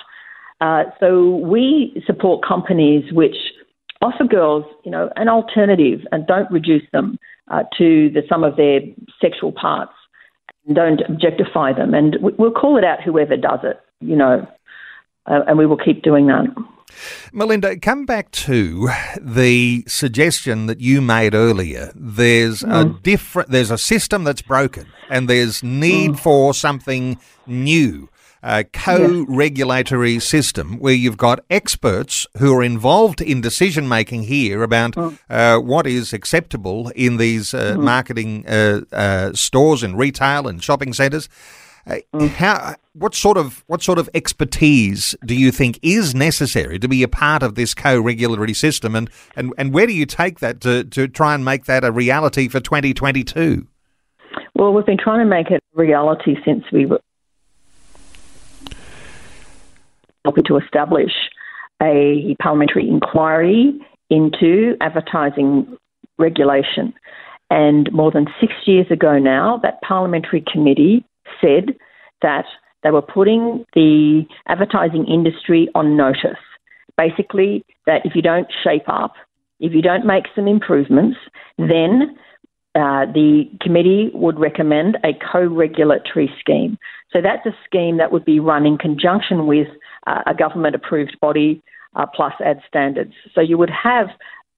Uh, 0.60 0.84
so 1.00 1.38
we 1.38 2.04
support 2.06 2.46
companies 2.46 3.12
which 3.14 3.36
offer 4.02 4.24
girls, 4.24 4.66
you 4.84 4.92
know, 4.92 5.10
an 5.16 5.30
alternative 5.30 6.02
and 6.12 6.28
don't 6.28 6.52
reduce 6.52 6.84
them 6.92 7.18
uh, 7.50 7.64
to 7.78 8.10
the 8.14 8.22
sum 8.28 8.44
of 8.44 8.58
their 8.58 8.80
sexual 9.22 9.52
parts. 9.52 9.94
and 10.66 10.76
don't 10.76 11.02
objectify 11.08 11.74
them. 11.74 11.94
And 11.94 12.18
we'll 12.22 12.52
call 12.52 12.78
it 12.78 12.84
out 12.84 13.02
whoever 13.04 13.38
does 13.38 13.60
it, 13.64 13.80
you 14.00 14.16
know, 14.16 14.48
uh, 15.26 15.42
and 15.48 15.58
we 15.58 15.66
will 15.66 15.78
keep 15.78 16.04
doing 16.04 16.28
that. 16.28 16.46
Melinda, 17.32 17.80
come 17.80 18.06
back 18.06 18.32
to 18.32 18.90
the 19.20 19.84
suggestion 19.88 20.66
that 20.66 20.82
you 20.82 21.02
made 21.02 21.34
earlier. 21.34 21.92
There's 21.96 22.62
mm. 22.62 22.98
a 22.98 23.02
different, 23.02 23.50
there's 23.50 23.72
a 23.72 23.78
system 23.78 24.24
that's 24.24 24.42
broken, 24.42 24.88
and 25.10 25.30
there's 25.30 25.64
need 25.64 26.12
mm. 26.12 26.20
for 26.20 26.54
something 26.54 27.20
new. 27.48 28.10
A 28.44 28.64
co-regulatory 28.64 30.14
yes. 30.14 30.26
system 30.26 30.80
where 30.80 30.96
you've 30.96 31.18
got 31.18 31.46
experts 31.52 32.26
who 32.40 32.56
are 32.56 32.64
involved 32.64 33.22
in 33.22 33.40
decision 33.40 33.88
making 33.88 34.24
here 34.24 34.64
about 34.64 34.94
mm. 34.94 35.20
uh, 35.30 35.60
what 35.60 35.86
is 35.86 36.12
acceptable 36.12 36.90
in 36.96 37.18
these 37.18 37.54
uh, 37.54 37.76
mm. 37.76 37.84
marketing 37.84 38.44
uh, 38.48 38.82
uh 38.92 39.32
stores 39.34 39.84
and 39.84 39.96
retail 39.96 40.48
and 40.48 40.64
shopping 40.64 40.92
centres 40.92 41.30
mm. 41.88 42.28
How, 42.30 42.76
what 42.94 43.16
sort 43.16 43.38
of 43.38 43.64
what 43.68 43.82
sort 43.82 43.98
of 43.98 44.10
expertise 44.14 45.16
do 45.26 45.36
you 45.36 45.52
think 45.52 45.80
is 45.82 46.14
necessary 46.14 46.80
to 46.80 46.88
be 46.88 47.04
a 47.04 47.08
part 47.08 47.44
of 47.44 47.56
this 47.56 47.74
co-regulatory 47.74 48.54
system, 48.54 48.96
and, 48.96 49.10
and, 49.36 49.54
and 49.58 49.74
where 49.74 49.88
do 49.88 49.94
you 49.94 50.06
take 50.06 50.40
that 50.40 50.62
to, 50.62 50.84
to 50.86 51.08
try 51.08 51.34
and 51.34 51.46
make 51.46 51.66
that 51.66 51.84
a 51.84 51.92
reality 51.92 52.48
for 52.48 52.60
2022? 52.60 53.68
Well, 54.56 54.74
we've 54.74 54.86
been 54.86 54.98
trying 54.98 55.20
to 55.20 55.26
make 55.26 55.50
it 55.50 55.62
a 55.76 55.80
reality 55.80 56.36
since 56.46 56.64
we 56.72 56.86
were 56.86 57.00
helping 60.24 60.44
to 60.46 60.58
establish 60.58 61.12
a 61.82 62.36
parliamentary 62.40 62.88
inquiry 62.88 63.74
into 64.10 64.76
advertising 64.82 65.78
regulation. 66.20 66.94
And 67.50 67.92
more 67.92 68.12
than 68.12 68.28
six 68.40 68.54
years 68.66 68.86
ago 68.92 69.18
now, 69.18 69.60
that 69.64 69.82
parliamentary 69.82 70.44
committee 70.52 71.04
said 71.42 71.76
that 72.22 72.46
they 72.84 72.92
were 72.92 73.02
putting 73.02 73.66
the 73.74 74.24
advertising 74.48 75.06
industry 75.08 75.70
on 75.76 75.98
notice. 75.98 76.40
Basically, 76.98 77.66
that 77.86 78.06
if 78.06 78.16
you 78.16 78.22
don't 78.22 78.48
shape 78.64 78.88
up, 78.88 79.14
if 79.60 79.74
you 79.74 79.82
don't 79.82 80.06
make 80.06 80.26
some 80.36 80.48
improvements, 80.48 81.18
then 81.58 82.18
uh, 82.74 83.06
the 83.06 83.44
committee 83.60 84.10
would 84.14 84.40
recommend 84.40 84.98
a 85.04 85.10
co 85.32 85.46
regulatory 85.46 86.32
scheme. 86.40 86.78
So 87.12 87.20
that's 87.22 87.46
a 87.46 87.56
scheme 87.66 87.98
that 87.98 88.12
would 88.12 88.26
be 88.26 88.40
run 88.40 88.66
in 88.66 88.78
conjunction 88.78 89.46
with 89.46 89.68
uh, 90.08 90.22
a 90.26 90.34
government 90.34 90.76
approved 90.76 91.18
body 91.20 91.62
uh, 91.96 92.06
plus 92.14 92.34
ad 92.44 92.62
standards. 92.68 93.14
So 93.36 93.42
you 93.42 93.58
would 93.58 93.70
have 93.72 94.08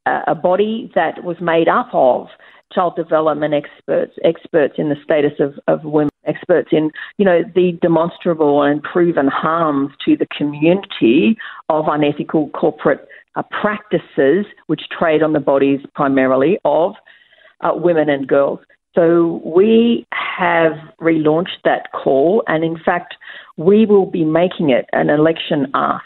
a 0.06 0.36
body 0.36 0.92
that 0.96 1.24
was 1.24 1.38
made 1.40 1.70
up 1.70 1.88
of 1.94 2.28
child 2.74 2.95
development 2.95 3.53
experts, 3.53 4.13
experts 4.24 4.76
in 4.78 4.89
the 4.89 4.95
status 5.03 5.34
of, 5.39 5.53
of 5.67 5.84
women, 5.84 6.09
experts 6.26 6.69
in, 6.71 6.91
you 7.17 7.26
know, 7.26 7.41
the 7.55 7.78
demonstrable 7.82 8.63
and 8.63 8.82
proven 8.82 9.28
harms 9.28 9.91
to 10.05 10.15
the 10.15 10.28
community 10.36 11.38
of 11.69 11.86
unethical 11.88 12.49
corporate 12.49 13.07
uh, 13.36 13.43
practices 13.61 14.45
which 14.67 14.84
trade 14.97 15.24
on 15.24 15.34
the 15.34 15.39
bodies 15.39 15.80
primarily 15.95 16.57
of 16.65 16.93
uh, 17.61 17.71
women 17.74 18.09
and 18.09 18.28
girls. 18.28 18.59
So 18.95 19.41
we 19.43 20.05
have 20.11 20.74
relaunched 21.01 21.61
that 21.65 21.91
call, 21.91 22.43
and 22.47 22.63
in 22.63 22.78
fact, 22.78 23.15
we 23.57 23.86
will 23.86 24.05
be 24.05 24.24
making 24.24 24.69
it 24.69 24.86
an 24.93 25.09
election 25.09 25.67
ask. 25.74 26.03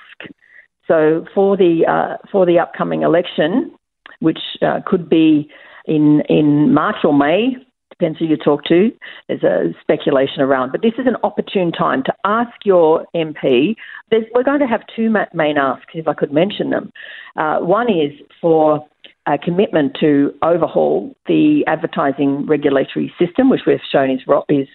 So 0.87 1.25
for 1.35 1.57
the 1.57 1.85
uh, 1.85 2.25
for 2.31 2.45
the 2.45 2.59
upcoming 2.59 3.01
election, 3.01 3.71
which 4.19 4.39
uh, 4.61 4.79
could 4.85 5.09
be 5.09 5.49
in 5.87 6.21
in 6.29 6.73
March 6.73 6.97
or 7.03 7.13
May. 7.13 7.55
Depends 7.89 8.19
who 8.19 8.25
you 8.25 8.37
talk 8.37 8.63
to. 8.65 8.91
There's 9.27 9.43
a 9.43 9.73
speculation 9.81 10.41
around, 10.41 10.71
but 10.71 10.83
this 10.83 10.93
is 10.99 11.07
an 11.07 11.15
opportune 11.23 11.71
time 11.71 12.03
to 12.03 12.13
ask 12.25 12.51
your 12.63 13.07
MP. 13.15 13.75
There's, 14.11 14.25
we're 14.35 14.43
going 14.43 14.59
to 14.59 14.67
have 14.67 14.81
two 14.95 15.09
main 15.33 15.57
asks, 15.57 15.93
if 15.95 16.07
I 16.07 16.13
could 16.13 16.31
mention 16.31 16.69
them. 16.69 16.91
Uh, 17.35 17.57
one 17.59 17.89
is 17.89 18.11
for 18.39 18.85
a 19.25 19.37
commitment 19.37 19.97
to 19.99 20.31
overhaul 20.43 21.15
the 21.25 21.63
advertising 21.65 22.45
regulatory 22.45 23.11
system, 23.19 23.49
which 23.49 23.61
we've 23.65 23.79
shown 23.91 24.11
is, 24.11 24.21
is 24.49 24.67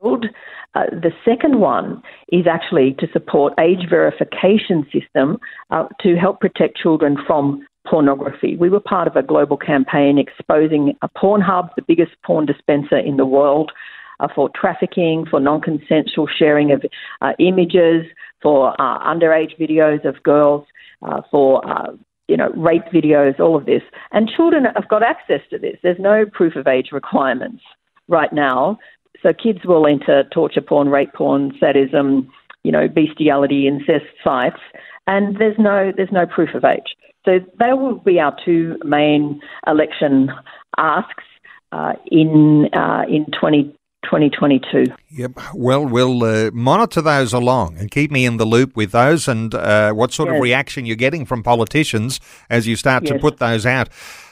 failed. 0.00 0.26
Uh, 0.74 0.86
the 0.92 1.10
second 1.24 1.60
one 1.60 2.00
is 2.28 2.46
actually 2.46 2.94
to 2.98 3.06
support 3.12 3.52
age 3.58 3.88
verification 3.88 4.86
system 4.92 5.38
uh, 5.70 5.88
to 6.00 6.14
help 6.16 6.40
protect 6.40 6.76
children 6.76 7.16
from 7.26 7.66
pornography. 7.90 8.56
We 8.56 8.70
were 8.70 8.80
part 8.80 9.08
of 9.08 9.16
a 9.16 9.22
global 9.22 9.56
campaign 9.56 10.16
exposing 10.16 10.96
a 11.02 11.08
Pornhub, 11.08 11.70
the 11.74 11.82
biggest 11.82 12.12
porn 12.24 12.46
dispenser 12.46 12.98
in 12.98 13.16
the 13.16 13.26
world, 13.26 13.72
uh, 14.20 14.28
for 14.34 14.48
trafficking, 14.54 15.26
for 15.28 15.40
non 15.40 15.60
consensual 15.60 16.28
sharing 16.28 16.70
of 16.72 16.84
uh, 17.20 17.32
images, 17.40 18.06
for 18.42 18.80
uh, 18.80 18.98
underage 19.00 19.58
videos 19.58 20.04
of 20.04 20.22
girls, 20.22 20.64
uh, 21.02 21.22
for 21.30 21.68
uh, 21.68 21.92
you 22.28 22.36
know, 22.36 22.50
rape 22.50 22.84
videos, 22.94 23.40
all 23.40 23.56
of 23.56 23.66
this. 23.66 23.82
And 24.12 24.30
children 24.30 24.66
have 24.76 24.88
got 24.88 25.02
access 25.02 25.40
to 25.50 25.58
this. 25.58 25.76
There's 25.82 25.98
no 25.98 26.24
proof 26.32 26.54
of 26.54 26.68
age 26.68 26.90
requirements 26.92 27.62
right 28.06 28.32
now. 28.32 28.78
So 29.20 29.32
kids 29.32 29.58
will 29.64 29.86
enter 29.86 30.22
torture 30.32 30.60
porn, 30.60 30.88
rape 30.90 31.12
porn, 31.12 31.52
sadism, 31.58 32.30
you 32.62 32.70
know, 32.70 32.86
bestiality, 32.86 33.66
incest 33.66 34.06
sites, 34.22 34.60
and 35.06 35.36
there's 35.38 35.58
no 35.58 35.92
there's 35.96 36.12
no 36.12 36.26
proof 36.26 36.54
of 36.54 36.64
age. 36.64 36.94
So 37.24 37.38
they 37.58 37.72
will 37.72 37.98
be 37.98 38.18
our 38.18 38.34
two 38.44 38.78
main 38.84 39.40
election 39.66 40.30
asks 40.78 41.24
uh, 41.72 41.92
in 42.06 42.68
uh, 42.72 43.02
in 43.08 43.26
20, 43.38 43.64
2022. 44.04 44.86
Yep. 45.10 45.32
Well, 45.54 45.84
we'll 45.86 46.24
uh, 46.24 46.50
monitor 46.52 47.02
those 47.02 47.32
along 47.32 47.76
and 47.78 47.90
keep 47.90 48.10
me 48.10 48.24
in 48.24 48.38
the 48.38 48.44
loop 48.44 48.74
with 48.74 48.92
those 48.92 49.28
and 49.28 49.54
uh, 49.54 49.92
what 49.92 50.12
sort 50.12 50.28
yes. 50.28 50.36
of 50.36 50.42
reaction 50.42 50.86
you're 50.86 50.96
getting 50.96 51.26
from 51.26 51.42
politicians 51.42 52.20
as 52.48 52.66
you 52.66 52.76
start 52.76 53.04
yes. 53.04 53.12
to 53.12 53.18
put 53.18 53.38
those 53.38 53.66
out. 53.66 53.88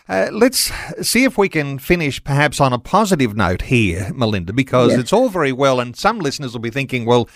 Uh, 0.08 0.30
let's 0.32 0.72
see 1.06 1.24
if 1.24 1.36
we 1.36 1.50
can 1.50 1.78
finish 1.78 2.22
perhaps 2.24 2.62
on 2.62 2.72
a 2.72 2.78
positive 2.78 3.36
note 3.36 3.62
here, 3.62 4.10
Melinda, 4.14 4.54
because 4.54 4.92
yes. 4.92 5.00
it's 5.00 5.12
all 5.12 5.28
very 5.28 5.52
well, 5.52 5.80
and 5.80 5.94
some 5.94 6.18
listeners 6.18 6.54
will 6.54 6.60
be 6.60 6.70
thinking, 6.70 7.04
well, 7.04 7.28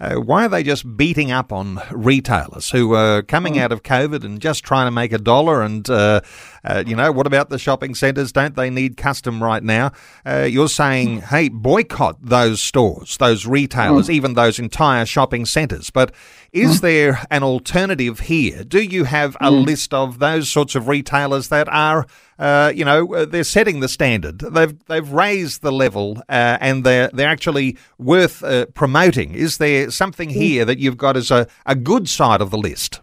uh, 0.00 0.14
why 0.14 0.46
are 0.46 0.48
they 0.48 0.62
just 0.62 0.96
beating 0.96 1.30
up 1.30 1.52
on 1.52 1.80
retailers 1.90 2.70
who 2.70 2.94
are 2.94 3.22
coming 3.22 3.54
mm. 3.54 3.60
out 3.60 3.70
of 3.70 3.82
COVID 3.82 4.24
and 4.24 4.40
just 4.40 4.64
trying 4.64 4.86
to 4.86 4.90
make 4.90 5.12
a 5.12 5.18
dollar? 5.18 5.62
And, 5.62 5.88
uh, 5.90 6.22
uh, 6.64 6.82
you 6.86 6.96
know, 6.96 7.12
what 7.12 7.26
about 7.26 7.50
the 7.50 7.58
shopping 7.58 7.94
centres? 7.94 8.32
Don't 8.32 8.56
they 8.56 8.70
need 8.70 8.96
custom 8.96 9.42
right 9.42 9.62
now? 9.62 9.92
Uh, 10.24 10.48
you're 10.50 10.68
saying, 10.68 11.20
mm. 11.20 11.24
hey, 11.24 11.48
boycott 11.48 12.16
those 12.22 12.62
stores, 12.62 13.18
those 13.18 13.46
retailers, 13.46 14.08
mm. 14.08 14.14
even 14.14 14.34
those 14.34 14.58
entire 14.58 15.04
shopping 15.04 15.44
centres. 15.44 15.90
But 15.90 16.14
is 16.52 16.78
mm. 16.78 16.80
there 16.80 17.26
an 17.30 17.42
alternative 17.42 18.20
here? 18.20 18.64
Do 18.64 18.82
you 18.82 19.04
have 19.04 19.36
a 19.36 19.50
mm. 19.50 19.66
list 19.66 19.92
of 19.92 20.18
those 20.18 20.48
sorts 20.48 20.74
of 20.74 20.88
retailers 20.88 21.48
that 21.48 21.68
are 21.68 22.06
uh, 22.40 22.72
you 22.74 22.86
know, 22.86 23.14
uh, 23.14 23.26
they're 23.26 23.44
setting 23.44 23.80
the 23.80 23.88
standard. 23.88 24.38
They've 24.38 24.76
they've 24.86 25.12
raised 25.12 25.60
the 25.60 25.70
level, 25.70 26.22
uh, 26.30 26.56
and 26.60 26.84
they're 26.84 27.10
they're 27.12 27.28
actually 27.28 27.76
worth 27.98 28.42
uh, 28.42 28.64
promoting. 28.74 29.34
Is 29.34 29.58
there 29.58 29.90
something 29.90 30.30
here 30.30 30.64
that 30.64 30.78
you've 30.78 30.96
got 30.96 31.18
as 31.18 31.30
a, 31.30 31.46
a 31.66 31.74
good 31.74 32.08
side 32.08 32.40
of 32.40 32.50
the 32.50 32.56
list? 32.56 33.00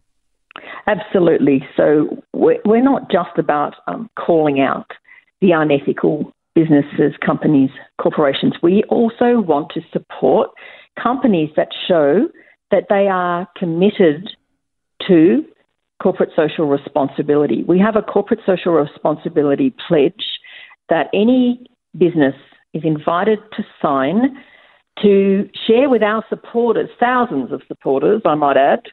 Absolutely. 0.88 1.64
So 1.76 2.24
we're, 2.34 2.60
we're 2.66 2.84
not 2.84 3.12
just 3.12 3.38
about 3.38 3.76
um, 3.88 4.10
calling 4.16 4.60
out 4.60 4.90
the 5.42 5.52
unethical 5.52 6.34
businesses, 6.56 7.14
companies, 7.24 7.70
corporations. 8.02 8.54
We 8.64 8.84
also 8.90 9.40
want 9.40 9.72
to 9.76 9.82
support 9.94 10.50
companies 11.02 11.52
that 11.56 11.68
show 11.88 12.28
that 12.72 12.86
they 12.90 13.08
are 13.08 13.48
committed 13.56 14.30
to 15.08 15.46
corporate 16.02 16.30
social 16.36 16.68
responsibility. 16.68 17.64
We 17.64 17.80
have 17.80 17.96
a 17.96 18.02
corporate 18.02 18.42
social 18.46 18.74
responsibility 18.74 19.74
pledge 19.88 20.40
that 20.90 21.08
any 21.14 21.68
business 21.98 22.36
is 22.74 22.84
invited 22.86 23.40
to 23.56 23.64
sign 23.82 24.38
to 25.02 25.48
share 25.68 25.90
with 25.90 26.02
our 26.02 26.24
supporters, 26.30 26.90
thousands 27.00 27.52
of 27.52 27.62
supporters, 27.68 28.22
I 28.26 28.36
might 28.36 28.58
add, 28.58 28.84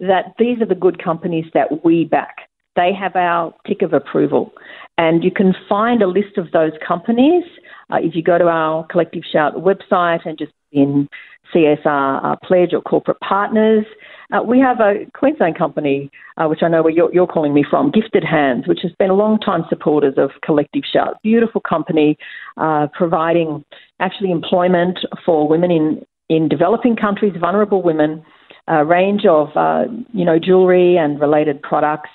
that 0.00 0.34
these 0.38 0.60
are 0.60 0.66
the 0.66 0.74
good 0.74 1.02
companies 1.02 1.46
that 1.54 1.84
we 1.84 2.04
back. 2.04 2.48
They 2.74 2.92
have 2.98 3.16
our 3.16 3.54
tick 3.66 3.82
of 3.82 3.92
approval. 3.92 4.52
And 4.96 5.22
you 5.22 5.30
can 5.30 5.54
find 5.68 6.02
a 6.02 6.06
list 6.06 6.38
of 6.38 6.52
those 6.52 6.72
companies 6.86 7.44
uh, 7.90 7.98
if 8.00 8.14
you 8.14 8.22
go 8.22 8.38
to 8.38 8.48
our 8.48 8.86
Collective 8.86 9.22
Shout 9.30 9.54
website 9.56 10.20
and 10.24 10.38
just 10.38 10.52
in 10.72 11.08
CSR 11.54 12.24
uh, 12.24 12.36
pledge 12.42 12.72
or 12.72 12.80
corporate 12.80 13.20
partners. 13.20 13.84
Uh, 14.32 14.42
we 14.42 14.58
have 14.58 14.80
a 14.80 15.04
Queensland 15.14 15.58
company, 15.58 16.10
uh, 16.38 16.46
which 16.46 16.62
I 16.62 16.68
know 16.68 16.82
where 16.82 16.92
you're, 16.92 17.12
you're, 17.12 17.26
calling 17.26 17.52
me 17.52 17.64
from, 17.68 17.90
Gifted 17.90 18.24
Hands, 18.24 18.66
which 18.66 18.80
has 18.82 18.92
been 18.98 19.10
a 19.10 19.14
long 19.14 19.38
time 19.38 19.64
supporters 19.68 20.14
of 20.16 20.30
Collective 20.42 20.84
Shout. 20.90 21.20
Beautiful 21.22 21.60
company, 21.60 22.16
uh, 22.56 22.86
providing 22.94 23.62
actually 24.00 24.30
employment 24.30 25.00
for 25.24 25.46
women 25.46 25.70
in, 25.70 26.06
in 26.30 26.48
developing 26.48 26.96
countries, 26.96 27.34
vulnerable 27.38 27.82
women, 27.82 28.24
a 28.68 28.84
range 28.84 29.26
of 29.26 29.48
uh, 29.56 29.84
you 30.12 30.24
know 30.24 30.38
jewelry 30.38 30.96
and 30.96 31.20
related 31.20 31.60
products. 31.62 32.10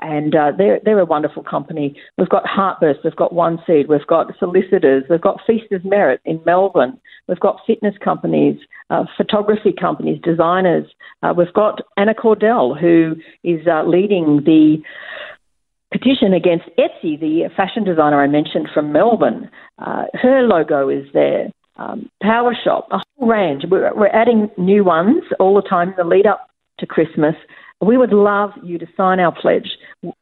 And 0.00 0.34
uh, 0.34 0.52
they're 0.56 0.80
they're 0.84 1.00
a 1.00 1.04
wonderful 1.04 1.42
company. 1.42 1.96
We've 2.16 2.28
got 2.28 2.46
Heartburst, 2.46 3.00
we've 3.04 3.16
got 3.16 3.32
One 3.32 3.58
Seed, 3.66 3.88
we've 3.88 4.06
got 4.06 4.32
solicitors, 4.38 5.04
we've 5.10 5.20
got 5.20 5.40
Feast 5.46 5.72
of 5.72 5.84
Merit 5.84 6.20
in 6.24 6.40
Melbourne, 6.46 6.98
we've 7.26 7.40
got 7.40 7.60
fitness 7.66 7.94
companies, 8.02 8.58
uh, 8.90 9.04
photography 9.16 9.72
companies, 9.78 10.20
designers. 10.22 10.86
Uh, 11.22 11.34
we've 11.36 11.52
got 11.52 11.80
Anna 11.96 12.14
Cordell, 12.14 12.78
who 12.78 13.16
is 13.42 13.66
uh, 13.66 13.82
leading 13.84 14.42
the 14.44 14.76
petition 15.90 16.32
against 16.34 16.66
Etsy, 16.78 17.18
the 17.18 17.48
fashion 17.56 17.84
designer 17.84 18.22
I 18.22 18.28
mentioned 18.28 18.68
from 18.72 18.92
Melbourne. 18.92 19.50
Uh, 19.78 20.04
her 20.14 20.42
logo 20.42 20.88
is 20.88 21.06
there. 21.12 21.48
Um, 21.76 22.10
Power 22.20 22.56
Shop, 22.64 22.88
a 22.90 22.98
whole 23.16 23.28
range. 23.28 23.64
We're, 23.70 23.94
we're 23.94 24.08
adding 24.08 24.50
new 24.58 24.84
ones 24.84 25.22
all 25.38 25.54
the 25.54 25.68
time 25.68 25.90
in 25.90 25.94
the 25.96 26.04
lead 26.04 26.26
up 26.26 26.48
to 26.80 26.86
Christmas. 26.86 27.34
We 27.80 27.96
would 27.96 28.12
love 28.12 28.50
you 28.62 28.78
to 28.78 28.86
sign 28.96 29.20
our 29.20 29.32
pledge. 29.32 29.70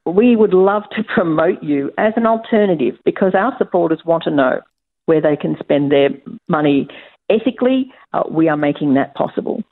We 0.05 0.37
would 0.37 0.53
love 0.53 0.83
to 0.97 1.03
promote 1.03 1.63
you 1.63 1.91
as 1.97 2.13
an 2.17 2.27
alternative 2.27 2.95
because 3.05 3.35
our 3.35 3.55
supporters 3.57 4.03
want 4.05 4.25
to 4.25 4.31
know 4.31 4.61
where 5.07 5.21
they 5.21 5.37
can 5.37 5.57
spend 5.59 5.91
their 5.91 6.11
money 6.49 6.89
ethically. 7.31 7.93
Uh, 8.13 8.25
we 8.31 8.49
are 8.49 8.57
making 8.57 8.95
that 8.95 9.15
possible. 9.15 9.63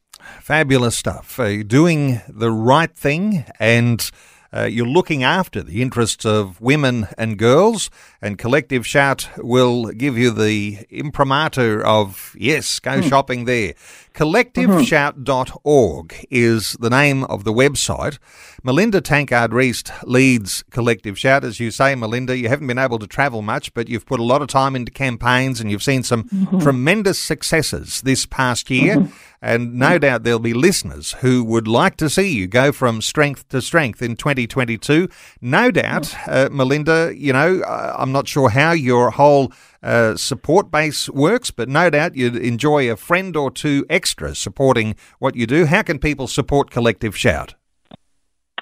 Fabulous 0.40 0.96
stuff. 0.96 1.38
Uh, 1.38 1.44
you're 1.44 1.64
doing 1.64 2.22
the 2.28 2.50
right 2.50 2.94
thing 2.94 3.44
and 3.60 4.10
uh, 4.54 4.64
you're 4.64 4.86
looking 4.86 5.24
after 5.24 5.62
the 5.62 5.82
interests 5.82 6.24
of 6.24 6.60
women 6.60 7.08
and 7.18 7.38
girls, 7.38 7.90
and 8.22 8.38
Collective 8.38 8.86
Shout 8.86 9.28
will 9.38 9.86
give 9.86 10.16
you 10.16 10.30
the 10.30 10.86
imprimatur 10.90 11.84
of, 11.84 12.36
yes, 12.38 12.78
go 12.78 13.00
mm. 13.00 13.08
shopping 13.08 13.46
there. 13.46 13.74
CollectiveShout.org 14.14 16.26
is 16.30 16.76
the 16.78 16.88
name 16.88 17.24
of 17.24 17.42
the 17.42 17.52
website. 17.52 18.20
Melinda 18.62 19.00
Tankard 19.00 19.50
Reist 19.50 19.90
leads 20.04 20.62
Collective 20.70 21.18
Shout. 21.18 21.42
As 21.42 21.58
you 21.58 21.72
say, 21.72 21.96
Melinda, 21.96 22.38
you 22.38 22.48
haven't 22.48 22.68
been 22.68 22.78
able 22.78 23.00
to 23.00 23.08
travel 23.08 23.42
much, 23.42 23.74
but 23.74 23.88
you've 23.88 24.06
put 24.06 24.20
a 24.20 24.24
lot 24.24 24.40
of 24.40 24.46
time 24.46 24.76
into 24.76 24.92
campaigns 24.92 25.60
and 25.60 25.68
you've 25.68 25.82
seen 25.82 26.04
some 26.04 26.28
mm-hmm. 26.28 26.60
tremendous 26.60 27.18
successes 27.18 28.02
this 28.02 28.24
past 28.24 28.70
year. 28.70 28.98
Mm-hmm. 28.98 29.12
And 29.42 29.74
no 29.74 29.98
doubt 29.98 30.22
there'll 30.22 30.38
be 30.38 30.54
listeners 30.54 31.16
who 31.20 31.44
would 31.44 31.68
like 31.68 31.98
to 31.98 32.08
see 32.08 32.32
you 32.32 32.46
go 32.46 32.72
from 32.72 33.02
strength 33.02 33.46
to 33.48 33.60
strength 33.60 34.00
in 34.00 34.16
2022. 34.16 35.06
No 35.42 35.70
doubt, 35.70 36.14
uh, 36.26 36.48
Melinda, 36.50 37.12
you 37.14 37.34
know, 37.34 37.62
I'm 37.64 38.12
not 38.12 38.26
sure 38.26 38.48
how 38.48 38.72
your 38.72 39.10
whole 39.10 39.52
uh, 39.84 40.16
support 40.16 40.70
base 40.70 41.08
works, 41.10 41.50
but 41.50 41.68
no 41.68 41.90
doubt 41.90 42.16
you'd 42.16 42.36
enjoy 42.36 42.90
a 42.90 42.96
friend 42.96 43.36
or 43.36 43.50
two 43.50 43.84
extra 43.88 44.34
supporting 44.34 44.96
what 45.18 45.36
you 45.36 45.46
do. 45.46 45.66
How 45.66 45.82
can 45.82 45.98
people 45.98 46.26
support 46.26 46.70
Collective 46.70 47.16
Shout? 47.16 47.54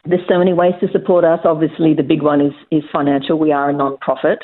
There's 0.05 0.27
so 0.29 0.39
many 0.39 0.53
ways 0.53 0.75
to 0.81 0.89
support 0.91 1.25
us. 1.25 1.41
Obviously, 1.45 1.95
the 1.95 2.03
big 2.03 2.23
one 2.23 2.41
is, 2.41 2.53
is 2.73 2.83
financial. 2.93 3.39
We 3.39 3.53
are 3.53 3.71
a 3.71 3.73
non-profit 3.73 4.41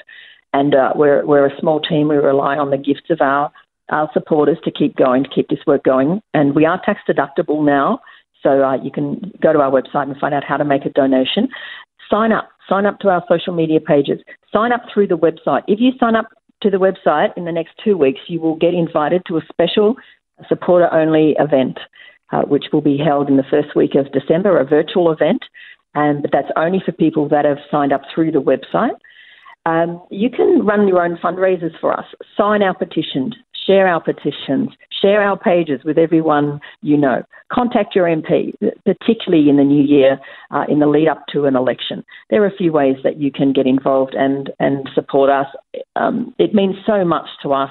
and 0.54 0.74
uh, 0.74 0.92
we're, 0.94 1.26
we're 1.26 1.46
a 1.46 1.60
small 1.60 1.80
team. 1.80 2.08
We 2.08 2.16
rely 2.16 2.56
on 2.56 2.70
the 2.70 2.78
gifts 2.78 3.10
of 3.10 3.20
our 3.20 3.52
our 3.90 4.10
supporters 4.12 4.58
to 4.64 4.70
keep 4.70 4.96
going, 4.96 5.24
to 5.24 5.30
keep 5.30 5.48
this 5.48 5.60
work 5.66 5.82
going. 5.82 6.20
And 6.34 6.54
we 6.54 6.66
are 6.66 6.78
tax 6.84 7.00
deductible 7.08 7.64
now, 7.64 8.00
so 8.42 8.62
uh, 8.62 8.76
you 8.82 8.90
can 8.90 9.32
go 9.42 9.52
to 9.52 9.60
our 9.60 9.70
website 9.70 10.02
and 10.02 10.16
find 10.18 10.34
out 10.34 10.44
how 10.44 10.58
to 10.58 10.64
make 10.64 10.84
a 10.84 10.90
donation. 10.90 11.48
Sign 12.10 12.32
up. 12.32 12.50
Sign 12.68 12.84
up 12.84 13.00
to 13.00 13.08
our 13.08 13.24
social 13.28 13.54
media 13.54 13.80
pages. 13.80 14.20
Sign 14.52 14.72
up 14.72 14.82
through 14.92 15.06
the 15.06 15.16
website. 15.16 15.62
If 15.66 15.80
you 15.80 15.92
sign 15.98 16.16
up 16.16 16.26
to 16.62 16.70
the 16.70 16.78
website 16.78 17.36
in 17.36 17.44
the 17.44 17.52
next 17.52 17.72
two 17.84 17.96
weeks, 17.96 18.20
you 18.28 18.40
will 18.40 18.56
get 18.56 18.74
invited 18.74 19.22
to 19.26 19.36
a 19.36 19.42
special 19.50 19.96
supporter 20.48 20.92
only 20.92 21.34
event, 21.38 21.78
uh, 22.32 22.42
which 22.42 22.66
will 22.72 22.80
be 22.80 22.98
held 22.98 23.28
in 23.28 23.36
the 23.36 23.44
first 23.50 23.74
week 23.74 23.94
of 23.94 24.12
December, 24.12 24.58
a 24.58 24.64
virtual 24.64 25.10
event. 25.10 25.42
And 25.94 26.22
but 26.22 26.30
that's 26.32 26.50
only 26.56 26.82
for 26.84 26.92
people 26.92 27.28
that 27.28 27.44
have 27.44 27.58
signed 27.70 27.92
up 27.92 28.02
through 28.14 28.32
the 28.32 28.42
website. 28.42 28.98
Um, 29.66 30.02
you 30.10 30.30
can 30.30 30.64
run 30.64 30.88
your 30.88 31.02
own 31.02 31.16
fundraisers 31.16 31.78
for 31.80 31.92
us. 31.92 32.06
Sign 32.36 32.62
our 32.62 32.74
petitions, 32.74 33.34
share 33.66 33.86
our 33.86 34.00
petitions, 34.00 34.70
share 35.00 35.22
our 35.22 35.38
pages 35.38 35.80
with 35.84 35.98
everyone 35.98 36.60
you 36.82 36.96
know. 36.96 37.22
Contact 37.52 37.94
your 37.94 38.06
MP, 38.06 38.52
particularly 38.84 39.48
in 39.48 39.56
the 39.56 39.64
new 39.64 39.82
year, 39.82 40.18
uh, 40.50 40.64
in 40.68 40.80
the 40.80 40.86
lead 40.86 41.08
up 41.08 41.24
to 41.32 41.46
an 41.46 41.56
election. 41.56 42.04
There 42.30 42.42
are 42.42 42.46
a 42.46 42.56
few 42.56 42.72
ways 42.72 42.96
that 43.04 43.18
you 43.18 43.32
can 43.32 43.52
get 43.52 43.66
involved 43.66 44.14
and, 44.14 44.50
and 44.58 44.88
support 44.94 45.30
us. 45.30 45.46
Um, 45.96 46.34
it 46.38 46.54
means 46.54 46.76
so 46.86 47.04
much 47.04 47.26
to 47.42 47.52
us. 47.52 47.70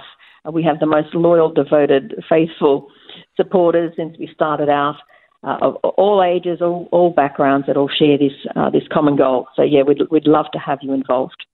We 0.52 0.64
have 0.64 0.80
the 0.80 0.86
most 0.86 1.14
loyal, 1.14 1.52
devoted, 1.52 2.16
faithful 2.30 2.88
supporters 3.36 3.94
since 3.98 4.16
we 4.18 4.30
started 4.34 4.70
out. 4.70 4.96
Uh, 5.44 5.58
of 5.62 5.76
all 5.76 6.24
ages, 6.24 6.60
all, 6.62 6.90
all 6.92 7.12
backgrounds 7.12 7.68
that 7.68 7.78
all 7.78 7.90
share 7.90 8.18
this 8.18 8.32
uh, 8.56 8.72
this 8.72 8.82
common 8.92 9.16
goal. 9.16 9.48
So 9.56 9.62
yeah, 9.62 9.84
we'd 9.84 10.02
we'd 10.10 10.26
love 10.26 10.48
to 10.54 10.60
have 10.60 10.80
you 10.82 10.94
involved. 10.94 11.46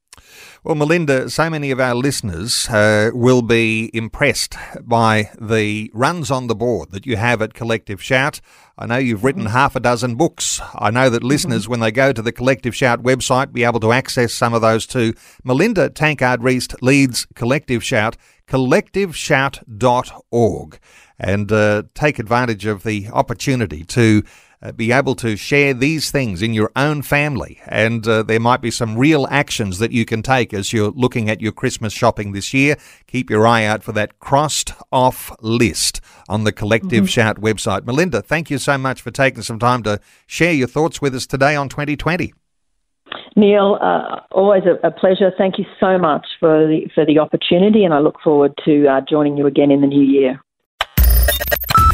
Well, 0.63 0.76
Melinda, 0.76 1.30
so 1.30 1.49
many 1.49 1.71
of 1.71 1.82
our 1.82 1.93
listeners 1.93 2.69
uh, 2.69 3.11
will 3.13 3.41
be 3.41 3.91
impressed 3.93 4.55
by 4.82 5.30
the 5.39 5.91
runs 5.93 6.32
on 6.32 6.47
the 6.47 6.55
board 6.55 6.91
that 6.91 7.05
you 7.05 7.17
have 7.17 7.41
at 7.41 7.53
Collective 7.53 8.01
Shout. 8.01 8.39
I 8.78 8.86
know 8.86 8.95
you've 8.97 9.26
written 9.26 9.47
half 9.47 9.76
a 9.76 9.82
dozen 9.82 10.15
books. 10.15 10.61
I 10.76 10.89
know 10.89 11.09
that 11.09 11.21
listeners, 11.21 11.67
when 11.67 11.82
they 11.82 11.91
go 11.91 12.13
to 12.13 12.21
the 12.21 12.32
Collective 12.32 12.74
Shout 12.74 13.03
website, 13.03 13.51
be 13.51 13.65
able 13.65 13.82
to 13.82 13.91
access 13.91 14.34
some 14.34 14.53
of 14.53 14.61
those 14.61 14.88
too. 14.88 15.13
Melinda 15.43 15.89
Tankard 15.89 16.39
Reist 16.39 16.82
leads 16.82 17.28
Collective 17.36 17.84
Shout, 17.84 18.15
collectiveshout.org, 18.47 20.80
and 21.19 21.51
uh, 21.51 21.84
take 21.93 22.19
advantage 22.19 22.65
of 22.65 22.84
the 22.84 23.09
opportunity 23.11 23.84
to 23.84 24.24
be 24.72 24.91
able 24.91 25.16
to 25.16 25.36
share 25.36 25.74
these 25.74 26.09
things 26.09 26.41
in 26.41 26.53
your 26.53 26.72
own 26.76 27.01
family. 27.01 27.59
And 27.68 28.07
uh, 28.07 28.24
there 28.24 28.39
might 28.39 28.61
be 28.61 28.72
some 28.72 28.97
real 28.97 29.28
actions 29.30 29.80
that 29.80 29.91
you 29.91 30.05
can 30.05 30.22
take 30.22 30.53
as 30.53 30.72
you're 30.72 30.91
looking 30.91 31.30
at 31.30 31.41
your 31.41 31.51
Christmas 31.51 31.91
shopping 31.91 32.32
this 32.32 32.53
year. 32.53 32.78
Keep 33.07 33.30
your 33.30 33.45
eye 33.45 33.66
out 33.66 33.84
for 33.84 33.91
that 33.91 34.20
crossed 34.20 34.72
off 34.91 35.32
list 35.41 35.99
on 36.30 36.45
the 36.45 36.51
Collective 36.51 36.91
mm-hmm. 36.91 37.05
Shout 37.05 37.41
website. 37.41 37.86
Melinda, 37.86 38.22
thank 38.22 38.49
you 38.49 38.57
so 38.57 38.78
much 38.78 39.01
for 39.01 39.11
taking 39.11 39.41
some 39.41 39.59
time 39.59 39.84
to 39.84 39.99
share 40.26 40.53
your 40.53 40.68
thoughts 40.68 41.01
with 41.01 41.14
us 41.14 41.28
today 41.28 41.55
on 41.55 41.68
2020. 41.68 42.34
Neil, 43.36 43.80
uh, 43.82 44.22
always 44.32 44.64
a, 44.66 44.88
a, 44.88 44.91
pleasure. 44.91 45.32
Thank 45.38 45.57
you 45.57 45.66
so 45.80 45.97
much 45.97 46.26
for 46.39 46.68
the 46.68 46.88
for 46.93 47.05
the 47.05 47.20
opportunity, 47.20 47.84
and 47.84 47.93
I 47.93 47.99
look 47.99 48.20
forward 48.24 48.53
to 48.66 48.88
uh, 48.88 49.01
joining 49.09 49.38
you 49.38 49.47
again 49.47 49.72
in 49.72 49.82
the 49.82 49.88
new 49.88 50.03
year. 50.03 50.39